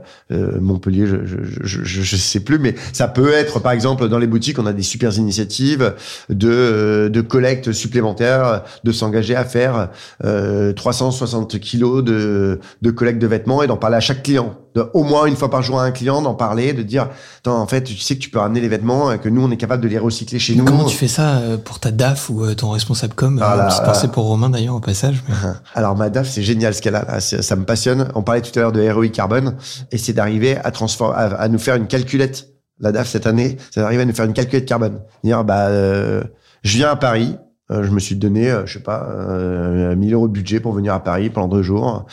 Montpellier, 0.60 1.08
je, 1.08 1.26
je, 1.26 1.84
je, 1.84 1.84
je, 1.84 2.16
sais 2.18 2.40
plus, 2.42 2.60
mais 2.60 2.76
ça 2.94 3.08
peut 3.08 3.32
être, 3.32 3.60
par 3.60 3.72
exemple, 3.72 4.10
dans 4.10 4.20
les 4.20 4.28
boutiques, 4.28 4.60
on 4.60 4.66
a 4.66 4.74
des 4.74 4.84
super 4.84 5.18
initiatives 5.18 5.94
de, 6.30 7.10
de 7.12 7.22
collecte 7.22 7.72
supplémentaire, 7.72 8.64
de 8.84 8.92
s'engager 8.92 9.36
à 9.36 9.46
faire 9.46 9.90
euh, 10.24 10.74
360 10.74 11.60
kilos 11.60 12.04
de, 12.04 12.60
de 12.82 12.92
collecte 12.92 13.20
de 13.20 13.28
vêtements 13.28 13.64
et 13.64 13.68
d'en 13.68 13.78
parler 13.78 13.98
à 13.98 14.02
chaque 14.02 14.24
client. 14.24 14.56
Au 14.94 15.04
moins 15.04 15.26
une 15.26 15.36
fois 15.36 15.50
par 15.50 15.64
jour 15.64 15.77
à 15.80 15.84
un 15.86 15.92
client, 15.92 16.22
d'en 16.22 16.34
parler, 16.34 16.74
de 16.74 16.82
dire, 16.84 17.10
Attends, 17.40 17.62
en 17.62 17.68
fait, 17.68 17.84
tu 17.84 17.96
sais 17.98 18.16
que 18.16 18.20
tu 18.22 18.30
peux 18.30 18.40
ramener 18.40 18.60
les 18.62 18.68
vêtements, 18.68 19.12
et 19.12 19.20
que 19.20 19.30
nous, 19.30 19.42
on 19.44 19.52
est 19.52 19.58
capable 19.58 19.84
de 19.84 19.88
les 19.88 19.98
recycler 19.98 20.40
chez 20.40 20.56
nous. 20.56 20.66
Comment 20.66 20.86
tu 20.86 20.96
fais 20.98 21.08
ça 21.08 21.38
euh, 21.38 21.58
pour 21.58 21.80
ta 21.80 21.92
DAF 21.92 22.30
ou 22.30 22.44
euh, 22.44 22.56
ton 22.56 22.70
responsable 22.72 23.14
com 23.14 23.40
Ah 23.44 23.56
là, 23.56 23.66
Petite 23.68 24.04
là. 24.04 24.10
pour 24.10 24.26
Romain 24.26 24.50
d'ailleurs 24.50 24.76
au 24.76 24.80
passage. 24.80 25.24
mais- 25.28 25.36
Alors 25.76 25.96
ma 25.96 26.10
DAF, 26.10 26.28
c'est 26.30 26.44
génial 26.44 26.74
ce 26.74 26.82
qu'elle 26.82 26.96
a 26.96 27.20
ça 27.20 27.56
me 27.56 27.66
passionne. 27.66 28.10
On 28.16 28.22
parlait 28.24 28.42
tout 28.42 28.58
à 28.58 28.62
l'heure 28.62 28.72
de 28.72 28.90
ROI 28.90 29.08
carbone, 29.10 29.56
et 29.92 29.98
c'est 29.98 30.14
d'arriver 30.14 30.58
à 30.58 30.72
transformer, 30.72 31.16
à, 31.16 31.26
à 31.36 31.48
nous 31.48 31.60
faire 31.60 31.76
une 31.76 31.88
calculette. 31.88 32.50
La 32.80 32.92
DAF 32.92 33.08
cette 33.08 33.26
année, 33.26 33.58
c'est 33.72 33.80
d'arriver 33.82 34.04
à 34.04 34.06
nous 34.06 34.14
faire 34.14 34.26
une 34.26 34.34
calculette 34.34 34.66
carbone. 34.68 35.00
Dire 35.24 35.44
bah, 35.44 35.68
euh, 35.68 36.24
je 36.64 36.78
viens 36.78 36.92
à 36.92 36.96
Paris, 36.96 37.36
euh, 37.72 37.84
je 37.84 37.90
me 37.92 38.00
suis 38.00 38.16
donné, 38.16 38.52
euh, 38.52 38.66
je 38.66 38.74
sais 38.74 38.84
pas, 38.84 39.08
euh, 39.10 39.96
1000 39.96 40.14
euros 40.14 40.28
de 40.28 40.34
budget 40.34 40.60
pour 40.60 40.74
venir 40.74 40.94
à 40.94 41.04
Paris 41.04 41.30
pendant 41.32 41.48
deux 41.48 41.64
jours, 41.64 42.06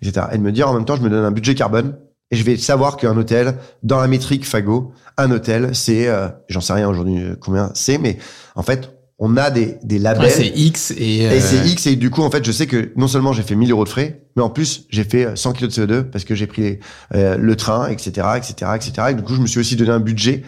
etc. 0.00 0.26
Et 0.32 0.38
de 0.38 0.42
me 0.42 0.52
dire 0.52 0.68
en 0.68 0.74
même 0.74 0.84
temps, 0.84 0.96
je 0.96 1.02
me 1.02 1.10
donne 1.10 1.24
un 1.24 1.30
budget 1.32 1.54
carbone. 1.54 1.94
Et 2.32 2.36
je 2.36 2.44
vais 2.44 2.56
savoir 2.56 2.96
qu'un 2.96 3.16
hôtel, 3.16 3.54
dans 3.82 4.00
la 4.00 4.08
métrique 4.08 4.46
Fago, 4.46 4.92
un 5.18 5.30
hôtel, 5.30 5.70
c'est, 5.74 6.08
euh, 6.08 6.28
j'en 6.48 6.62
sais 6.62 6.72
rien 6.72 6.88
aujourd'hui 6.88 7.22
euh, 7.22 7.36
combien 7.38 7.70
c'est, 7.74 7.98
mais 7.98 8.18
en 8.56 8.62
fait, 8.62 8.90
on 9.24 9.36
a 9.36 9.50
des, 9.50 9.76
des 9.84 10.00
labels. 10.00 10.24
Ouais, 10.24 10.30
c'est 10.30 10.48
X 10.48 10.92
et, 10.96 11.28
euh, 11.28 11.36
Et 11.36 11.40
c'est 11.40 11.64
X, 11.68 11.86
et 11.86 11.94
du 11.94 12.10
coup, 12.10 12.22
en 12.22 12.30
fait, 12.30 12.44
je 12.44 12.50
sais 12.50 12.66
que 12.66 12.90
non 12.96 13.06
seulement 13.06 13.32
j'ai 13.32 13.44
fait 13.44 13.54
1000 13.54 13.70
euros 13.70 13.84
de 13.84 13.88
frais, 13.88 14.22
mais 14.34 14.42
en 14.42 14.50
plus, 14.50 14.86
j'ai 14.90 15.04
fait 15.04 15.26
euh, 15.26 15.36
100 15.36 15.52
kilos 15.52 15.72
de 15.72 15.80
CO2 15.80 16.02
parce 16.02 16.24
que 16.24 16.34
j'ai 16.34 16.48
pris 16.48 16.80
euh, 17.14 17.36
le 17.38 17.54
train, 17.54 17.88
etc., 17.88 18.26
etc., 18.36 18.72
etc. 18.74 18.92
Et 19.10 19.14
du 19.14 19.22
coup, 19.22 19.34
je 19.34 19.40
me 19.40 19.46
suis 19.46 19.60
aussi 19.60 19.76
donné 19.76 19.90
un 19.90 20.00
budget 20.00 20.42
euh, 20.42 20.46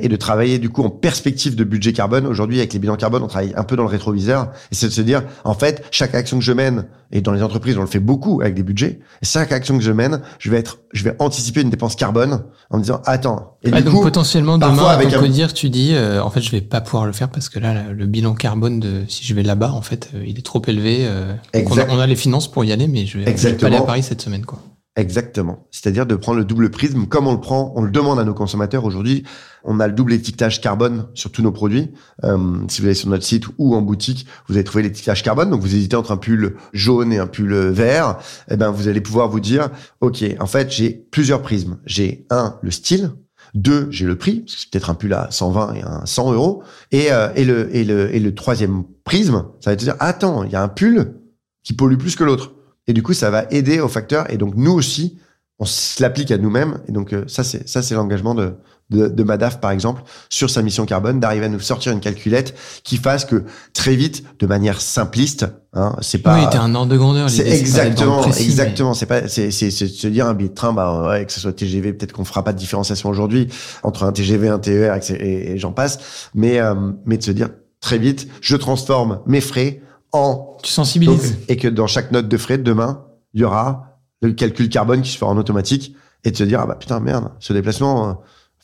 et 0.00 0.08
de 0.08 0.16
travailler, 0.16 0.58
du 0.58 0.68
coup, 0.70 0.82
en 0.82 0.90
perspective 0.90 1.56
de 1.56 1.64
budget 1.64 1.92
carbone. 1.92 2.26
Aujourd'hui, 2.26 2.58
avec 2.58 2.72
les 2.72 2.78
bilans 2.78 2.96
carbone, 2.96 3.22
on 3.22 3.26
travaille 3.28 3.52
un 3.56 3.64
peu 3.64 3.76
dans 3.76 3.82
le 3.82 3.88
rétroviseur. 3.88 4.48
Et 4.70 4.74
c'est 4.74 4.86
de 4.86 4.92
se 4.92 5.00
dire, 5.02 5.22
en 5.44 5.54
fait, 5.54 5.84
chaque 5.90 6.14
action 6.14 6.38
que 6.38 6.44
je 6.44 6.52
mène, 6.52 6.86
et 7.10 7.20
dans 7.20 7.32
les 7.32 7.42
entreprises, 7.42 7.76
on 7.76 7.82
le 7.82 7.86
fait 7.86 7.98
beaucoup 7.98 8.40
avec 8.40 8.54
des 8.54 8.62
budgets, 8.62 9.00
et 9.22 9.26
chaque 9.26 9.52
action 9.52 9.76
que 9.76 9.84
je 9.84 9.92
mène, 9.92 10.22
je 10.38 10.50
vais 10.50 10.58
être, 10.58 10.78
je 10.92 11.04
vais 11.04 11.14
anticiper 11.18 11.60
une 11.60 11.70
dépense 11.70 11.94
carbone 11.96 12.42
en 12.70 12.76
me 12.78 12.82
disant, 12.82 13.02
attends. 13.04 13.58
Et 13.62 13.70
Ouais, 13.70 13.78
du 13.78 13.84
donc 13.84 13.94
coup, 13.94 14.02
potentiellement 14.02 14.56
demain, 14.58 14.86
avec 14.86 15.12
un- 15.12 15.18
codir, 15.20 15.52
tu 15.52 15.68
dis 15.70 15.90
euh, 15.94 16.22
en 16.22 16.30
fait 16.30 16.40
je 16.40 16.50
vais 16.50 16.60
pas 16.60 16.80
pouvoir 16.80 17.04
le 17.06 17.12
faire 17.12 17.28
parce 17.28 17.48
que 17.48 17.58
là 17.58 17.74
le 17.92 18.06
bilan 18.06 18.34
carbone 18.34 18.80
de 18.80 19.02
si 19.08 19.24
je 19.24 19.34
vais 19.34 19.42
là-bas 19.42 19.72
en 19.72 19.82
fait 19.82 20.10
euh, 20.14 20.22
il 20.26 20.38
est 20.38 20.42
trop 20.44 20.60
élevé. 20.66 20.98
euh, 21.02 21.32
on, 21.54 21.58
a, 21.58 21.60
Exact. 21.60 21.90
on 21.92 21.98
a 22.00 22.06
les 22.06 22.16
finances 22.16 22.50
pour 22.50 22.64
y 22.64 22.72
aller 22.72 22.88
mais 22.88 23.06
je 23.06 23.18
vais, 23.18 23.36
je 23.36 23.48
vais 23.48 23.54
pas 23.54 23.66
aller 23.68 23.76
à 23.76 23.82
Paris 23.82 24.02
cette 24.02 24.20
semaine 24.22 24.44
quoi. 24.44 24.58
Exactement. 24.94 25.66
C'est-à-dire 25.70 26.04
de 26.04 26.14
prendre 26.16 26.38
le 26.38 26.44
double 26.44 26.70
prisme 26.70 27.06
comme 27.06 27.26
on 27.26 27.32
le 27.32 27.40
prend, 27.40 27.72
on 27.76 27.82
le 27.82 27.90
demande 27.90 28.18
à 28.18 28.24
nos 28.24 28.34
consommateurs 28.34 28.84
aujourd'hui. 28.84 29.24
On 29.64 29.80
a 29.80 29.86
le 29.86 29.94
double 29.94 30.12
étiquetage 30.12 30.60
carbone 30.60 31.06
sur 31.14 31.32
tous 31.32 31.40
nos 31.40 31.50
produits. 31.50 31.92
Euh, 32.24 32.56
si 32.68 32.82
vous 32.82 32.88
allez 32.88 32.94
sur 32.94 33.08
notre 33.08 33.24
site 33.24 33.44
ou 33.56 33.74
en 33.74 33.80
boutique, 33.80 34.26
vous 34.48 34.54
allez 34.54 34.64
trouver 34.64 34.82
l'étiquetage 34.82 35.22
carbone. 35.22 35.48
Donc 35.48 35.62
vous 35.62 35.74
hésitez 35.74 35.96
entre 35.96 36.12
un 36.12 36.18
pull 36.18 36.56
jaune 36.74 37.10
et 37.10 37.18
un 37.18 37.26
pull 37.26 37.54
vert. 37.54 38.18
Eh 38.50 38.56
ben 38.56 38.70
vous 38.70 38.86
allez 38.86 39.00
pouvoir 39.00 39.30
vous 39.30 39.40
dire, 39.40 39.70
ok, 40.02 40.24
en 40.38 40.46
fait 40.46 40.70
j'ai 40.70 40.90
plusieurs 41.10 41.40
prismes. 41.40 41.78
J'ai 41.86 42.26
un 42.28 42.58
le 42.60 42.70
style. 42.70 43.12
Deux, 43.54 43.88
j'ai 43.90 44.06
le 44.06 44.16
prix, 44.16 44.44
c'est 44.46 44.70
peut-être 44.70 44.88
un 44.88 44.94
pull 44.94 45.12
à 45.12 45.30
120 45.30 45.74
et 45.74 45.82
un 45.82 46.06
100 46.06 46.32
euros. 46.32 46.62
Et, 46.90 47.12
euh, 47.12 47.28
et, 47.34 47.44
le, 47.44 47.74
et, 47.74 47.84
le, 47.84 48.14
et 48.14 48.18
le 48.18 48.34
troisième 48.34 48.84
prisme, 49.04 49.46
ça 49.60 49.70
va 49.70 49.76
te 49.76 49.82
dire, 49.82 49.96
attends, 50.00 50.44
il 50.44 50.52
y 50.52 50.56
a 50.56 50.62
un 50.62 50.68
pull 50.68 51.14
qui 51.62 51.74
pollue 51.74 51.96
plus 51.96 52.16
que 52.16 52.24
l'autre. 52.24 52.54
Et 52.88 52.92
du 52.92 53.02
coup, 53.02 53.12
ça 53.14 53.30
va 53.30 53.44
aider 53.50 53.80
au 53.80 53.88
facteur. 53.88 54.30
Et 54.32 54.36
donc, 54.38 54.54
nous 54.56 54.72
aussi, 54.72 55.18
on 55.58 55.64
l'applique 56.00 56.30
à 56.30 56.38
nous-mêmes. 56.38 56.80
Et 56.88 56.92
donc, 56.92 57.12
euh, 57.12 57.24
ça, 57.28 57.44
c'est 57.44 57.68
ça, 57.68 57.82
c'est 57.82 57.94
l'engagement 57.94 58.34
de, 58.34 58.54
de, 58.90 59.06
de 59.06 59.22
Madaf, 59.22 59.60
par 59.60 59.70
exemple, 59.70 60.02
sur 60.28 60.50
sa 60.50 60.62
mission 60.62 60.84
carbone, 60.84 61.20
d'arriver 61.20 61.46
à 61.46 61.48
nous 61.48 61.60
sortir 61.60 61.92
une 61.92 62.00
calculette 62.00 62.54
qui 62.82 62.96
fasse 62.96 63.24
que 63.24 63.44
très 63.72 63.94
vite, 63.94 64.24
de 64.40 64.46
manière 64.46 64.80
simpliste, 64.80 65.46
hein, 65.74 65.94
c'est 66.00 66.18
pas. 66.18 66.40
oui, 66.40 66.46
t'es 66.50 66.58
un 66.58 66.74
ordre 66.74 66.90
de 66.90 66.96
grandeur. 66.96 67.30
C'est 67.30 67.48
exactement, 67.48 68.26
mais- 68.26 68.42
exactement. 68.42 68.94
C'est 68.94 69.06
pas, 69.06 69.28
c'est, 69.28 69.52
c'est, 69.52 69.70
c'est 69.70 69.86
se 69.86 70.08
dire 70.08 70.26
un 70.26 70.34
billet 70.34 70.48
de 70.50 70.54
train, 70.54 70.72
bah 70.72 71.08
ouais, 71.08 71.24
que 71.24 71.32
ce 71.32 71.38
soit 71.38 71.52
TGV, 71.52 71.92
peut-être 71.92 72.12
qu'on 72.12 72.24
fera 72.24 72.42
pas 72.42 72.52
de 72.52 72.58
différenciation 72.58 73.08
aujourd'hui 73.08 73.46
entre 73.84 74.02
un 74.02 74.10
TGV, 74.12 74.48
un 74.48 74.58
TER, 74.58 74.96
et, 74.96 75.12
et, 75.12 75.50
et 75.52 75.58
j'en 75.58 75.72
passe. 75.72 75.98
Mais, 76.34 76.58
euh, 76.60 76.74
mais 77.06 77.18
de 77.18 77.22
se 77.22 77.30
dire 77.30 77.50
très 77.80 77.98
vite, 77.98 78.26
je 78.40 78.56
transforme 78.56 79.20
mes 79.26 79.40
frais 79.40 79.80
en 80.12 80.56
Tu 80.62 80.70
sensibilises. 80.70 81.32
donc, 81.32 81.40
et 81.48 81.56
que 81.56 81.68
dans 81.68 81.86
chaque 81.86 82.12
note 82.12 82.28
de 82.28 82.36
frais, 82.36 82.58
demain, 82.58 83.04
il 83.34 83.40
y 83.40 83.44
aura 83.44 83.98
le 84.20 84.32
calcul 84.32 84.68
carbone 84.68 85.02
qui 85.02 85.10
se 85.10 85.18
fera 85.18 85.30
en 85.30 85.36
automatique 85.36 85.96
et 86.24 86.30
de 86.30 86.36
se 86.36 86.44
dire, 86.44 86.60
ah 86.60 86.66
bah 86.66 86.76
putain, 86.78 87.00
merde, 87.00 87.30
ce 87.40 87.52
déplacement, 87.52 88.08
euh, 88.08 88.12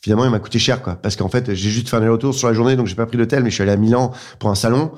finalement, 0.01 0.25
il 0.25 0.31
m'a 0.31 0.39
coûté 0.39 0.59
cher, 0.59 0.83
quoi. 0.83 0.95
Parce 0.95 1.17
qu'en 1.17 1.29
fait, 1.29 1.55
j'ai 1.55 1.71
juste 1.71 1.89
fait 1.89 1.97
un 1.97 2.01
aller-retour 2.01 2.35
sur 2.35 2.49
la 2.49 2.55
journée, 2.55 2.77
donc 2.77 2.87
j'ai 2.87 2.95
pas 2.95 3.07
pris 3.07 3.17
d'hôtel, 3.17 3.43
mais 3.43 3.51
je 3.51 3.55
suis 3.55 3.63
allé 3.63 3.73
à 3.73 3.77
Milan 3.77 4.13
pour 4.39 4.51
un 4.51 4.55
salon. 4.55 4.93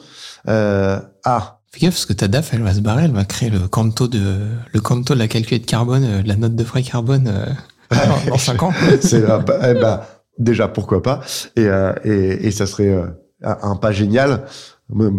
Euh, 0.48 1.00
ah, 1.24 1.60
Fais 1.72 1.80
gaffe 1.80 1.94
parce 1.94 2.06
que 2.06 2.12
ta 2.12 2.26
DAF 2.26 2.52
elle 2.52 2.62
va 2.62 2.74
se 2.74 2.80
barrer, 2.80 3.04
elle 3.04 3.12
va 3.12 3.24
créer 3.24 3.48
le 3.48 3.68
canto 3.68 4.08
de 4.08 4.48
le 4.72 4.80
canto 4.80 5.14
de 5.14 5.20
la 5.20 5.28
calculette 5.28 5.66
carbone, 5.66 6.04
euh, 6.04 6.22
de 6.22 6.26
la 6.26 6.34
note 6.34 6.56
de 6.56 6.64
frais 6.64 6.82
carbone 6.82 7.28
euh, 7.28 7.46
dans, 8.26 8.32
dans 8.32 8.38
5 8.38 8.62
ans. 8.64 8.72
c'est 9.00 9.20
là, 9.20 9.38
bah, 9.38 9.58
eh 9.70 9.74
bah, 9.74 10.24
déjà, 10.36 10.66
pourquoi 10.66 11.00
pas. 11.00 11.20
Et, 11.54 11.66
euh, 11.66 11.92
et, 12.02 12.48
et 12.48 12.50
ça 12.50 12.66
serait 12.66 12.88
euh, 12.88 13.06
un 13.42 13.76
pas 13.76 13.92
génial. 13.92 14.46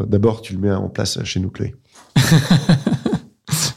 D'abord, 0.08 0.42
tu 0.42 0.54
le 0.54 0.60
mets 0.60 0.72
en 0.72 0.90
place 0.90 1.24
chez 1.24 1.40
nous, 1.40 1.50
Chloé. 1.50 1.76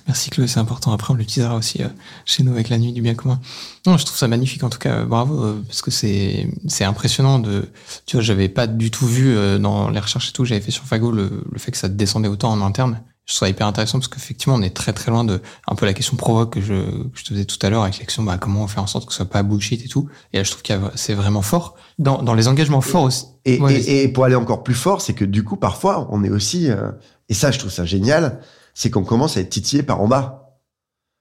Merci 0.06 0.30
Chloé, 0.30 0.46
c'est 0.46 0.60
important. 0.60 0.92
Après, 0.92 1.12
on 1.12 1.16
l'utilisera 1.16 1.56
aussi 1.56 1.82
euh, 1.82 1.88
chez 2.24 2.44
nous 2.44 2.52
avec 2.52 2.68
la 2.68 2.78
nuit 2.78 2.92
du 2.92 3.02
bien 3.02 3.14
commun. 3.14 3.40
Non, 3.86 3.96
je 3.96 4.04
trouve 4.04 4.16
ça 4.16 4.28
magnifique 4.28 4.62
en 4.62 4.70
tout 4.70 4.78
cas. 4.78 4.98
euh, 5.00 5.04
Bravo, 5.06 5.42
euh, 5.42 5.62
parce 5.66 5.82
que 5.82 5.90
c'est 5.90 6.46
impressionnant 6.84 7.38
de. 7.40 7.68
Tu 8.06 8.16
vois, 8.16 8.22
j'avais 8.22 8.48
pas 8.48 8.66
du 8.66 8.90
tout 8.90 9.06
vu 9.06 9.34
dans 9.58 9.90
les 9.90 9.98
recherches 9.98 10.28
et 10.28 10.32
tout 10.32 10.44
j'avais 10.44 10.60
fait 10.60 10.70
sur 10.70 10.84
Fago 10.84 11.10
le, 11.10 11.42
le 11.50 11.58
fait 11.58 11.72
que 11.72 11.78
ça 11.78 11.88
descendait 11.88 12.28
autant 12.28 12.52
en 12.52 12.60
interne. 12.60 13.00
Je 13.26 13.32
trouve 13.34 13.46
ça 13.46 13.48
hyper 13.48 13.66
intéressant 13.66 13.98
parce 13.98 14.08
qu'effectivement, 14.08 14.54
on 14.56 14.60
est 14.62 14.74
très 14.76 14.92
très 14.92 15.10
loin 15.10 15.24
de 15.24 15.40
un 15.66 15.74
peu 15.74 15.86
la 15.86 15.94
question 15.94 16.14
provoque 16.16 16.52
que 16.54 16.60
je, 16.60 16.74
que 16.74 17.10
je 17.18 17.24
te 17.24 17.28
faisais 17.30 17.46
tout 17.46 17.56
à 17.62 17.70
l'heure 17.70 17.82
avec 17.84 17.98
l'action. 17.98 18.22
Bah, 18.22 18.36
comment 18.38 18.66
faire 18.66 18.82
en 18.82 18.86
sorte 18.86 19.06
que 19.06 19.12
ce 19.12 19.16
soit 19.18 19.30
pas 19.30 19.42
bullshit 19.42 19.82
et 19.82 19.88
tout. 19.88 20.10
Et 20.34 20.36
là, 20.36 20.42
je 20.42 20.50
trouve 20.50 20.62
que 20.62 20.72
c'est 20.94 21.14
vraiment 21.14 21.40
fort 21.40 21.74
dans 21.98 22.22
dans 22.22 22.34
les 22.34 22.48
engagements 22.48 22.82
forts 22.82 23.04
aussi. 23.04 23.24
Et, 23.46 23.58
Ouais, 23.60 23.74
et, 23.80 24.02
et 24.02 24.08
pour 24.08 24.24
aller 24.26 24.34
encore 24.34 24.62
plus 24.62 24.74
fort, 24.74 25.00
c'est 25.00 25.14
que 25.14 25.24
du 25.24 25.42
coup, 25.42 25.56
parfois, 25.56 26.06
on 26.10 26.22
est 26.22 26.28
aussi, 26.30 26.70
euh, 26.70 26.90
et 27.30 27.34
ça, 27.34 27.50
je 27.50 27.58
trouve 27.58 27.70
ça 27.70 27.86
génial, 27.86 28.40
c'est 28.74 28.90
qu'on 28.90 29.04
commence 29.04 29.38
à 29.38 29.40
être 29.40 29.48
titillé 29.50 29.82
par 29.82 30.02
en 30.02 30.08
bas. 30.08 30.58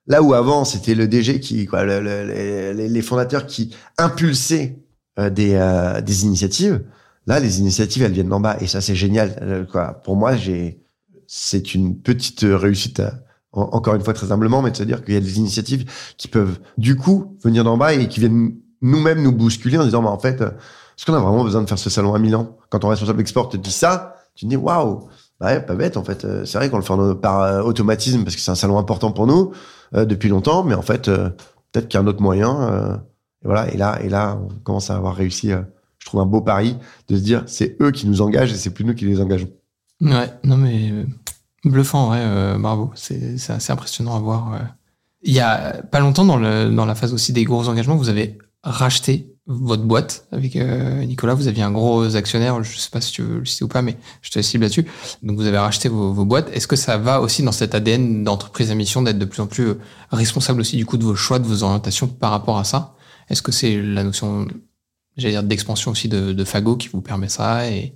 Là 0.07 0.21
où 0.21 0.33
avant, 0.33 0.65
c'était 0.65 0.95
le 0.95 1.07
DG 1.07 1.39
qui, 1.39 1.65
quoi, 1.65 1.85
le- 1.85 2.01
le- 2.01 2.73
les, 2.73 2.89
les 2.89 3.01
fondateurs 3.01 3.45
qui 3.47 3.73
impulsaient 3.97 4.77
euh, 5.19 5.29
des, 5.29 5.53
euh, 5.53 6.01
des 6.01 6.25
initiatives. 6.25 6.83
Là, 7.27 7.39
les 7.39 7.59
initiatives, 7.59 8.03
elles 8.03 8.11
viennent 8.11 8.27
d'en 8.27 8.41
bas, 8.41 8.57
et 8.59 8.67
ça, 8.67 8.81
c'est 8.81 8.95
génial. 8.95 9.37
Euh, 9.41 9.63
quoi. 9.65 10.01
Pour 10.03 10.17
moi, 10.17 10.35
j'ai, 10.35 10.82
c'est 11.35 11.73
une 11.73 11.97
petite 11.97 12.41
réussite. 12.47 12.99
à- 12.99 13.13
en- 13.53 13.69
encore 13.73 13.93
une 13.95 14.01
fois, 14.03 14.13
très 14.13 14.31
humblement, 14.31 14.61
mais 14.61 14.71
de 14.71 14.77
se 14.77 14.83
dire 14.83 15.03
qu'il 15.03 15.13
y 15.13 15.17
a 15.17 15.19
des 15.19 15.37
initiatives 15.37 15.85
qui 16.17 16.27
peuvent, 16.27 16.59
du 16.77 16.95
coup, 16.95 17.37
venir 17.43 17.63
d'en 17.63 17.77
bas 17.77 17.93
et 17.93 18.07
qui 18.07 18.19
viennent 18.19 18.53
nous-mêmes 18.81 19.21
nous 19.21 19.31
bousculer 19.31 19.77
en 19.77 19.83
disant, 19.83 20.01
bah, 20.03 20.09
en 20.09 20.17
fait, 20.19 20.41
euh, 20.41 20.49
est-ce 20.49 21.05
qu'on 21.05 21.13
a 21.13 21.19
vraiment 21.19 21.43
besoin 21.43 21.61
de 21.61 21.67
faire 21.67 21.77
ce 21.79 21.89
salon 21.89 22.13
à 22.15 22.19
Milan? 22.19 22.57
Quand 22.69 22.79
ton 22.79 22.87
responsable 22.89 23.21
export 23.21 23.49
te 23.49 23.57
dit 23.57 23.71
ça, 23.71 24.15
tu 24.35 24.45
te 24.45 24.49
dis 24.49 24.55
waouh, 24.57 25.07
bah 25.39 25.47
ouais, 25.47 25.61
pas 25.61 25.75
bête 25.75 25.97
en 25.97 26.03
fait. 26.03 26.25
Euh, 26.25 26.45
C'est 26.45 26.57
vrai 26.57 26.69
qu'on 26.69 26.77
le 26.77 26.83
fait 26.83 27.19
par 27.21 27.41
euh, 27.41 27.61
automatisme 27.61 28.23
parce 28.23 28.35
que 28.35 28.41
c'est 28.41 28.51
un 28.51 28.55
salon 28.55 28.77
important 28.79 29.11
pour 29.11 29.27
nous 29.27 29.51
euh, 29.95 30.05
depuis 30.05 30.29
longtemps, 30.29 30.63
mais 30.63 30.73
en 30.75 30.81
fait, 30.81 31.07
euh, 31.07 31.29
peut-être 31.71 31.87
qu'il 31.89 31.99
y 31.99 32.01
a 32.01 32.03
un 32.03 32.07
autre 32.07 32.21
moyen. 32.21 32.59
euh, 32.71 32.95
et 33.43 33.45
voilà. 33.47 33.71
Et 33.73 33.77
là, 33.77 33.99
et 34.01 34.09
là, 34.09 34.39
on 34.41 34.47
commence 34.63 34.89
à 34.89 34.95
avoir 34.95 35.15
réussi. 35.15 35.51
euh, 35.51 35.61
je 35.99 36.05
trouve 36.07 36.21
un 36.21 36.25
beau 36.25 36.41
pari 36.41 36.75
de 37.07 37.15
se 37.15 37.21
dire 37.21 37.43
c'est 37.47 37.77
eux 37.81 37.91
qui 37.91 38.07
nous 38.07 38.21
engagent 38.21 38.51
et 38.51 38.55
c'est 38.57 38.71
plus 38.73 38.83
nous 38.85 38.95
qui 38.95 39.05
les 39.05 39.21
engageons. 39.21 39.49
Ouais, 40.01 40.31
non 40.43 40.57
mais 40.57 40.91
euh, 40.91 41.05
bluffant, 41.65 42.11
ouais, 42.11 42.17
euh, 42.19 42.57
bravo. 42.57 42.91
C'est 42.95 43.35
assez 43.49 43.71
impressionnant 43.71 44.15
à 44.15 44.19
voir. 44.19 44.53
euh. 44.53 44.59
Il 45.23 45.33
y 45.33 45.39
a 45.39 45.81
pas 45.83 45.99
longtemps 45.99 46.25
dans, 46.25 46.37
le, 46.37 46.69
dans 46.69 46.85
la 46.85 46.95
phase 46.95 47.13
aussi 47.13 47.31
des 47.33 47.45
gros 47.45 47.69
engagements, 47.69 47.95
vous 47.95 48.09
avez 48.09 48.37
racheté 48.63 49.29
votre 49.45 49.83
boîte 49.83 50.25
avec 50.31 50.55
euh, 50.55 51.03
Nicolas. 51.03 51.33
Vous 51.33 51.47
aviez 51.47 51.63
un 51.63 51.71
gros 51.71 52.15
actionnaire, 52.15 52.61
je 52.63 52.77
sais 52.77 52.89
pas 52.89 53.01
si 53.01 53.11
tu 53.11 53.21
veux 53.21 53.39
le 53.39 53.45
citer 53.45 53.63
ou 53.65 53.67
pas, 53.67 53.81
mais 53.81 53.97
je 54.21 54.31
te 54.31 54.41
cible 54.41 54.63
là-dessus. 54.63 54.85
Donc 55.21 55.37
vous 55.37 55.45
avez 55.45 55.57
racheté 55.57 55.89
vos, 55.89 56.13
vos 56.13 56.25
boîtes. 56.25 56.49
Est-ce 56.53 56.67
que 56.67 56.75
ça 56.75 56.97
va 56.97 57.21
aussi 57.21 57.43
dans 57.43 57.51
cet 57.51 57.75
ADN 57.75 58.23
d'entreprise 58.23 58.71
à 58.71 58.75
mission 58.75 59.01
d'être 59.01 59.19
de 59.19 59.25
plus 59.25 59.41
en 59.41 59.47
plus 59.47 59.67
euh, 59.67 59.79
responsable 60.11 60.61
aussi 60.61 60.77
du 60.77 60.85
coup 60.85 60.97
de 60.97 61.03
vos 61.03 61.15
choix, 61.15 61.39
de 61.39 61.47
vos 61.47 61.63
orientations 61.63 62.07
par 62.07 62.31
rapport 62.31 62.57
à 62.57 62.63
ça? 62.63 62.95
Est-ce 63.29 63.41
que 63.41 63.51
c'est 63.51 63.81
la 63.81 64.03
notion, 64.03 64.47
j'allais 65.17 65.33
dire, 65.33 65.43
d'expansion 65.43 65.91
aussi 65.91 66.07
de, 66.09 66.33
de 66.33 66.43
Fago 66.45 66.75
qui 66.77 66.87
vous 66.89 67.01
permet 67.01 67.29
ça? 67.29 67.69
Et 67.69 67.95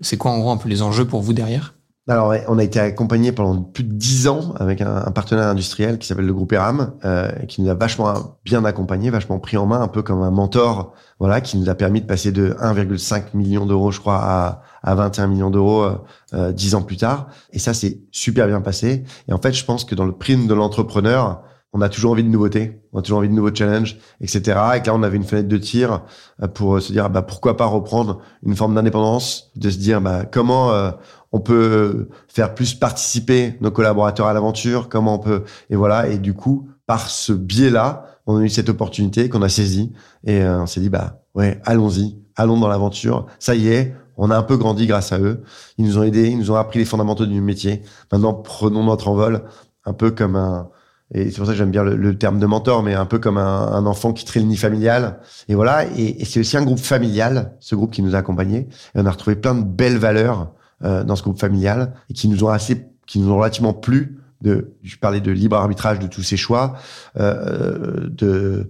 c'est 0.00 0.16
quoi 0.16 0.30
en 0.30 0.38
gros 0.38 0.50
un 0.50 0.56
peu 0.58 0.68
les 0.68 0.82
enjeux 0.82 1.06
pour 1.06 1.20
vous 1.22 1.32
derrière? 1.32 1.74
Alors, 2.08 2.34
on 2.48 2.58
a 2.58 2.64
été 2.64 2.80
accompagné 2.80 3.30
pendant 3.30 3.62
plus 3.62 3.84
de 3.84 3.92
dix 3.92 4.26
ans 4.26 4.54
avec 4.58 4.80
un, 4.80 5.02
partenaire 5.12 5.46
industriel 5.46 5.98
qui 5.98 6.08
s'appelle 6.08 6.26
le 6.26 6.34
groupe 6.34 6.52
Eram, 6.52 6.94
euh, 7.04 7.30
qui 7.46 7.62
nous 7.62 7.70
a 7.70 7.74
vachement 7.74 8.38
bien 8.44 8.64
accompagné, 8.64 9.10
vachement 9.10 9.38
pris 9.38 9.56
en 9.56 9.66
main, 9.66 9.80
un 9.80 9.86
peu 9.86 10.02
comme 10.02 10.20
un 10.20 10.32
mentor, 10.32 10.94
voilà, 11.20 11.40
qui 11.40 11.56
nous 11.58 11.68
a 11.68 11.76
permis 11.76 12.00
de 12.00 12.06
passer 12.06 12.32
de 12.32 12.56
1,5 12.60 13.36
million 13.36 13.66
d'euros, 13.66 13.92
je 13.92 14.00
crois, 14.00 14.18
à, 14.20 14.62
à 14.82 14.96
21 14.96 15.28
millions 15.28 15.50
d'euros 15.50 15.82
euh, 15.82 15.94
euh, 16.34 16.52
dix 16.52 16.74
ans 16.74 16.82
plus 16.82 16.96
tard. 16.96 17.28
Et 17.52 17.60
ça, 17.60 17.72
c'est 17.72 18.00
super 18.10 18.48
bien 18.48 18.60
passé. 18.60 19.04
Et 19.28 19.32
en 19.32 19.38
fait, 19.38 19.52
je 19.52 19.64
pense 19.64 19.84
que 19.84 19.94
dans 19.94 20.04
le 20.04 20.12
prime 20.12 20.48
de 20.48 20.54
l'entrepreneur, 20.54 21.44
on 21.72 21.80
a 21.80 21.88
toujours 21.88 22.12
envie 22.12 22.24
de 22.24 22.28
nouveautés, 22.28 22.82
on 22.92 22.98
a 22.98 23.02
toujours 23.02 23.18
envie 23.18 23.28
de 23.28 23.34
nouveaux 23.34 23.54
challenges, 23.54 23.96
etc. 24.20 24.42
Et 24.74 24.86
là, 24.86 24.94
on 24.94 25.02
avait 25.02 25.16
une 25.16 25.24
fenêtre 25.24 25.48
de 25.48 25.56
tir 25.56 26.02
euh, 26.42 26.48
pour 26.48 26.80
se 26.82 26.92
dire, 26.92 27.08
bah, 27.08 27.22
pourquoi 27.22 27.56
pas 27.56 27.64
reprendre 27.66 28.20
une 28.44 28.56
forme 28.56 28.74
d'indépendance, 28.74 29.50
de 29.56 29.70
se 29.70 29.78
dire, 29.78 30.00
bah, 30.00 30.24
comment 30.30 30.72
euh, 30.72 30.90
on 31.32 31.40
peut 31.40 32.08
faire 32.28 32.54
plus 32.54 32.74
participer 32.74 33.56
nos 33.60 33.70
collaborateurs 33.70 34.26
à 34.26 34.32
l'aventure, 34.32 34.88
comment 34.88 35.16
on 35.16 35.18
peut, 35.18 35.44
et 35.70 35.76
voilà. 35.76 36.08
Et 36.08 36.18
du 36.18 36.34
coup, 36.34 36.68
par 36.86 37.08
ce 37.08 37.32
biais-là, 37.32 38.06
on 38.26 38.36
a 38.36 38.42
eu 38.42 38.48
cette 38.48 38.68
opportunité 38.68 39.28
qu'on 39.28 39.42
a 39.42 39.48
saisie 39.48 39.92
et 40.24 40.42
euh, 40.42 40.62
on 40.62 40.66
s'est 40.66 40.80
dit, 40.80 40.90
bah, 40.90 41.22
ouais, 41.34 41.60
allons-y, 41.64 42.18
allons 42.36 42.58
dans 42.60 42.68
l'aventure. 42.68 43.26
Ça 43.38 43.54
y 43.54 43.68
est, 43.68 43.94
on 44.16 44.30
a 44.30 44.36
un 44.36 44.42
peu 44.42 44.56
grandi 44.56 44.86
grâce 44.86 45.12
à 45.12 45.18
eux. 45.18 45.42
Ils 45.78 45.86
nous 45.86 45.98
ont 45.98 46.02
aidés, 46.02 46.28
ils 46.28 46.38
nous 46.38 46.50
ont 46.50 46.56
appris 46.56 46.78
les 46.78 46.84
fondamentaux 46.84 47.26
du 47.26 47.40
métier. 47.40 47.82
Maintenant, 48.12 48.34
prenons 48.34 48.84
notre 48.84 49.08
envol, 49.08 49.44
un 49.84 49.92
peu 49.92 50.10
comme 50.10 50.36
un, 50.36 50.68
et 51.14 51.30
c'est 51.30 51.36
pour 51.36 51.46
ça 51.46 51.52
que 51.52 51.58
j'aime 51.58 51.70
bien 51.70 51.84
le, 51.84 52.18
terme 52.18 52.38
de 52.38 52.46
mentor, 52.46 52.82
mais 52.82 52.94
un 52.94 53.04
peu 53.04 53.18
comme 53.18 53.36
un, 53.36 53.84
enfant 53.84 54.12
qui 54.12 54.24
trille 54.24 54.42
le 54.42 54.48
nid 54.48 54.56
familial. 54.56 55.18
Et 55.48 55.54
voilà, 55.54 55.84
et, 55.96 56.24
c'est 56.24 56.40
aussi 56.40 56.56
un 56.56 56.64
groupe 56.64 56.78
familial, 56.78 57.56
ce 57.60 57.74
groupe 57.74 57.92
qui 57.92 58.02
nous 58.02 58.14
a 58.14 58.18
accompagnés. 58.18 58.68
Et 58.94 58.96
on 58.98 59.04
a 59.04 59.10
retrouvé 59.10 59.36
plein 59.36 59.54
de 59.54 59.62
belles 59.62 59.98
valeurs 59.98 60.52
euh, 60.84 61.04
dans 61.04 61.16
ce 61.16 61.22
groupe 61.22 61.38
familial 61.38 61.94
et 62.10 62.14
qui 62.14 62.28
nous 62.28 62.44
ont 62.44 62.48
assez, 62.48 62.86
qui 63.06 63.18
nous 63.18 63.30
ont 63.30 63.36
relativement 63.36 63.74
plu. 63.74 64.18
De, 64.40 64.74
je 64.82 64.96
parlais 64.96 65.20
de 65.20 65.30
libre 65.30 65.56
arbitrage 65.56 66.00
de 66.00 66.08
tous 66.08 66.22
ces 66.22 66.36
choix, 66.36 66.74
euh, 67.16 68.08
de 68.08 68.68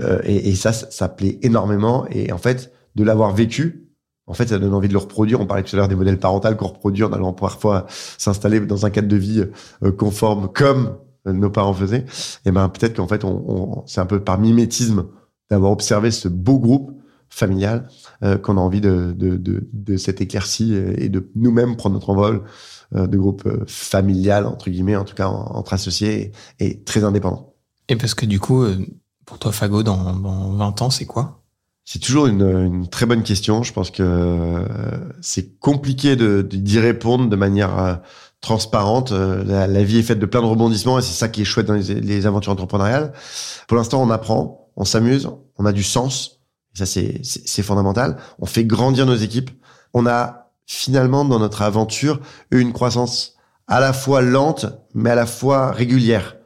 euh, 0.00 0.20
et, 0.24 0.48
et, 0.48 0.54
ça, 0.56 0.72
ça 0.72 1.08
plaît 1.08 1.38
énormément. 1.42 2.06
Et 2.10 2.32
en 2.32 2.38
fait, 2.38 2.72
de 2.96 3.04
l'avoir 3.04 3.32
vécu, 3.32 3.88
en 4.26 4.34
fait, 4.34 4.48
ça 4.48 4.58
donne 4.58 4.74
envie 4.74 4.88
de 4.88 4.94
le 4.94 4.98
reproduire. 4.98 5.40
On 5.40 5.46
parlait 5.46 5.62
tout 5.62 5.76
à 5.76 5.78
l'heure 5.78 5.88
des 5.88 5.94
modèles 5.94 6.18
parentaux 6.18 6.52
qu'on 6.56 6.66
reproduit 6.66 7.04
en 7.04 7.12
allant 7.12 7.32
parfois 7.32 7.86
s'installer 7.88 8.58
dans 8.60 8.84
un 8.84 8.90
cadre 8.90 9.06
de 9.06 9.16
vie 9.16 9.44
euh, 9.84 9.92
conforme, 9.92 10.48
comme 10.52 10.96
nos 11.24 11.50
parents 11.50 11.72
faisaient, 11.72 12.04
et 12.44 12.50
ben 12.50 12.68
peut-être 12.68 12.96
qu'en 12.96 13.06
fait, 13.06 13.22
on, 13.22 13.44
on 13.46 13.86
c'est 13.86 14.00
un 14.00 14.06
peu 14.06 14.18
par 14.18 14.40
mimétisme 14.40 15.04
d'avoir 15.52 15.70
observé 15.70 16.10
ce 16.10 16.26
beau 16.26 16.58
groupe 16.58 16.90
familial 17.32 17.88
euh, 18.22 18.36
qu'on 18.36 18.56
a 18.58 18.60
envie 18.60 18.80
de, 18.80 19.14
de, 19.16 19.36
de, 19.36 19.68
de 19.72 19.96
cette 19.96 20.20
éclaircie 20.20 20.74
et 20.74 21.08
de 21.08 21.30
nous-mêmes 21.34 21.76
prendre 21.76 21.94
notre 21.94 22.10
envol 22.10 22.44
euh, 22.94 23.06
de 23.06 23.16
groupe 23.16 23.46
euh, 23.46 23.64
familial, 23.66 24.46
entre 24.46 24.70
guillemets, 24.70 24.96
en 24.96 25.04
tout 25.04 25.14
cas 25.14 25.28
entre 25.28 25.72
associés 25.72 26.32
et, 26.60 26.82
très 26.82 27.04
indépendants. 27.04 27.54
Et 27.88 27.96
parce 27.96 28.14
que 28.14 28.26
du 28.26 28.38
coup, 28.38 28.64
pour 29.24 29.38
toi, 29.38 29.52
Fago, 29.52 29.82
dans, 29.82 30.14
dans 30.14 30.52
20 30.52 30.82
ans, 30.82 30.90
c'est 30.90 31.06
quoi? 31.06 31.42
C'est 31.84 31.98
toujours 31.98 32.26
une, 32.26 32.42
une, 32.42 32.88
très 32.88 33.06
bonne 33.06 33.24
question. 33.24 33.64
Je 33.64 33.72
pense 33.72 33.90
que 33.90 34.64
c'est 35.20 35.58
compliqué 35.58 36.14
d'y 36.16 36.78
répondre 36.78 37.28
de 37.28 37.34
manière 37.34 38.00
transparente. 38.42 39.12
Euh, 39.12 39.42
la, 39.44 39.82
vie 39.82 39.98
est 39.98 40.02
faite 40.02 40.18
de 40.18 40.26
plein 40.26 40.42
de 40.42 40.46
rebondissements 40.46 40.98
et 40.98 41.02
c'est 41.02 41.14
ça 41.14 41.28
qui 41.28 41.40
est 41.40 41.44
chouette 41.46 41.66
dans 41.66 41.74
les, 41.74 42.26
aventures 42.26 42.52
entrepreneuriales. 42.52 43.12
Pour 43.66 43.78
l'instant, 43.78 44.02
on 44.02 44.10
apprend, 44.10 44.68
on 44.76 44.84
s'amuse, 44.84 45.30
on 45.56 45.64
a 45.64 45.72
du 45.72 45.82
sens. 45.82 46.41
Ça, 46.74 46.86
c'est 46.86 47.62
fondamental. 47.62 48.16
On 48.38 48.46
fait 48.46 48.64
grandir 48.64 49.04
nos 49.06 49.14
équipes. 49.16 49.50
On 49.92 50.06
a 50.06 50.50
finalement, 50.66 51.24
dans 51.24 51.38
notre 51.38 51.62
aventure, 51.62 52.20
eu 52.50 52.60
une 52.60 52.72
croissance 52.72 53.36
à 53.68 53.80
la 53.80 53.92
fois 53.92 54.22
lente, 54.22 54.66
mais 54.94 55.10
à 55.10 55.14
la 55.14 55.26
fois 55.26 55.70
régulière. 55.72 56.36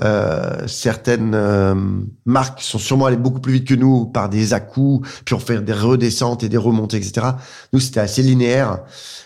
Euh, 0.00 0.68
certaines 0.68 1.34
euh, 1.34 1.74
marques 2.24 2.62
sont 2.62 2.78
sûrement 2.78 3.06
allées 3.06 3.16
beaucoup 3.16 3.40
plus 3.40 3.54
vite 3.54 3.66
que 3.66 3.74
nous 3.74 4.06
par 4.06 4.28
des 4.28 4.54
à-coups, 4.54 5.08
puis 5.24 5.34
on 5.34 5.40
fait 5.40 5.62
des 5.64 5.72
redescentes 5.72 6.44
et 6.44 6.48
des 6.48 6.56
remontées, 6.56 6.98
etc. 6.98 7.26
Nous, 7.72 7.80
c'était 7.80 8.00
assez 8.00 8.22
linéaire. 8.22 8.80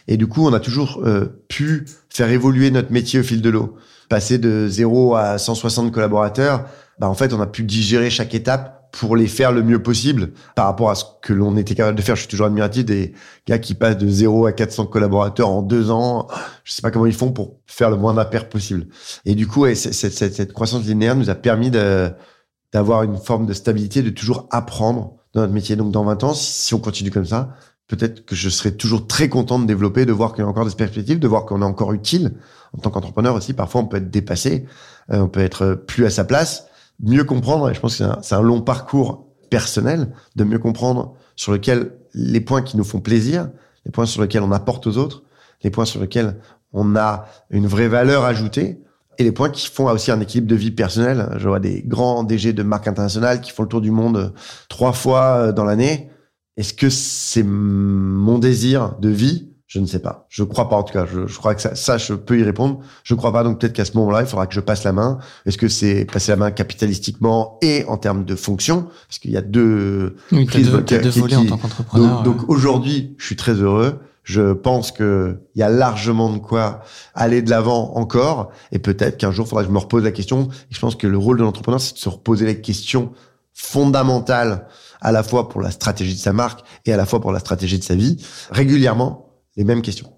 Et 0.08 0.16
du 0.16 0.26
coup, 0.26 0.46
on 0.46 0.52
a 0.52 0.60
toujours 0.60 1.02
euh, 1.04 1.44
pu 1.48 1.86
faire 2.08 2.30
évoluer 2.30 2.70
notre 2.70 2.90
métier 2.90 3.20
au 3.20 3.22
fil 3.22 3.42
de 3.42 3.50
l'eau. 3.50 3.76
Passer 4.08 4.38
de 4.38 4.66
0 4.68 5.14
à 5.14 5.38
160 5.38 5.92
collaborateurs, 5.92 6.64
bah, 6.98 7.08
en 7.08 7.14
fait, 7.14 7.32
on 7.32 7.40
a 7.40 7.46
pu 7.46 7.64
digérer 7.64 8.10
chaque 8.10 8.34
étape 8.34 8.81
pour 8.92 9.16
les 9.16 9.26
faire 9.26 9.52
le 9.52 9.62
mieux 9.62 9.82
possible 9.82 10.32
par 10.54 10.66
rapport 10.66 10.90
à 10.90 10.94
ce 10.94 11.04
que 11.22 11.32
l'on 11.32 11.56
était 11.56 11.74
capable 11.74 11.96
de 11.96 12.02
faire. 12.02 12.14
Je 12.14 12.20
suis 12.20 12.28
toujours 12.28 12.46
admiratif 12.46 12.84
des 12.84 13.14
gars 13.48 13.58
qui 13.58 13.74
passent 13.74 13.96
de 13.96 14.06
0 14.06 14.46
à 14.46 14.52
400 14.52 14.86
collaborateurs 14.86 15.48
en 15.48 15.62
deux 15.62 15.90
ans. 15.90 16.28
Je 16.62 16.72
sais 16.72 16.82
pas 16.82 16.90
comment 16.90 17.06
ils 17.06 17.14
font 17.14 17.32
pour 17.32 17.56
faire 17.66 17.90
le 17.90 17.96
moins 17.96 18.12
d'impair 18.14 18.50
possible. 18.50 18.86
Et 19.24 19.34
du 19.34 19.48
coup, 19.48 19.66
cette, 19.74 20.12
cette, 20.12 20.52
croissance 20.52 20.84
linéaire 20.84 21.16
nous 21.16 21.30
a 21.30 21.34
permis 21.34 21.70
d'avoir 21.70 23.02
une 23.02 23.16
forme 23.16 23.46
de 23.46 23.54
stabilité, 23.54 24.02
de 24.02 24.10
toujours 24.10 24.46
apprendre 24.50 25.16
dans 25.32 25.40
notre 25.40 25.54
métier. 25.54 25.74
Donc, 25.74 25.90
dans 25.90 26.04
20 26.04 26.24
ans, 26.24 26.34
si 26.34 26.74
on 26.74 26.78
continue 26.78 27.10
comme 27.10 27.24
ça, 27.24 27.54
peut-être 27.88 28.26
que 28.26 28.36
je 28.36 28.50
serai 28.50 28.76
toujours 28.76 29.06
très 29.06 29.30
content 29.30 29.58
de 29.58 29.64
développer, 29.64 30.04
de 30.04 30.12
voir 30.12 30.34
qu'il 30.34 30.44
y 30.44 30.46
a 30.46 30.48
encore 30.48 30.66
des 30.66 30.74
perspectives, 30.74 31.18
de 31.18 31.28
voir 31.28 31.46
qu'on 31.46 31.62
est 31.62 31.64
encore 31.64 31.94
utile. 31.94 32.34
En 32.76 32.78
tant 32.78 32.90
qu'entrepreneur 32.90 33.34
aussi, 33.34 33.54
parfois, 33.54 33.80
on 33.80 33.86
peut 33.86 33.96
être 33.96 34.10
dépassé, 34.10 34.66
euh, 35.10 35.20
on 35.20 35.28
peut 35.28 35.40
être 35.40 35.74
plus 35.74 36.04
à 36.04 36.10
sa 36.10 36.24
place 36.24 36.66
mieux 37.02 37.24
comprendre, 37.24 37.70
et 37.70 37.74
je 37.74 37.80
pense 37.80 37.98
que 37.98 38.04
c'est 38.22 38.34
un, 38.34 38.42
long 38.42 38.60
parcours 38.60 39.26
personnel, 39.50 40.12
de 40.36 40.44
mieux 40.44 40.58
comprendre 40.58 41.14
sur 41.36 41.52
lequel 41.52 41.92
les 42.14 42.40
points 42.40 42.62
qui 42.62 42.76
nous 42.76 42.84
font 42.84 43.00
plaisir, 43.00 43.50
les 43.84 43.90
points 43.90 44.06
sur 44.06 44.22
lesquels 44.22 44.42
on 44.42 44.52
apporte 44.52 44.86
aux 44.86 44.96
autres, 44.96 45.24
les 45.62 45.70
points 45.70 45.84
sur 45.84 46.00
lesquels 46.00 46.38
on 46.72 46.96
a 46.96 47.26
une 47.50 47.66
vraie 47.66 47.88
valeur 47.88 48.24
ajoutée, 48.24 48.80
et 49.18 49.24
les 49.24 49.32
points 49.32 49.50
qui 49.50 49.68
font 49.68 49.88
aussi 49.90 50.10
un 50.10 50.20
équilibre 50.20 50.48
de 50.48 50.54
vie 50.54 50.70
personnelle. 50.70 51.28
Je 51.36 51.46
vois 51.46 51.60
des 51.60 51.82
grands 51.82 52.24
DG 52.24 52.54
de 52.54 52.62
marques 52.62 52.88
internationales 52.88 53.42
qui 53.42 53.50
font 53.50 53.62
le 53.62 53.68
tour 53.68 53.82
du 53.82 53.90
monde 53.90 54.32
trois 54.70 54.94
fois 54.94 55.52
dans 55.52 55.64
l'année. 55.64 56.10
Est-ce 56.56 56.72
que 56.72 56.88
c'est 56.88 57.42
mon 57.42 58.38
désir 58.38 58.96
de 59.00 59.10
vie 59.10 59.51
je 59.72 59.80
ne 59.80 59.86
sais 59.86 60.00
pas. 60.00 60.26
Je 60.28 60.44
crois 60.44 60.68
pas 60.68 60.76
en 60.76 60.82
tout 60.82 60.92
cas. 60.92 61.06
Je, 61.06 61.26
je 61.26 61.38
crois 61.38 61.54
que 61.54 61.62
ça, 61.62 61.74
ça, 61.74 61.96
je 61.96 62.12
peux 62.12 62.38
y 62.38 62.42
répondre. 62.42 62.80
Je 63.04 63.14
crois 63.14 63.32
pas. 63.32 63.42
Donc 63.42 63.58
peut-être 63.58 63.72
qu'à 63.72 63.86
ce 63.86 63.96
moment-là, 63.96 64.20
il 64.20 64.26
faudra 64.26 64.46
que 64.46 64.52
je 64.52 64.60
passe 64.60 64.84
la 64.84 64.92
main. 64.92 65.18
Est-ce 65.46 65.56
que 65.56 65.68
c'est 65.68 66.04
passer 66.04 66.30
la 66.30 66.36
main 66.36 66.50
capitalistiquement 66.50 67.58
et 67.62 67.86
en 67.88 67.96
termes 67.96 68.26
de 68.26 68.36
fonction? 68.36 68.88
Parce 69.08 69.18
qu'il 69.18 69.30
y 69.30 69.36
a 69.38 69.40
deux 69.40 70.16
oui, 70.30 70.44
prises 70.44 70.70
deux, 70.70 70.82
deux 70.82 71.08
volets 71.08 71.36
en 71.36 71.46
tant 71.46 71.56
qu'entrepreneur. 71.56 72.22
Donc, 72.22 72.40
donc 72.40 72.50
aujourd'hui, 72.50 73.14
je 73.16 73.24
suis 73.24 73.36
très 73.36 73.54
heureux. 73.54 73.98
Je 74.24 74.52
pense 74.52 74.92
que 74.92 75.40
il 75.54 75.60
y 75.60 75.62
a 75.62 75.70
largement 75.70 76.30
de 76.30 76.38
quoi 76.38 76.82
aller 77.14 77.40
de 77.40 77.48
l'avant 77.48 77.94
encore. 77.96 78.50
Et 78.72 78.78
peut-être 78.78 79.16
qu'un 79.16 79.30
jour, 79.30 79.46
il 79.46 79.48
faudra 79.48 79.62
que 79.62 79.68
je 79.68 79.72
me 79.72 79.78
repose 79.78 80.04
la 80.04 80.12
question. 80.12 80.50
Et 80.70 80.74
je 80.74 80.80
pense 80.80 80.96
que 80.96 81.06
le 81.06 81.16
rôle 81.16 81.38
de 81.38 81.44
l'entrepreneur, 81.44 81.80
c'est 81.80 81.94
de 81.94 81.98
se 81.98 82.10
reposer 82.10 82.44
les 82.44 82.60
questions 82.60 83.12
fondamentales 83.54 84.66
à 85.00 85.12
la 85.12 85.22
fois 85.22 85.48
pour 85.48 85.62
la 85.62 85.70
stratégie 85.70 86.14
de 86.14 86.20
sa 86.20 86.34
marque 86.34 86.60
et 86.84 86.92
à 86.92 86.98
la 86.98 87.06
fois 87.06 87.22
pour 87.22 87.32
la 87.32 87.38
stratégie 87.38 87.78
de 87.78 87.84
sa 87.84 87.94
vie 87.94 88.22
régulièrement 88.50 89.31
les 89.56 89.64
mêmes 89.64 89.82
questions. 89.82 90.12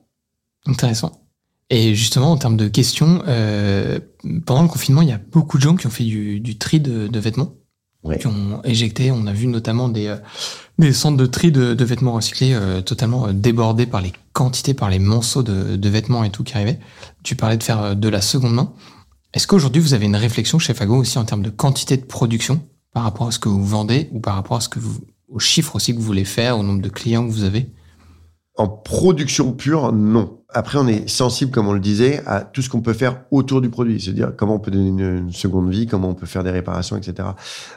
Intéressant. 0.67 1.13
Et 1.71 1.95
justement, 1.95 2.33
en 2.33 2.37
termes 2.37 2.57
de 2.57 2.69
questions, 2.69 3.23
euh, 3.27 3.99
pendant 4.47 4.63
le 4.63 4.69
confinement, 4.69 5.03
il 5.03 5.09
y 5.09 5.13
a 5.13 5.21
beaucoup 5.33 5.57
de 5.57 5.63
gens 5.63 5.77
qui 5.77 5.87
ont 5.87 5.91
fait 5.91 6.05
du, 6.05 6.41
du 6.41 6.59
tri 6.59 6.81
de, 6.81 7.09
de 7.09 7.19
vêtements, 7.19 7.55
qui 8.19 8.27
ont 8.27 8.63
éjecté. 8.65 9.11
On 9.11 9.27
a 9.27 9.33
vu 9.33 9.47
notamment 9.47 9.89
des, 9.89 10.09
euh, 10.09 10.17
des 10.79 10.93
centres 10.93 11.17
de 11.17 11.27
tri 11.27 11.53
de, 11.53 11.75
de 11.75 11.85
vêtements 11.85 12.13
recyclés 12.13 12.53
euh, 12.53 12.83
totalement 12.83 13.29
euh, 13.29 13.33
débordés 13.33 13.87
par 13.87 14.01
les 14.01 14.13
quantités, 14.33 14.75
par 14.75 14.91
les 14.91 14.99
monceaux 14.99 15.43
de, 15.43 15.77
de, 15.77 15.89
vêtements 15.89 16.25
et 16.25 16.31
tout 16.31 16.45
qui 16.45 16.55
arrivaient. 16.55 16.81
Tu 17.23 17.37
parlais 17.37 17.57
de 17.57 17.63
faire 17.63 17.81
euh, 17.81 17.95
de 17.95 18.09
la 18.09 18.21
seconde 18.21 18.55
main. 18.55 18.73
Est-ce 19.33 19.47
qu'aujourd'hui, 19.47 19.81
vous 19.81 19.95
avez 19.95 20.07
une 20.07 20.17
réflexion 20.17 20.59
chez 20.59 20.75
Fago 20.75 20.97
aussi 20.97 21.19
en 21.19 21.25
termes 21.25 21.43
de 21.43 21.51
quantité 21.51 21.97
de 21.97 22.05
production 22.05 22.63
par 22.93 23.05
rapport 23.05 23.29
à 23.29 23.31
ce 23.31 23.39
que 23.39 23.49
vous 23.49 23.65
vendez 23.65 24.09
ou 24.13 24.21
par 24.21 24.35
rapport 24.35 24.57
à 24.57 24.61
ce 24.61 24.69
que 24.69 24.79
vous, 24.79 25.01
aux 25.29 25.41
chiffres 25.41 25.77
aussi 25.77 25.93
que 25.93 25.99
vous 25.99 26.05
voulez 26.05 26.25
faire, 26.25 26.59
au 26.59 26.63
nombre 26.63 26.83
de 26.83 26.89
clients 26.89 27.27
que 27.27 27.33
vous 27.33 27.45
avez? 27.45 27.71
En 28.57 28.69
production 28.69 29.53
pure, 29.53 29.93
non. 29.93 30.41
Après, 30.49 30.79
on 30.79 30.87
est 30.87 31.09
sensible, 31.09 31.51
comme 31.51 31.67
on 31.67 31.73
le 31.73 31.81
disait, 31.81 32.23
à 32.27 32.43
tout 32.43 32.63
ce 32.63 32.69
qu'on 32.69 32.83
peut 32.83 32.93
faire 32.93 33.25
autour 33.33 33.61
du 33.61 33.69
produit. 33.69 34.01
C'est-à-dire 34.01 34.33
comment 34.37 34.55
on 34.55 34.61
peut 34.61 34.71
donner 34.71 34.89
une, 34.89 35.33
seconde 35.33 35.71
vie, 35.71 35.87
comment 35.87 36.11
on 36.11 36.15
peut 36.15 36.27
faire 36.27 36.45
des 36.45 36.51
réparations, 36.51 36.97
etc. 36.97 37.29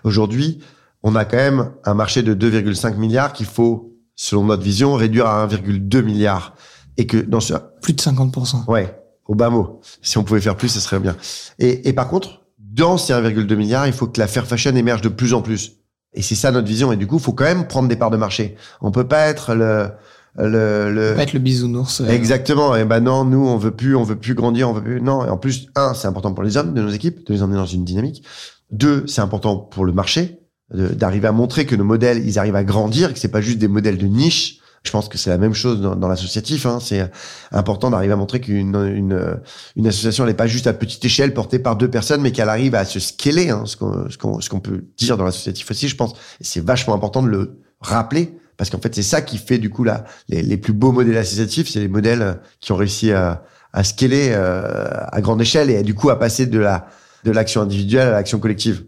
Aujourd'hui, 0.03 0.59
on 1.01 1.15
a 1.15 1.25
quand 1.25 1.37
même 1.37 1.71
un 1.83 1.93
marché 1.95 2.21
de 2.21 2.35
2,5 2.35 2.95
milliards 2.97 3.33
qu'il 3.33 3.47
faut, 3.47 3.95
selon 4.15 4.45
notre 4.45 4.63
vision, 4.63 4.93
réduire 4.93 5.25
à 5.25 5.47
1,2 5.47 6.01
milliard. 6.03 6.55
Et 6.97 7.07
que 7.07 7.17
dans 7.17 7.39
ce... 7.39 7.53
Plus 7.81 7.93
de 7.93 8.01
50%. 8.01 8.69
Ouais, 8.69 8.95
au 9.25 9.33
bas 9.33 9.49
mot. 9.49 9.81
Si 10.01 10.17
on 10.17 10.23
pouvait 10.23 10.41
faire 10.41 10.55
plus, 10.55 10.69
ce 10.69 10.79
serait 10.79 10.99
bien. 10.99 11.15
Et, 11.57 11.89
et 11.89 11.93
par 11.93 12.07
contre, 12.07 12.41
dans 12.59 12.97
ces 12.97 13.13
1,2 13.13 13.55
milliards, 13.55 13.87
il 13.87 13.93
faut 13.93 14.07
que 14.07 14.19
la 14.19 14.27
fair 14.27 14.45
fashion 14.45 14.75
émerge 14.75 15.01
de 15.01 15.09
plus 15.09 15.33
en 15.33 15.41
plus. 15.41 15.77
Et 16.13 16.21
c'est 16.21 16.35
ça 16.35 16.51
notre 16.51 16.67
vision. 16.67 16.91
Et 16.91 16.97
du 16.97 17.07
coup, 17.07 17.17
il 17.17 17.21
faut 17.21 17.33
quand 17.33 17.45
même 17.45 17.67
prendre 17.67 17.87
des 17.87 17.95
parts 17.95 18.11
de 18.11 18.17
marché. 18.17 18.55
On 18.81 18.91
peut 18.91 19.07
pas 19.07 19.27
être 19.27 19.55
le 19.55 19.89
le, 20.37 20.91
le... 20.91 21.15
Pas 21.15 21.23
être 21.23 21.33
le 21.33 21.39
bisounours. 21.39 22.01
Euh. 22.01 22.07
Exactement. 22.07 22.75
Et 22.75 22.85
ben 22.85 22.99
non, 22.99 23.25
nous 23.25 23.47
on 23.47 23.57
veut 23.57 23.71
plus, 23.71 23.95
on 23.95 24.03
veut 24.03 24.15
plus 24.15 24.35
grandir, 24.35 24.69
on 24.69 24.73
veut 24.73 24.83
plus. 24.83 25.01
Non. 25.01 25.25
Et 25.25 25.29
en 25.29 25.37
plus, 25.37 25.67
un, 25.75 25.93
c'est 25.93 26.07
important 26.07 26.33
pour 26.33 26.43
les 26.43 26.57
hommes 26.57 26.73
de 26.73 26.81
nos 26.81 26.89
équipes 26.89 27.25
de 27.25 27.33
les 27.33 27.41
emmener 27.41 27.57
dans 27.57 27.65
une 27.65 27.83
dynamique. 27.83 28.23
Deux, 28.71 29.05
c'est 29.07 29.21
important 29.21 29.57
pour 29.57 29.85
le 29.85 29.93
marché 29.93 30.39
d'arriver 30.73 31.27
à 31.27 31.31
montrer 31.31 31.65
que 31.65 31.75
nos 31.75 31.85
modèles, 31.85 32.27
ils 32.27 32.37
arrivent 32.37 32.57
à 32.57 32.65
grandir, 32.65 33.13
que 33.13 33.19
c'est 33.19 33.29
pas 33.29 33.39
juste 33.39 33.57
des 33.57 33.69
modèles 33.69 33.97
de 33.97 34.05
niche. 34.05 34.59
Je 34.83 34.91
pense 34.91 35.09
que 35.09 35.17
c'est 35.17 35.29
la 35.29 35.37
même 35.37 35.53
chose 35.53 35.81
dans, 35.81 35.95
dans 35.95 36.07
l'associatif. 36.07 36.65
Hein. 36.65 36.79
C'est 36.81 37.09
important 37.51 37.89
d'arriver 37.89 38.13
à 38.13 38.17
montrer 38.17 38.41
qu'une 38.41 38.75
une, 38.75 39.39
une 39.75 39.87
association, 39.87 40.23
elle 40.23 40.31
n'est 40.31 40.35
pas 40.35 40.47
juste 40.47 40.67
à 40.67 40.73
petite 40.73 41.03
échelle 41.03 41.33
portée 41.33 41.59
par 41.59 41.77
deux 41.77 41.89
personnes, 41.89 42.21
mais 42.21 42.31
qu'elle 42.31 42.49
arrive 42.49 42.75
à 42.75 42.85
se 42.85 42.99
scaler, 42.99 43.49
hein, 43.49 43.63
ce 43.65 43.75
qu'on 43.75 44.09
ce 44.09 44.17
qu'on 44.17 44.39
ce 44.39 44.49
qu'on 44.49 44.59
peut 44.59 44.85
dire 44.97 45.17
dans 45.17 45.23
l'associatif 45.23 45.69
aussi, 45.71 45.87
je 45.87 45.95
pense. 45.95 46.13
c'est 46.41 46.63
vachement 46.63 46.93
important 46.93 47.23
de 47.23 47.27
le 47.27 47.59
rappeler 47.79 48.37
parce 48.57 48.69
qu'en 48.69 48.79
fait 48.79 48.93
c'est 48.93 49.03
ça 49.03 49.21
qui 49.21 49.37
fait 49.37 49.57
du 49.57 49.69
coup 49.69 49.83
là 49.83 50.05
les, 50.29 50.41
les 50.41 50.57
plus 50.57 50.73
beaux 50.73 50.91
modèles 50.91 51.17
associatifs, 51.17 51.69
c'est 51.69 51.79
les 51.79 51.87
modèles 51.87 52.39
qui 52.59 52.71
ont 52.71 52.75
réussi 52.75 53.11
à, 53.11 53.43
à 53.73 53.83
scaler 53.83 54.29
euh, 54.31 54.87
à 55.11 55.21
grande 55.21 55.41
échelle 55.41 55.69
et 55.69 55.83
du 55.83 55.93
coup 55.93 56.09
à 56.09 56.19
passer 56.19 56.45
de 56.45 56.59
la 56.59 56.87
de 57.23 57.31
l'action 57.31 57.61
individuelle 57.61 58.07
à 58.07 58.11
l'action 58.11 58.39
collective. 58.39 58.83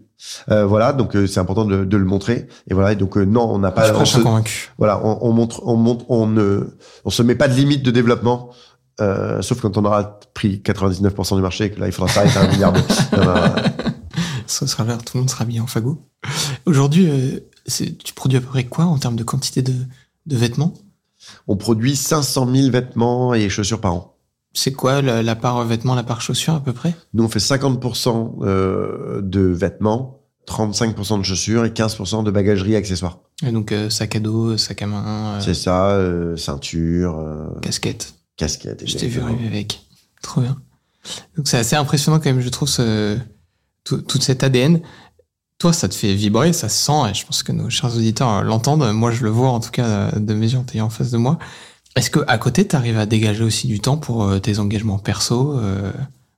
Euh, 0.50 0.66
voilà, 0.66 0.92
donc 0.92 1.16
euh, 1.16 1.26
c'est 1.26 1.40
important 1.40 1.64
de, 1.64 1.84
de, 1.84 1.96
le 1.96 2.04
montrer. 2.04 2.46
Et 2.70 2.74
voilà, 2.74 2.92
et 2.92 2.96
donc 2.96 3.16
euh, 3.16 3.24
non, 3.24 3.50
on 3.50 3.58
n'a 3.58 3.70
pas. 3.70 3.88
Je 3.88 3.94
on 3.94 4.04
suis 4.04 4.18
se, 4.18 4.22
convaincu. 4.22 4.70
voilà, 4.76 5.00
on, 5.04 5.18
on, 5.22 5.32
montre, 5.32 5.62
on 5.64 5.76
montre, 5.76 6.04
on 6.10 6.26
ne, 6.26 6.76
on 7.04 7.10
se 7.10 7.22
met 7.22 7.34
pas 7.34 7.48
de 7.48 7.54
limite 7.54 7.82
de 7.82 7.90
développement. 7.90 8.50
Euh, 9.00 9.40
sauf 9.40 9.60
quand 9.62 9.78
on 9.78 9.84
aura 9.86 10.20
pris 10.34 10.60
99% 10.62 11.36
du 11.36 11.42
marché 11.42 11.64
et 11.64 11.70
que 11.70 11.80
là 11.80 11.86
il 11.86 11.92
faudra 11.92 12.12
s'arrêter 12.12 12.38
à 12.38 12.42
un 12.42 12.48
milliard 12.48 12.72
de. 12.72 12.80
Non, 13.16 13.24
non, 13.24 13.34
non. 13.34 13.90
Ce 14.50 14.66
sera 14.66 14.84
tout 14.96 15.16
le 15.16 15.20
monde 15.20 15.30
sera 15.30 15.44
mis 15.44 15.60
en 15.60 15.66
fagot. 15.66 16.02
Aujourd'hui, 16.66 17.08
euh, 17.08 17.40
tu 17.68 18.14
produis 18.14 18.38
à 18.38 18.40
peu 18.40 18.48
près 18.48 18.64
quoi 18.64 18.84
en 18.84 18.98
termes 18.98 19.16
de 19.16 19.22
quantité 19.22 19.62
de, 19.62 19.74
de 20.26 20.36
vêtements? 20.36 20.74
On 21.46 21.56
produit 21.56 21.94
500 21.96 22.52
000 22.52 22.70
vêtements 22.70 23.32
et 23.34 23.48
chaussures 23.48 23.80
par 23.80 23.94
an. 23.94 24.16
C'est 24.52 24.72
quoi 24.72 25.00
la, 25.02 25.22
la 25.22 25.36
part 25.36 25.64
vêtements, 25.64 25.94
la 25.94 26.02
part 26.02 26.20
chaussures 26.20 26.54
à 26.54 26.60
peu 26.60 26.72
près? 26.72 26.94
Nous, 27.14 27.22
on 27.22 27.28
fait 27.28 27.38
50% 27.38 28.38
euh, 28.42 29.20
de 29.22 29.40
vêtements, 29.40 30.20
35% 30.48 31.18
de 31.18 31.22
chaussures 31.22 31.64
et 31.64 31.70
15% 31.70 32.24
de 32.24 32.30
bagagerie 32.32 32.72
et 32.72 32.76
accessoires. 32.76 33.20
Et 33.46 33.52
Donc 33.52 33.70
euh, 33.70 33.88
sac 33.88 34.16
à 34.16 34.20
dos, 34.20 34.56
sac 34.58 34.82
à 34.82 34.86
main, 34.88 35.36
euh, 35.36 35.40
C'est 35.40 35.54
ça, 35.54 35.96
ceinture, 36.36 37.24
casquette. 37.62 38.14
casquette. 38.36 38.82
Je 38.84 38.96
t'ai 38.96 39.06
vu 39.06 39.20
arriver 39.20 39.46
avec. 39.46 39.80
Trop 40.22 40.40
bien. 40.40 40.60
Donc 41.36 41.46
c'est 41.46 41.58
assez 41.58 41.76
impressionnant 41.76 42.18
quand 42.18 42.26
même, 42.30 42.40
je 42.40 42.48
trouve, 42.48 42.68
ce, 42.68 43.16
tout, 43.84 43.98
toute 43.98 44.22
cette 44.22 44.42
ADN. 44.42 44.80
Toi, 45.58 45.72
ça 45.72 45.88
te 45.88 45.94
fait 45.94 46.14
vibrer, 46.14 46.52
ça 46.52 46.68
se 46.68 46.84
sent, 46.86 47.10
et 47.10 47.14
je 47.14 47.26
pense 47.26 47.42
que 47.42 47.52
nos 47.52 47.68
chers 47.68 47.94
auditeurs 47.94 48.42
l'entendent. 48.42 48.92
Moi, 48.92 49.10
je 49.10 49.24
le 49.24 49.30
vois 49.30 49.50
en 49.50 49.60
tout 49.60 49.70
cas 49.70 50.10
de 50.12 50.34
mes 50.34 50.52
yeux 50.52 50.58
en 50.58 50.64
t'ayant 50.64 50.86
en 50.86 50.90
face 50.90 51.10
de 51.10 51.18
moi. 51.18 51.38
Est-ce 51.96 52.10
que 52.10 52.20
à 52.28 52.38
côté, 52.38 52.66
tu 52.66 52.76
arrives 52.76 52.98
à 52.98 53.06
dégager 53.06 53.44
aussi 53.44 53.66
du 53.66 53.80
temps 53.80 53.96
pour 53.96 54.24
euh, 54.24 54.38
tes 54.38 54.58
engagements 54.58 54.98
perso 54.98 55.58
euh, 55.58 55.92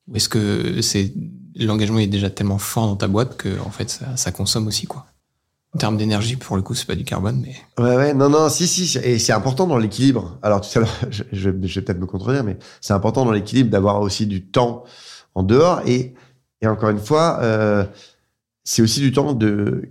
Ou 0.08 0.16
est-ce 0.16 0.28
que 0.28 0.80
c'est 0.80 1.12
l'engagement 1.54 1.98
est 1.98 2.06
déjà 2.06 2.30
tellement 2.30 2.58
fort 2.58 2.86
dans 2.86 2.96
ta 2.96 3.08
boîte 3.08 3.36
que 3.36 3.60
en 3.60 3.70
fait 3.70 4.00
ça, 4.16 4.32
consomme 4.32 4.66
aussi 4.66 4.86
quoi? 4.86 5.06
En 5.74 5.78
termes 5.78 5.96
d'énergie, 5.96 6.36
pour 6.36 6.56
le 6.56 6.62
coup, 6.62 6.74
c'est 6.74 6.86
pas 6.86 6.94
du 6.94 7.04
carbone, 7.04 7.42
mais 7.42 7.54
Ouais, 7.82 7.96
ouais, 7.96 8.14
non, 8.14 8.28
non, 8.28 8.50
si, 8.50 8.66
si, 8.66 8.98
et 8.98 9.18
c'est 9.18 9.32
important 9.32 9.66
dans 9.66 9.78
l'équilibre. 9.78 10.38
Alors, 10.42 10.60
tout 10.60 10.68
à 10.78 10.80
l'heure, 10.82 10.94
je, 11.10 11.22
je, 11.32 11.48
je 11.48 11.48
vais 11.48 11.82
peut-être 11.82 11.98
me 11.98 12.04
contredire, 12.04 12.44
mais 12.44 12.58
c'est 12.82 12.92
important 12.92 13.24
dans 13.24 13.32
l'équilibre 13.32 13.70
d'avoir 13.70 14.02
aussi 14.02 14.26
du 14.26 14.44
temps 14.44 14.84
en 15.34 15.42
dehors. 15.42 15.80
Et, 15.86 16.12
et 16.62 16.66
encore 16.66 16.90
une 16.90 17.00
fois, 17.00 17.40
euh, 17.42 17.84
c'est 18.64 18.82
aussi 18.82 19.00
du 19.00 19.12
temps 19.12 19.36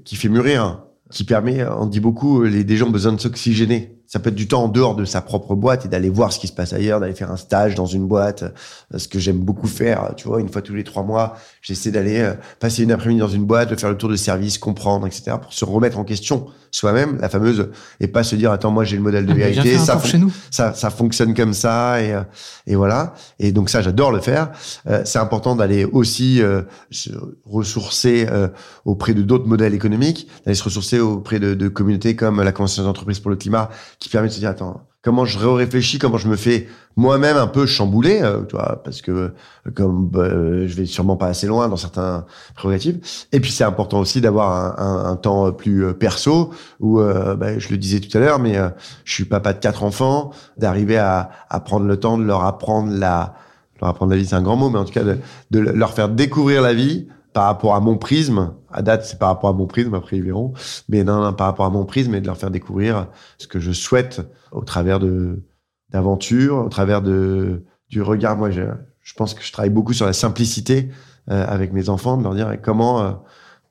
qui 0.05 0.15
fait 0.15 0.30
mûrir, 0.30 0.84
qui 1.11 1.26
permet, 1.26 1.63
on 1.65 1.86
dit 1.86 1.99
beaucoup, 1.99 2.43
les, 2.43 2.63
des 2.63 2.78
gens 2.78 2.88
ont 2.88 2.91
besoin 2.91 3.11
de 3.13 3.19
s'oxygéner. 3.19 4.01
Ça 4.14 4.20
peut 4.20 4.28
être 4.28 4.36
du 4.36 4.45
temps 4.49 4.64
en 4.64 4.68
dehors 4.68 4.95
de 4.97 5.05
sa 5.05 5.22
propre 5.22 5.55
boîte 5.55 5.86
et 5.86 5.88
d'aller 5.88 6.09
voir 6.09 6.34
ce 6.34 6.39
qui 6.39 6.47
se 6.47 6.51
passe 6.51 6.74
ailleurs, 6.74 6.99
d'aller 6.99 7.14
faire 7.14 7.32
un 7.32 7.38
stage 7.38 7.76
dans 7.76 7.86
une 7.86 8.07
boîte, 8.07 8.43
euh, 8.43 8.97
ce 8.97 9.07
que 9.07 9.20
j'aime 9.20 9.38
beaucoup 9.38 9.68
faire. 9.68 10.12
Tu 10.18 10.28
vois, 10.28 10.41
une 10.41 10.49
fois 10.49 10.62
tous 10.62 10.74
les 10.76 10.84
trois 10.84 11.03
mois, 11.03 11.38
j'essaie 11.62 11.91
d'aller 11.91 12.20
euh, 12.20 12.34
passer 12.59 12.84
une 12.84 12.91
après-midi 12.91 13.22
dans 13.22 13.30
une 13.30 13.45
boîte, 13.45 13.70
de 13.70 13.76
faire 13.78 13.89
le 13.89 13.95
tour 13.95 14.09
de 14.09 14.18
service, 14.18 14.57
comprendre, 14.57 15.07
etc., 15.07 15.38
pour 15.41 15.53
se 15.53 15.64
remettre 15.64 15.97
en 15.97 16.03
question 16.03 16.47
soi-même, 16.74 17.18
la 17.20 17.28
fameuse, 17.28 17.70
et 17.99 18.07
pas 18.07 18.24
se 18.24 18.34
dire, 18.36 18.51
attends, 18.51 18.72
moi 18.72 18.84
j'ai 18.86 18.95
le 18.95 19.01
modèle 19.01 19.26
de 19.26 19.32
Ah, 19.34 19.36
vérité, 19.36 19.78
ça, 19.78 19.93
tour 19.93 20.01
fon- 20.03 20.07
chez 20.07 20.18
nous. 20.18 20.32
ça, 20.51 20.74
ça 20.74 20.89
fonctionne 20.89 21.34
comme 21.34 21.53
ça, 21.53 22.01
et, 22.01 22.14
euh, 22.14 22.22
et 22.68 22.76
voilà. 22.76 23.14
Et 23.39 23.51
donc 23.51 23.70
ça, 23.70 23.82
j'adore 23.82 24.12
le 24.12 24.20
faire. 24.22 24.51
Euh, 24.88 25.01
c'est 25.05 25.20
important 25.20 25.55
d'aller 25.57 25.84
aussi 25.86 26.41
euh, 26.41 26.62
se 26.89 27.09
ressourcer 27.45 28.26
euh, 28.30 28.47
auprès 28.86 29.14
de 29.14 29.22
d'autres 29.22 29.47
modèles 29.47 29.74
économiques, 29.74 30.28
d'aller 30.45 30.55
se 30.55 30.64
ressourcer 30.64 30.99
auprès 30.99 31.39
de, 31.39 31.53
de 31.55 31.68
communautés 31.68 32.16
comme 32.16 32.41
la 32.41 32.51
Convention 32.53 32.84
des 32.84 32.89
entreprises 32.89 33.20
pour 33.20 33.32
le 33.32 33.38
climat, 33.38 33.70
qui 34.02 34.10
permet 34.10 34.28
de 34.28 34.34
se 34.34 34.39
dire, 34.39 34.49
attends, 34.49 34.82
comment 35.04 35.26
je 35.26 35.38
réfléchis, 35.39 35.99
comment 35.99 36.18
je 36.18 36.28
me 36.28 36.36
fais 36.36 36.68
moi-même 36.97 37.38
un 37.38 37.47
peu 37.47 37.66
chambouler, 37.68 38.20
euh, 38.22 38.41
parce 38.84 39.02
que 39.02 39.12
euh, 39.12 39.30
comme 39.76 40.08
bah, 40.10 40.22
euh, 40.22 40.68
je 40.68 40.76
vais 40.76 40.88
sûrement 40.88 41.16
pas 41.16 41.28
assez 41.28 41.47
loin 41.47 41.70
dans 41.70 41.78
certains 41.78 42.26
prérogatives. 42.56 42.99
Et 43.32 43.39
puis 43.39 43.52
c'est 43.52 43.64
important 43.64 43.99
aussi 43.99 44.22
d'avoir 44.22 44.80
un, 44.80 45.16
temps 45.16 45.52
plus 45.52 45.86
euh, 45.86 45.93
perso, 45.93 46.49
où 46.80 46.99
bah, 46.99 47.60
je 47.60 47.70
le 47.70 47.78
disais 47.78 47.99
tout 47.99 48.16
à 48.18 48.20
l'heure, 48.20 48.39
mais 48.39 48.58
je 49.06 49.14
suis 49.14 49.26
papa 49.26 49.54
de 49.54 49.60
quatre 49.60 49.84
enfants, 49.84 50.32
d'arriver 50.58 50.97
à, 50.97 51.30
prendre 51.64 51.86
le 51.86 51.97
temps 51.97 52.18
de 52.18 52.24
leur 52.24 52.43
apprendre 52.43 52.91
la, 52.91 53.36
leur 53.80 53.89
apprendre 53.89 54.12
la 54.12 54.18
vie, 54.18 54.26
c'est 54.26 54.36
un 54.36 54.41
grand 54.41 54.56
mot, 54.56 54.70
mais 54.70 54.80
en 54.80 54.86
tout 54.86 54.93
cas 54.93 55.04
de 55.04 55.60
leur 55.60 55.93
faire 55.93 56.10
découvrir 56.10 56.62
la 56.64 56.74
vie 56.74 57.08
par 57.34 57.45
rapport 57.45 57.75
à 57.75 57.79
mon 57.79 57.97
prisme. 57.97 58.53
À 58.71 58.82
date, 58.82 59.05
c'est 59.05 59.19
par 59.19 59.29
rapport 59.29 59.49
à 59.49 59.53
mon 59.53 59.67
prisme, 59.67 59.93
après 59.93 60.17
ils 60.17 60.23
verront. 60.23 60.53
Mais 60.89 61.03
non, 61.03 61.21
non, 61.21 61.34
par 61.34 61.47
rapport 61.47 61.65
à 61.65 61.69
mon 61.69 61.86
prisme 61.86 62.15
et 62.15 62.21
de 62.21 62.27
leur 62.27 62.38
faire 62.38 62.51
découvrir 62.51 63.07
ce 63.38 63.47
que 63.47 63.59
je 63.59 63.71
souhaite 63.71 64.21
au 64.51 64.63
travers 64.63 64.99
de 64.99 65.43
d'aventures, 65.89 66.57
au 66.65 66.69
travers 66.69 67.01
de 67.01 67.63
du 67.89 68.01
regard. 68.01 68.38
Moi, 68.38 68.51
je, 68.51 68.61
je 69.01 69.13
pense 69.13 69.34
que 69.34 69.43
je 69.43 69.51
travaille 69.51 69.69
beaucoup 69.69 69.93
sur 69.93 70.05
la 70.05 70.13
simplicité 70.13 70.89
euh, 71.29 71.45
avec 71.47 71.73
mes 71.73 71.89
enfants, 71.89 72.17
de 72.17 72.23
leur 72.23 72.34
dire 72.34 72.55
comment 72.61 73.01
euh, 73.01 73.11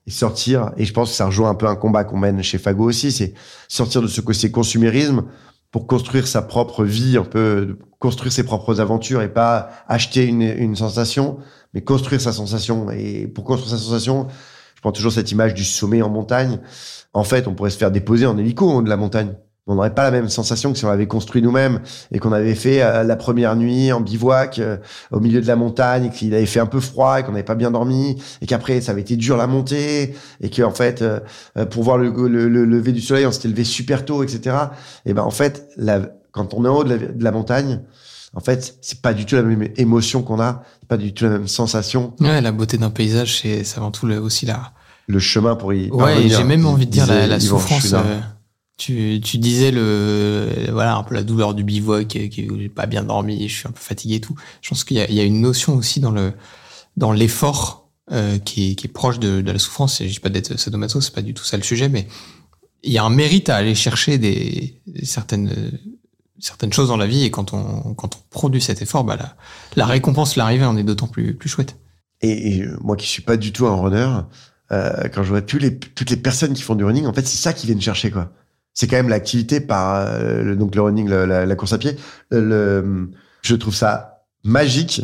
sortir. 0.07 0.71
Et 0.77 0.85
je 0.85 0.93
pense 0.93 1.09
que 1.09 1.15
ça 1.15 1.25
rejoint 1.25 1.49
un 1.49 1.55
peu 1.55 1.67
un 1.67 1.75
combat 1.75 2.03
qu'on 2.03 2.17
mène 2.17 2.41
chez 2.43 2.57
Fago 2.57 2.85
aussi, 2.85 3.11
c'est 3.11 3.33
sortir 3.67 4.01
de 4.01 4.07
ce 4.07 4.21
côté 4.21 4.51
consumérisme 4.51 5.23
pour 5.71 5.87
construire 5.87 6.27
sa 6.27 6.41
propre 6.41 6.83
vie, 6.83 7.17
un 7.17 7.23
peu 7.23 7.77
construire 7.99 8.31
ses 8.31 8.43
propres 8.43 8.81
aventures 8.81 9.21
et 9.21 9.31
pas 9.31 9.69
acheter 9.87 10.25
une, 10.25 10.41
une 10.41 10.75
sensation, 10.75 11.37
mais 11.73 11.81
construire 11.81 12.21
sa 12.21 12.33
sensation. 12.33 12.91
Et 12.91 13.27
pour 13.27 13.43
construire 13.43 13.77
sa 13.77 13.83
sensation, 13.83 14.27
je 14.75 14.81
prends 14.81 14.91
toujours 14.91 15.11
cette 15.11 15.31
image 15.31 15.53
du 15.53 15.63
sommet 15.63 16.01
en 16.01 16.09
montagne. 16.09 16.59
En 17.13 17.23
fait, 17.23 17.47
on 17.47 17.53
pourrait 17.53 17.69
se 17.69 17.77
faire 17.77 17.91
déposer 17.91 18.25
en 18.25 18.37
hélico 18.37 18.81
de 18.81 18.89
la 18.89 18.97
montagne. 18.97 19.35
On 19.67 19.75
n'aurait 19.75 19.93
pas 19.93 20.03
la 20.03 20.11
même 20.11 20.27
sensation 20.27 20.71
que 20.71 20.77
si 20.79 20.85
on 20.85 20.89
l'avait 20.89 21.07
construit 21.07 21.41
nous-mêmes 21.41 21.81
et 22.11 22.17
qu'on 22.17 22.31
avait 22.31 22.55
fait 22.55 22.81
euh, 22.81 23.03
la 23.03 23.15
première 23.15 23.55
nuit 23.55 23.91
en 23.91 24.01
bivouac 24.01 24.57
euh, 24.57 24.77
au 25.11 25.19
milieu 25.19 25.39
de 25.39 25.45
la 25.45 25.55
montagne 25.55 26.09
qu'il 26.09 26.33
avait 26.33 26.47
fait 26.47 26.59
un 26.59 26.65
peu 26.65 26.79
froid 26.79 27.19
et 27.19 27.23
qu'on 27.23 27.31
n'avait 27.31 27.43
pas 27.43 27.53
bien 27.53 27.69
dormi 27.69 28.21
et 28.41 28.47
qu'après 28.47 28.81
ça 28.81 28.91
avait 28.91 29.01
été 29.01 29.15
dur 29.17 29.37
la 29.37 29.45
montée 29.45 30.15
et 30.41 30.49
que 30.49 30.63
en 30.63 30.71
fait 30.71 31.03
euh, 31.03 31.19
pour 31.69 31.83
voir 31.83 31.99
le, 31.99 32.09
le, 32.09 32.49
le 32.49 32.65
lever 32.65 32.91
du 32.91 33.01
soleil 33.01 33.27
on 33.27 33.31
s'était 33.31 33.49
levé 33.49 33.63
super 33.63 34.03
tôt 34.03 34.23
etc. 34.23 34.55
Et 35.05 35.13
ben 35.13 35.21
en 35.21 35.29
fait 35.29 35.69
quand 36.31 36.55
on 36.55 36.65
est 36.65 36.67
en 36.67 36.77
haut 36.77 36.83
de 36.83 37.23
la 37.23 37.31
montagne 37.31 37.81
en 38.33 38.39
fait 38.39 38.77
c'est 38.81 39.01
pas 39.01 39.13
du 39.13 39.25
tout 39.25 39.35
la 39.35 39.43
même 39.43 39.69
émotion 39.77 40.23
qu'on 40.23 40.39
a, 40.39 40.63
c'est 40.79 40.87
pas 40.87 40.97
du 40.97 41.13
tout 41.13 41.25
la 41.25 41.31
même 41.31 41.47
sensation. 41.47 42.13
ouais, 42.19 42.41
la 42.41 42.51
beauté 42.51 42.77
d'un 42.77 42.89
paysage, 42.89 43.39
c'est 43.41 43.63
avant 43.77 43.91
tout 43.91 44.05
le- 44.05 44.19
aussi 44.19 44.45
la, 44.45 44.73
Le 45.07 45.19
chemin 45.19 45.55
pour 45.55 45.73
y 45.73 45.89
Ouais, 45.89 45.97
parvenir, 46.13 46.37
j'ai 46.37 46.43
même 46.43 46.65
envie 46.65 46.85
de 46.85 46.91
dire 46.91 47.07
la, 47.07 47.15
disait 47.15 47.27
la 47.27 47.37
Yvan 47.37 47.59
souffrance. 47.59 47.93
Euh, 47.93 48.19
tu, 48.77 49.19
tu 49.23 49.37
disais 49.37 49.71
le, 49.71 50.47
voilà, 50.71 50.95
un 50.95 51.03
peu 51.03 51.13
la 51.13 51.23
douleur 51.23 51.53
du 51.53 51.63
bivouac, 51.63 52.17
où 52.49 52.57
j'ai 52.59 52.69
pas 52.69 52.85
bien 52.87 53.03
dormi, 53.03 53.47
je 53.47 53.55
suis 53.55 53.67
un 53.67 53.71
peu 53.71 53.79
fatigué 53.79 54.15
et 54.15 54.21
tout. 54.21 54.35
Je 54.61 54.69
pense 54.69 54.83
qu'il 54.83 54.97
y 54.97 55.13
y 55.13 55.19
a 55.19 55.23
une 55.23 55.41
notion 55.41 55.75
aussi 55.75 55.99
dans 55.99 56.11
le, 56.11 56.33
dans 56.97 57.11
l'effort, 57.11 57.89
euh, 58.11 58.39
qui 58.39 58.71
est, 58.71 58.75
qui 58.75 58.87
est 58.87 58.91
proche 58.91 59.19
de, 59.19 59.41
de 59.41 59.51
la 59.51 59.59
souffrance. 59.59 59.99
Il 59.99 60.07
s'agit 60.07 60.19
pas 60.19 60.29
d'être 60.29 60.57
sadomaso, 60.57 60.99
c'est 61.01 61.13
pas 61.13 61.21
du 61.21 61.33
tout 61.35 61.43
ça 61.43 61.57
le 61.57 61.63
sujet, 61.63 61.89
mais 61.89 62.07
il 62.83 62.91
y 62.91 62.97
a 62.97 63.03
un 63.03 63.11
mérite 63.11 63.49
à 63.49 63.57
aller 63.57 63.75
chercher 63.75 64.17
des, 64.17 64.81
certaines, 65.03 65.51
certaines 66.41 66.73
choses 66.73 66.89
dans 66.89 66.97
la 66.97 67.07
vie 67.07 67.23
et 67.23 67.31
quand 67.31 67.53
on, 67.53 67.93
quand 67.93 68.15
on 68.15 68.19
produit 68.29 68.61
cet 68.61 68.81
effort, 68.81 69.03
bah, 69.03 69.15
la, 69.17 69.35
la 69.75 69.85
récompense, 69.85 70.35
l'arrivée 70.35 70.65
en 70.65 70.75
est 70.77 70.83
d'autant 70.83 71.07
plus, 71.07 71.35
plus 71.35 71.49
chouette. 71.49 71.77
Et, 72.21 72.63
moi 72.81 72.95
qui 72.95 73.07
suis 73.07 73.21
pas 73.21 73.37
du 73.37 73.51
tout 73.51 73.67
un 73.67 73.75
runner, 73.75 74.09
euh, 74.71 75.07
quand 75.13 75.23
je 75.23 75.29
vois 75.29 75.41
tous 75.41 75.57
les, 75.57 75.77
toutes 75.77 76.09
les 76.09 76.17
personnes 76.17 76.53
qui 76.53 76.61
font 76.61 76.75
du 76.75 76.83
running, 76.83 77.05
en 77.05 77.13
fait, 77.13 77.25
c'est 77.25 77.37
ça 77.37 77.53
qu'ils 77.53 77.67
viennent 77.67 77.81
chercher, 77.81 78.11
quoi. 78.11 78.31
C'est 78.73 78.87
quand 78.87 78.95
même 78.95 79.09
l'activité 79.09 79.59
par 79.59 79.95
euh, 79.95 80.43
le, 80.43 80.55
donc 80.55 80.75
le 80.75 80.81
running, 80.81 81.09
la, 81.09 81.45
la 81.45 81.55
course 81.55 81.73
à 81.73 81.77
pied. 81.77 81.97
Le, 82.29 83.09
je 83.41 83.55
trouve 83.55 83.75
ça 83.75 84.23
magique 84.43 85.01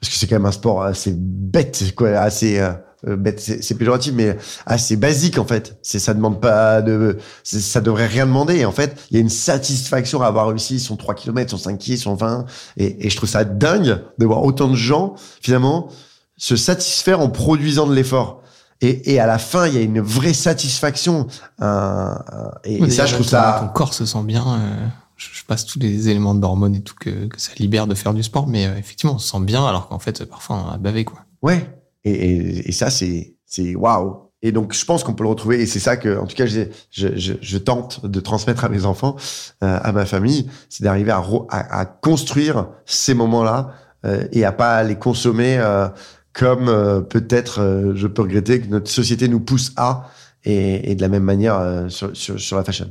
parce 0.00 0.12
que 0.12 0.18
c'est 0.18 0.26
quand 0.26 0.36
même 0.36 0.46
un 0.46 0.52
sport 0.52 0.82
assez 0.82 1.14
bête, 1.14 1.92
quoi, 1.94 2.10
assez 2.10 2.58
euh, 2.58 2.72
euh, 3.06 3.16
bête, 3.16 3.40
c'est 3.40 3.74
péjoratif, 3.76 4.12
mais 4.14 4.36
assez 4.66 4.96
basique 4.96 5.38
en 5.38 5.44
fait. 5.44 5.78
C'est 5.82 5.98
ça 5.98 6.14
demande 6.14 6.40
pas 6.40 6.82
de, 6.82 7.16
c'est- 7.44 7.60
ça 7.60 7.80
devrait 7.80 8.06
rien 8.06 8.26
demander. 8.26 8.56
Et 8.56 8.64
en 8.64 8.72
fait, 8.72 8.96
il 9.10 9.14
y 9.14 9.18
a 9.18 9.20
une 9.20 9.30
satisfaction 9.30 10.22
à 10.22 10.26
avoir 10.26 10.48
réussi 10.48 10.80
son 10.80 10.96
3 10.96 11.14
km, 11.14 11.50
son 11.50 11.58
5 11.58 11.78
km, 11.78 12.02
son 12.02 12.14
20. 12.14 12.44
Et, 12.76 13.06
et 13.06 13.10
je 13.10 13.16
trouve 13.16 13.28
ça 13.28 13.44
dingue 13.44 14.02
de 14.18 14.26
voir 14.26 14.42
autant 14.44 14.68
de 14.68 14.74
gens 14.76 15.14
finalement 15.40 15.88
se 16.36 16.56
satisfaire 16.56 17.20
en 17.20 17.28
produisant 17.30 17.86
de 17.86 17.94
l'effort. 17.94 18.42
Et, 18.82 19.12
et 19.12 19.20
à 19.20 19.26
la 19.26 19.36
fin, 19.38 19.66
il 19.66 19.74
y 19.74 19.76
a 19.78 19.82
une 19.82 20.00
vraie 20.00 20.32
satisfaction. 20.32 21.26
un- 21.58 22.18
et, 22.64 22.82
et 22.82 22.90
ça, 22.90 23.06
je 23.06 23.14
trouve 23.14 23.26
Ton 23.26 23.30
ça. 23.30 23.70
corps 23.74 23.94
se 23.94 24.06
sent 24.06 24.22
bien. 24.24 24.42
euh, 24.46 24.86
je, 25.16 25.28
je 25.34 25.44
passe 25.44 25.66
tous 25.66 25.78
les 25.78 26.08
éléments 26.08 26.34
d'hormones 26.34 26.74
et 26.74 26.80
tout 26.80 26.94
que, 26.98 27.26
que 27.26 27.38
ça 27.40 27.50
libère 27.58 27.86
de 27.86 27.94
faire 27.94 28.14
du 28.14 28.22
sport, 28.22 28.46
mais 28.46 28.66
euh, 28.66 28.76
effectivement, 28.78 29.16
on 29.16 29.18
se 29.18 29.28
sent 29.30 29.40
bien 29.44 29.66
alors 29.66 29.88
qu'en 29.88 29.98
fait, 29.98 30.24
parfois, 30.24 30.64
on 30.66 30.70
a 30.72 30.78
bavé, 30.78 31.04
quoi. 31.04 31.18
Ouais. 31.42 31.68
Et, 32.04 32.12
et, 32.12 32.68
et 32.68 32.72
ça, 32.72 32.90
c'est, 32.90 33.36
waouh. 33.74 34.30
Et 34.42 34.52
donc, 34.52 34.72
je 34.72 34.84
pense 34.84 35.04
qu'on 35.04 35.12
peut 35.12 35.24
le 35.24 35.28
retrouver. 35.28 35.60
Et 35.60 35.66
c'est 35.66 35.80
ça 35.80 35.96
que, 35.96 36.18
en 36.18 36.26
tout 36.26 36.34
cas, 36.34 36.46
je, 36.46 36.62
je, 36.90 37.34
je, 37.40 37.58
tente 37.58 38.06
de 38.06 38.20
transmettre 38.20 38.64
à 38.64 38.68
mes 38.68 38.86
enfants, 38.86 39.16
euh, 39.62 39.78
à 39.82 39.92
ma 39.92 40.06
famille, 40.06 40.48
c'est 40.68 40.82
d'arriver 40.82 41.10
à, 41.10 41.22
à, 41.50 41.80
à 41.80 41.84
construire 41.84 42.68
ces 42.86 43.12
moments-là 43.14 43.74
euh, 44.06 44.24
et 44.32 44.44
à 44.44 44.52
pas 44.52 44.82
les 44.82 44.96
consommer 44.96 45.58
euh, 45.58 45.88
comme 46.32 46.68
euh, 46.68 47.00
peut-être 47.02 47.60
euh, 47.60 47.92
je 47.94 48.06
peux 48.06 48.22
regretter 48.22 48.60
que 48.60 48.68
notre 48.68 48.90
société 48.90 49.28
nous 49.28 49.40
pousse 49.40 49.72
à. 49.76 50.08
Et, 50.44 50.90
et 50.90 50.94
de 50.94 51.02
la 51.02 51.08
même 51.08 51.24
manière 51.24 51.58
euh, 51.58 51.90
sur, 51.90 52.16
sur, 52.16 52.40
sur 52.40 52.56
la 52.56 52.64
fashion. 52.64 52.90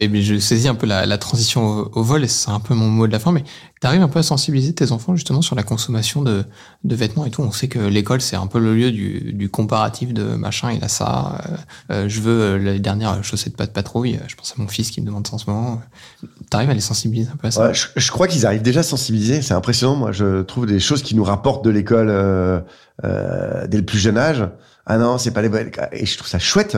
Et 0.00 0.08
bien, 0.08 0.20
je 0.20 0.38
saisis 0.40 0.66
un 0.66 0.74
peu 0.74 0.86
la, 0.86 1.06
la 1.06 1.18
transition 1.18 1.64
au, 1.64 1.90
au 1.94 2.02
vol, 2.02 2.24
et 2.24 2.28
c'est 2.28 2.50
un 2.50 2.58
peu 2.58 2.74
mon 2.74 2.88
mot 2.88 3.06
de 3.06 3.12
la 3.12 3.20
fin, 3.20 3.30
mais 3.30 3.44
tu 3.80 3.86
arrives 3.86 4.02
un 4.02 4.08
peu 4.08 4.18
à 4.18 4.22
sensibiliser 4.24 4.74
tes 4.74 4.90
enfants 4.90 5.14
justement 5.14 5.40
sur 5.40 5.54
la 5.54 5.62
consommation 5.62 6.20
de, 6.22 6.44
de 6.82 6.96
vêtements 6.96 7.26
et 7.26 7.30
tout. 7.30 7.42
On 7.42 7.52
sait 7.52 7.68
que 7.68 7.78
l'école, 7.78 8.20
c'est 8.20 8.34
un 8.34 8.48
peu 8.48 8.58
le 8.58 8.74
lieu 8.74 8.90
du, 8.90 9.32
du 9.32 9.48
comparatif 9.48 10.12
de 10.12 10.24
machin, 10.34 10.72
il 10.72 10.82
a 10.82 10.88
ça, 10.88 11.38
euh, 11.38 11.56
euh, 11.92 12.08
je 12.08 12.20
veux 12.20 12.40
euh, 12.40 12.58
les 12.58 12.80
dernières 12.80 13.22
chaussettes 13.22 13.56
pas 13.56 13.66
de 13.66 13.70
patrouille, 13.70 14.18
je 14.26 14.34
pense 14.34 14.52
à 14.58 14.60
mon 14.60 14.66
fils 14.66 14.90
qui 14.90 15.00
me 15.00 15.06
demande 15.06 15.28
ça 15.28 15.34
en 15.36 15.38
ce 15.38 15.48
moment. 15.48 15.80
Tu 16.22 16.28
arrives 16.56 16.70
à 16.70 16.74
les 16.74 16.80
sensibiliser 16.80 17.30
un 17.32 17.36
peu 17.36 17.46
à 17.46 17.50
ça? 17.52 17.68
Ouais, 17.68 17.74
je, 17.74 17.86
je 17.94 18.10
crois 18.10 18.26
qu'ils 18.26 18.46
arrivent 18.46 18.62
déjà 18.62 18.80
à 18.80 18.82
sensibiliser. 18.82 19.42
C'est 19.42 19.54
impressionnant. 19.54 19.94
Moi, 19.94 20.12
je 20.12 20.42
trouve 20.42 20.66
des 20.66 20.80
choses 20.80 21.04
qui 21.04 21.14
nous 21.14 21.24
rapportent 21.24 21.64
de 21.64 21.70
l'école 21.70 22.08
euh, 22.10 22.60
euh, 23.04 23.68
dès 23.68 23.78
le 23.78 23.84
plus 23.84 23.98
jeune 23.98 24.18
âge. 24.18 24.44
Ah 24.86 24.98
non, 24.98 25.18
c'est 25.18 25.30
pas 25.30 25.40
les. 25.40 25.50
Et 25.92 26.04
je 26.04 26.18
trouve 26.18 26.28
ça 26.28 26.40
chouette 26.40 26.76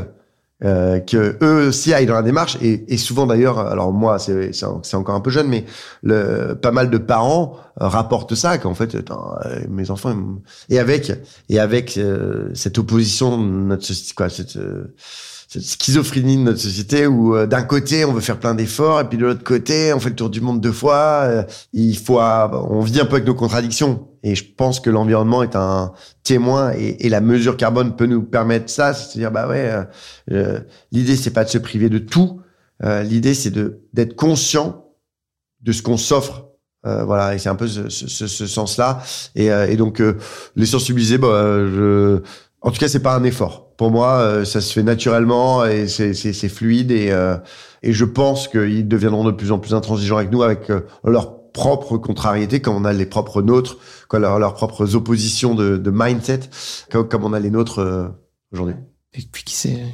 euh, 0.65 1.01
que 1.01 1.37
eux 1.43 1.69
aussi 1.69 1.93
aillent 1.93 2.07
dans 2.07 2.15
la 2.15 2.23
démarche. 2.23 2.57
Et, 2.63 2.85
et 2.93 2.97
souvent 2.97 3.27
d'ailleurs, 3.27 3.59
alors 3.59 3.93
moi, 3.93 4.19
c'est 4.19 4.53
c'est 4.53 4.65
en- 4.67 4.83
c'est 4.83 4.97
encore 4.97 5.15
un 5.15 5.21
peu 5.21 5.31
jeune, 5.31 5.49
mais 5.49 5.65
le, 6.03 6.55
pas 6.55 6.71
mal 6.73 6.89
de 6.91 6.99
parents 6.99 7.57
euh, 7.81 7.89
rapportent 7.89 8.35
ça 8.35 8.57
qu'en 8.59 8.75
fait, 8.75 8.95
euh, 8.95 9.03
mes 9.69 9.91
enfants 9.91 10.17
et 10.71 10.79
avec 10.79 11.13
et 11.51 11.59
avec 11.61 11.99
euh, 11.99 12.51
cette 12.55 12.79
opposition 12.79 13.37
de 13.39 13.45
notre 13.45 13.85
société, 13.85 14.15
quoi, 14.15 14.29
cette 14.31 14.57
euh, 14.57 14.95
cette 15.49 15.63
schizophrénie 15.63 16.37
de 16.37 16.43
notre 16.43 16.59
société 16.59 17.07
où 17.07 17.37
euh, 17.37 17.47
d'un 17.47 17.63
côté 17.63 18.05
on 18.05 18.13
veut 18.13 18.21
faire 18.21 18.39
plein 18.41 18.55
d'efforts 18.55 19.01
et 19.01 19.09
puis 19.09 19.17
de 19.19 19.25
l'autre 19.25 19.45
côté 19.45 19.93
on 19.93 20.01
fait 20.01 20.09
le 20.11 20.17
tour 20.17 20.31
du 20.31 20.41
monde 20.41 20.61
deux 20.61 20.73
fois. 20.73 21.23
euh, 21.25 21.43
il 21.73 21.97
faut, 21.97 22.19
on 22.21 22.81
vit 22.81 23.01
un 23.01 23.05
peu 23.07 23.15
avec 23.17 23.27
nos 23.27 23.35
contradictions 23.35 24.09
et 24.23 24.35
je 24.35 24.45
pense 24.57 24.81
que 24.81 24.91
l'environnement 24.91 25.43
est 25.43 25.55
un 25.57 25.93
témoin 26.25 26.73
et, 26.77 27.07
et 27.07 27.09
la 27.09 27.21
mesure 27.21 27.57
carbone 27.57 27.95
peut 27.97 28.07
nous 28.07 28.23
permettre 28.23 28.71
ça, 28.71 28.93
c'est-à-dire 28.93 29.31
bah 29.31 29.47
ouais, 29.49 29.71
euh, 29.71 29.85
euh, 30.33 30.61
l'idée 30.93 31.17
c'est 31.17 31.31
pas 31.31 31.45
de 31.45 31.49
se 31.51 31.59
priver 31.59 31.89
de 31.89 31.99
tout, 31.99 32.41
euh, 32.85 33.03
l'idée 33.03 33.35
c'est 33.35 33.51
de 33.51 33.83
d'être 33.93 34.17
conscient 34.17 34.85
de 35.63 35.73
ce 35.73 35.83
qu'on 35.83 35.97
s'offre. 35.97 36.43
Euh, 36.87 37.05
voilà, 37.05 37.35
et 37.35 37.39
c'est 37.39 37.49
un 37.49 37.57
peu 37.57 37.67
ce, 37.67 37.89
ce, 37.89 38.07
ce- 38.07 38.29
ce 38.29 38.47
sens-là. 38.47 39.03
Et, 39.35 39.51
euh, 39.51 39.67
et 39.67 39.75
donc 39.77 40.01
euh, 40.01 40.19
les 40.55 40.67
sensibiliser, 40.67 41.19
bah, 41.19 41.27
euh, 41.29 42.21
je, 42.23 42.23
en 42.63 42.71
tout 42.71 42.79
cas, 42.79 42.89
c'est 42.89 43.03
pas 43.03 43.15
un 43.15 43.25
effort. 43.25 43.75
Pour 43.77 43.91
moi, 43.91 44.15
euh, 44.15 44.45
ça 44.45 44.61
se 44.61 44.73
fait 44.73 44.83
naturellement 44.83 45.65
et 45.65 45.87
c'est 45.87 46.49
fluide 46.49 46.91
et 46.91 47.11
euh, 47.11 47.37
et 47.83 47.93
je 47.93 48.05
pense 48.05 48.49
qu'ils 48.49 48.89
deviendront 48.89 49.25
de 49.25 49.31
plus 49.31 49.53
en 49.53 49.59
plus 49.59 49.75
intransigeants 49.75 50.17
avec 50.17 50.33
nous, 50.33 50.43
avec 50.43 50.71
euh, 50.71 50.81
leurs 51.05 51.37
propres 51.53 51.99
contrariétés, 51.99 52.61
comme 52.61 52.75
on 52.75 52.85
a 52.85 52.93
les 52.93 53.07
propres 53.07 53.43
nôtres, 53.43 53.79
comme 54.09 54.23
leurs 54.23 54.39
leurs 54.39 54.55
propres 54.55 54.95
oppositions 54.95 55.55
de, 55.55 55.77
de 55.77 55.91
mindset, 55.91 56.41
comme, 56.91 57.09
comme 57.09 57.25
on 57.25 57.33
a 57.33 57.39
les 57.39 57.51
nôtres 57.51 57.79
euh, 57.79 58.09
aujourd'hui. 58.53 58.75
Et 59.15 59.23
puis 59.31 59.45
qui 59.45 59.55
sait, 59.55 59.85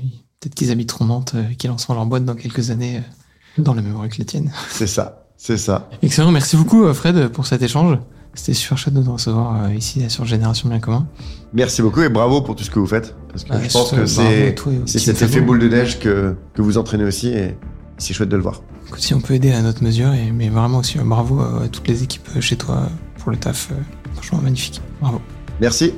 peut-être 0.40 0.54
qu'ils 0.54 0.70
habiteront 0.70 1.04
Nantes, 1.04 1.32
euh, 1.34 1.44
qu'ils 1.58 1.70
lanceront 1.70 1.94
leur 1.94 2.06
boîte 2.06 2.24
dans 2.24 2.34
quelques 2.34 2.70
années 2.70 2.98
euh, 2.98 3.62
dans 3.62 3.74
la 3.74 3.82
même 3.82 3.96
rue 3.96 4.08
que 4.08 4.16
les 4.16 4.24
tiennes. 4.24 4.52
C'est 4.70 4.86
ça, 4.86 5.28
c'est 5.36 5.58
ça. 5.58 5.90
Excellent, 6.02 6.32
merci 6.32 6.56
beaucoup 6.56 6.92
Fred 6.94 7.28
pour 7.28 7.46
cet 7.46 7.62
échange. 7.62 7.98
C'était 8.34 8.54
super 8.54 8.78
chouette 8.78 8.94
de 8.94 9.02
te 9.02 9.10
recevoir 9.10 9.64
euh, 9.64 9.74
ici 9.74 10.02
sur 10.08 10.24
Génération 10.24 10.68
Bien 10.68 10.80
Commun. 10.80 11.06
Merci 11.52 11.82
beaucoup 11.82 12.00
et 12.00 12.08
bravo 12.08 12.40
pour 12.40 12.56
tout 12.56 12.64
ce 12.64 12.70
que 12.70 12.78
vous 12.78 12.86
faites, 12.86 13.14
parce 13.28 13.44
que 13.44 13.52
Ouais, 13.52 13.68
je 13.68 13.72
pense 13.72 13.90
que 13.90 14.06
c'est 14.06 14.98
cet 14.98 15.20
effet 15.22 15.40
boule 15.42 15.58
de 15.58 15.68
neige 15.68 15.98
que 15.98 16.34
que 16.54 16.62
vous 16.62 16.78
entraînez 16.78 17.04
aussi 17.04 17.28
et 17.28 17.56
c'est 17.98 18.14
chouette 18.14 18.30
de 18.30 18.36
le 18.36 18.42
voir. 18.42 18.62
Écoute, 18.88 19.02
si 19.02 19.12
on 19.14 19.20
peut 19.20 19.34
aider 19.34 19.52
à 19.52 19.60
notre 19.62 19.82
mesure, 19.84 20.12
et, 20.14 20.32
mais 20.32 20.48
vraiment 20.48 20.78
aussi 20.78 20.98
euh, 20.98 21.02
bravo 21.04 21.40
à, 21.40 21.64
à 21.64 21.68
toutes 21.68 21.86
les 21.88 22.02
équipes 22.02 22.26
euh, 22.36 22.40
chez 22.40 22.56
toi 22.56 22.88
pour 23.18 23.30
le 23.30 23.36
taf. 23.36 23.68
euh, 23.70 23.74
franchement, 24.14 24.40
magnifique. 24.42 24.80
Bravo. 25.00 25.20
Merci. 25.60 25.92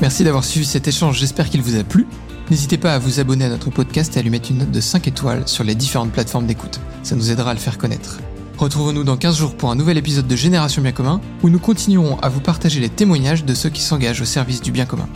Merci 0.00 0.24
d'avoir 0.24 0.44
suivi 0.44 0.64
cet 0.66 0.88
échange, 0.88 1.18
j'espère 1.18 1.50
qu'il 1.50 1.60
vous 1.62 1.76
a 1.78 1.84
plu. 1.84 2.06
N'hésitez 2.50 2.78
pas 2.78 2.94
à 2.94 2.98
vous 2.98 3.20
abonner 3.20 3.44
à 3.44 3.48
notre 3.50 3.70
podcast 3.70 4.16
et 4.16 4.20
à 4.20 4.22
lui 4.22 4.30
mettre 4.30 4.50
une 4.50 4.58
note 4.58 4.70
de 4.70 4.80
5 4.80 5.06
étoiles 5.06 5.42
sur 5.46 5.62
les 5.62 5.74
différentes 5.74 6.10
plateformes 6.10 6.46
d'écoute. 6.46 6.80
Ça 7.02 7.14
nous 7.14 7.30
aidera 7.30 7.50
à 7.50 7.54
le 7.54 7.60
faire 7.60 7.78
connaître. 7.78 8.18
Retrouvons-nous 8.60 9.04
dans 9.04 9.16
15 9.16 9.38
jours 9.38 9.54
pour 9.54 9.70
un 9.70 9.74
nouvel 9.74 9.96
épisode 9.96 10.26
de 10.26 10.36
Génération 10.36 10.82
Bien 10.82 10.92
Commun, 10.92 11.22
où 11.42 11.48
nous 11.48 11.58
continuerons 11.58 12.18
à 12.18 12.28
vous 12.28 12.42
partager 12.42 12.78
les 12.78 12.90
témoignages 12.90 13.46
de 13.46 13.54
ceux 13.54 13.70
qui 13.70 13.80
s'engagent 13.80 14.20
au 14.20 14.26
service 14.26 14.60
du 14.60 14.70
bien 14.70 14.84
commun. 14.84 15.08